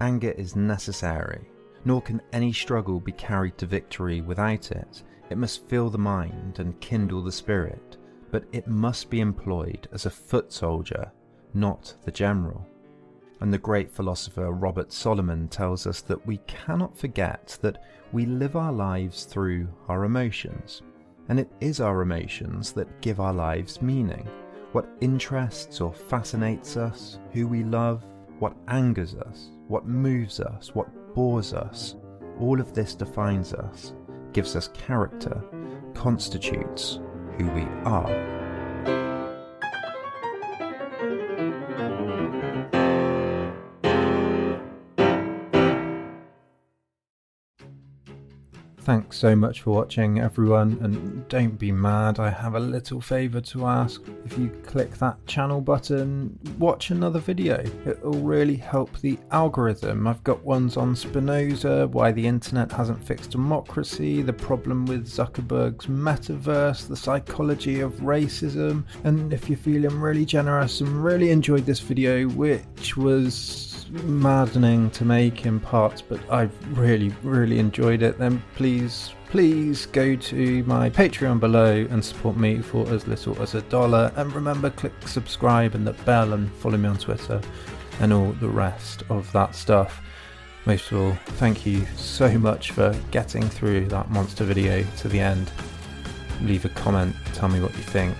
Anger 0.00 0.32
is 0.32 0.56
necessary, 0.56 1.46
nor 1.84 2.02
can 2.02 2.20
any 2.32 2.52
struggle 2.52 2.98
be 2.98 3.12
carried 3.12 3.56
to 3.58 3.66
victory 3.66 4.20
without 4.20 4.72
it, 4.72 5.02
it 5.34 5.38
must 5.38 5.66
fill 5.66 5.90
the 5.90 5.98
mind 5.98 6.60
and 6.60 6.78
kindle 6.78 7.20
the 7.20 7.32
spirit, 7.32 7.96
but 8.30 8.44
it 8.52 8.68
must 8.68 9.10
be 9.10 9.18
employed 9.18 9.88
as 9.90 10.06
a 10.06 10.10
foot 10.10 10.52
soldier, 10.52 11.10
not 11.54 11.92
the 12.04 12.12
general. 12.12 12.64
And 13.40 13.52
the 13.52 13.58
great 13.58 13.90
philosopher 13.90 14.52
Robert 14.52 14.92
Solomon 14.92 15.48
tells 15.48 15.88
us 15.88 16.02
that 16.02 16.24
we 16.24 16.36
cannot 16.46 16.96
forget 16.96 17.58
that 17.62 17.82
we 18.12 18.26
live 18.26 18.54
our 18.54 18.72
lives 18.72 19.24
through 19.24 19.66
our 19.88 20.04
emotions, 20.04 20.82
and 21.28 21.40
it 21.40 21.50
is 21.60 21.80
our 21.80 22.02
emotions 22.02 22.70
that 22.70 23.00
give 23.00 23.18
our 23.18 23.34
lives 23.34 23.82
meaning. 23.82 24.28
What 24.70 24.88
interests 25.00 25.80
or 25.80 25.92
fascinates 25.92 26.76
us, 26.76 27.18
who 27.32 27.48
we 27.48 27.64
love, 27.64 28.04
what 28.38 28.54
angers 28.68 29.16
us, 29.16 29.50
what 29.66 29.84
moves 29.84 30.38
us, 30.38 30.76
what 30.76 31.12
bores 31.12 31.52
us, 31.52 31.96
all 32.38 32.60
of 32.60 32.72
this 32.72 32.94
defines 32.94 33.52
us 33.52 33.94
gives 34.34 34.54
us 34.56 34.68
character, 34.68 35.42
constitutes 35.94 37.00
who 37.38 37.48
we 37.50 37.62
are. 37.84 38.33
Thanks 48.84 49.16
so 49.16 49.34
much 49.34 49.62
for 49.62 49.70
watching, 49.70 50.20
everyone, 50.20 50.76
and 50.82 51.26
don't 51.28 51.58
be 51.58 51.72
mad. 51.72 52.20
I 52.20 52.28
have 52.28 52.54
a 52.54 52.60
little 52.60 53.00
favour 53.00 53.40
to 53.40 53.64
ask. 53.64 54.02
If 54.26 54.36
you 54.36 54.50
click 54.66 54.98
that 54.98 55.26
channel 55.26 55.62
button, 55.62 56.38
watch 56.58 56.90
another 56.90 57.18
video. 57.18 57.64
It 57.86 58.04
will 58.04 58.20
really 58.20 58.56
help 58.56 59.00
the 59.00 59.18
algorithm. 59.30 60.06
I've 60.06 60.22
got 60.22 60.44
ones 60.44 60.76
on 60.76 60.94
Spinoza, 60.94 61.88
why 61.92 62.12
the 62.12 62.26
internet 62.26 62.70
hasn't 62.72 63.02
fixed 63.02 63.30
democracy, 63.30 64.20
the 64.20 64.34
problem 64.34 64.84
with 64.84 65.08
Zuckerberg's 65.08 65.86
metaverse, 65.86 66.86
the 66.86 66.94
psychology 66.94 67.80
of 67.80 67.94
racism, 67.94 68.84
and 69.04 69.32
if 69.32 69.48
you're 69.48 69.56
feeling 69.56 69.98
really 69.98 70.26
generous 70.26 70.82
and 70.82 71.02
really 71.02 71.30
enjoyed 71.30 71.64
this 71.64 71.80
video, 71.80 72.28
which 72.28 72.98
was 72.98 73.73
maddening 74.02 74.90
to 74.90 75.04
make 75.04 75.46
in 75.46 75.60
parts, 75.60 76.02
but 76.02 76.20
I've 76.30 76.52
really, 76.78 77.14
really 77.22 77.58
enjoyed 77.58 78.02
it, 78.02 78.18
then 78.18 78.42
please, 78.56 79.14
please 79.28 79.86
go 79.86 80.16
to 80.16 80.64
my 80.64 80.90
Patreon 80.90 81.40
below 81.40 81.86
and 81.90 82.04
support 82.04 82.36
me 82.36 82.60
for 82.60 82.88
as 82.90 83.06
little 83.06 83.40
as 83.40 83.54
a 83.54 83.62
dollar. 83.62 84.12
And 84.16 84.32
remember, 84.32 84.70
click 84.70 84.92
subscribe 85.06 85.74
and 85.74 85.86
the 85.86 85.92
bell 86.04 86.32
and 86.32 86.52
follow 86.56 86.76
me 86.76 86.88
on 86.88 86.98
Twitter 86.98 87.40
and 88.00 88.12
all 88.12 88.32
the 88.32 88.48
rest 88.48 89.02
of 89.08 89.30
that 89.32 89.54
stuff. 89.54 90.00
Most 90.66 90.90
of 90.92 91.00
all, 91.00 91.12
thank 91.36 91.66
you 91.66 91.84
so 91.96 92.38
much 92.38 92.70
for 92.70 92.96
getting 93.10 93.42
through 93.42 93.86
that 93.86 94.10
monster 94.10 94.44
video 94.44 94.82
to 94.98 95.08
the 95.08 95.20
end. 95.20 95.50
Leave 96.42 96.64
a 96.64 96.70
comment, 96.70 97.14
tell 97.34 97.48
me 97.48 97.60
what 97.60 97.72
you 97.76 97.82
think, 97.82 98.16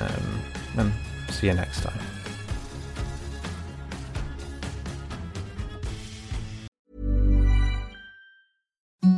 um, 0.00 0.40
and 0.76 0.92
see 1.30 1.46
you 1.46 1.54
next 1.54 1.82
time. 1.82 2.07
thank 9.08 9.17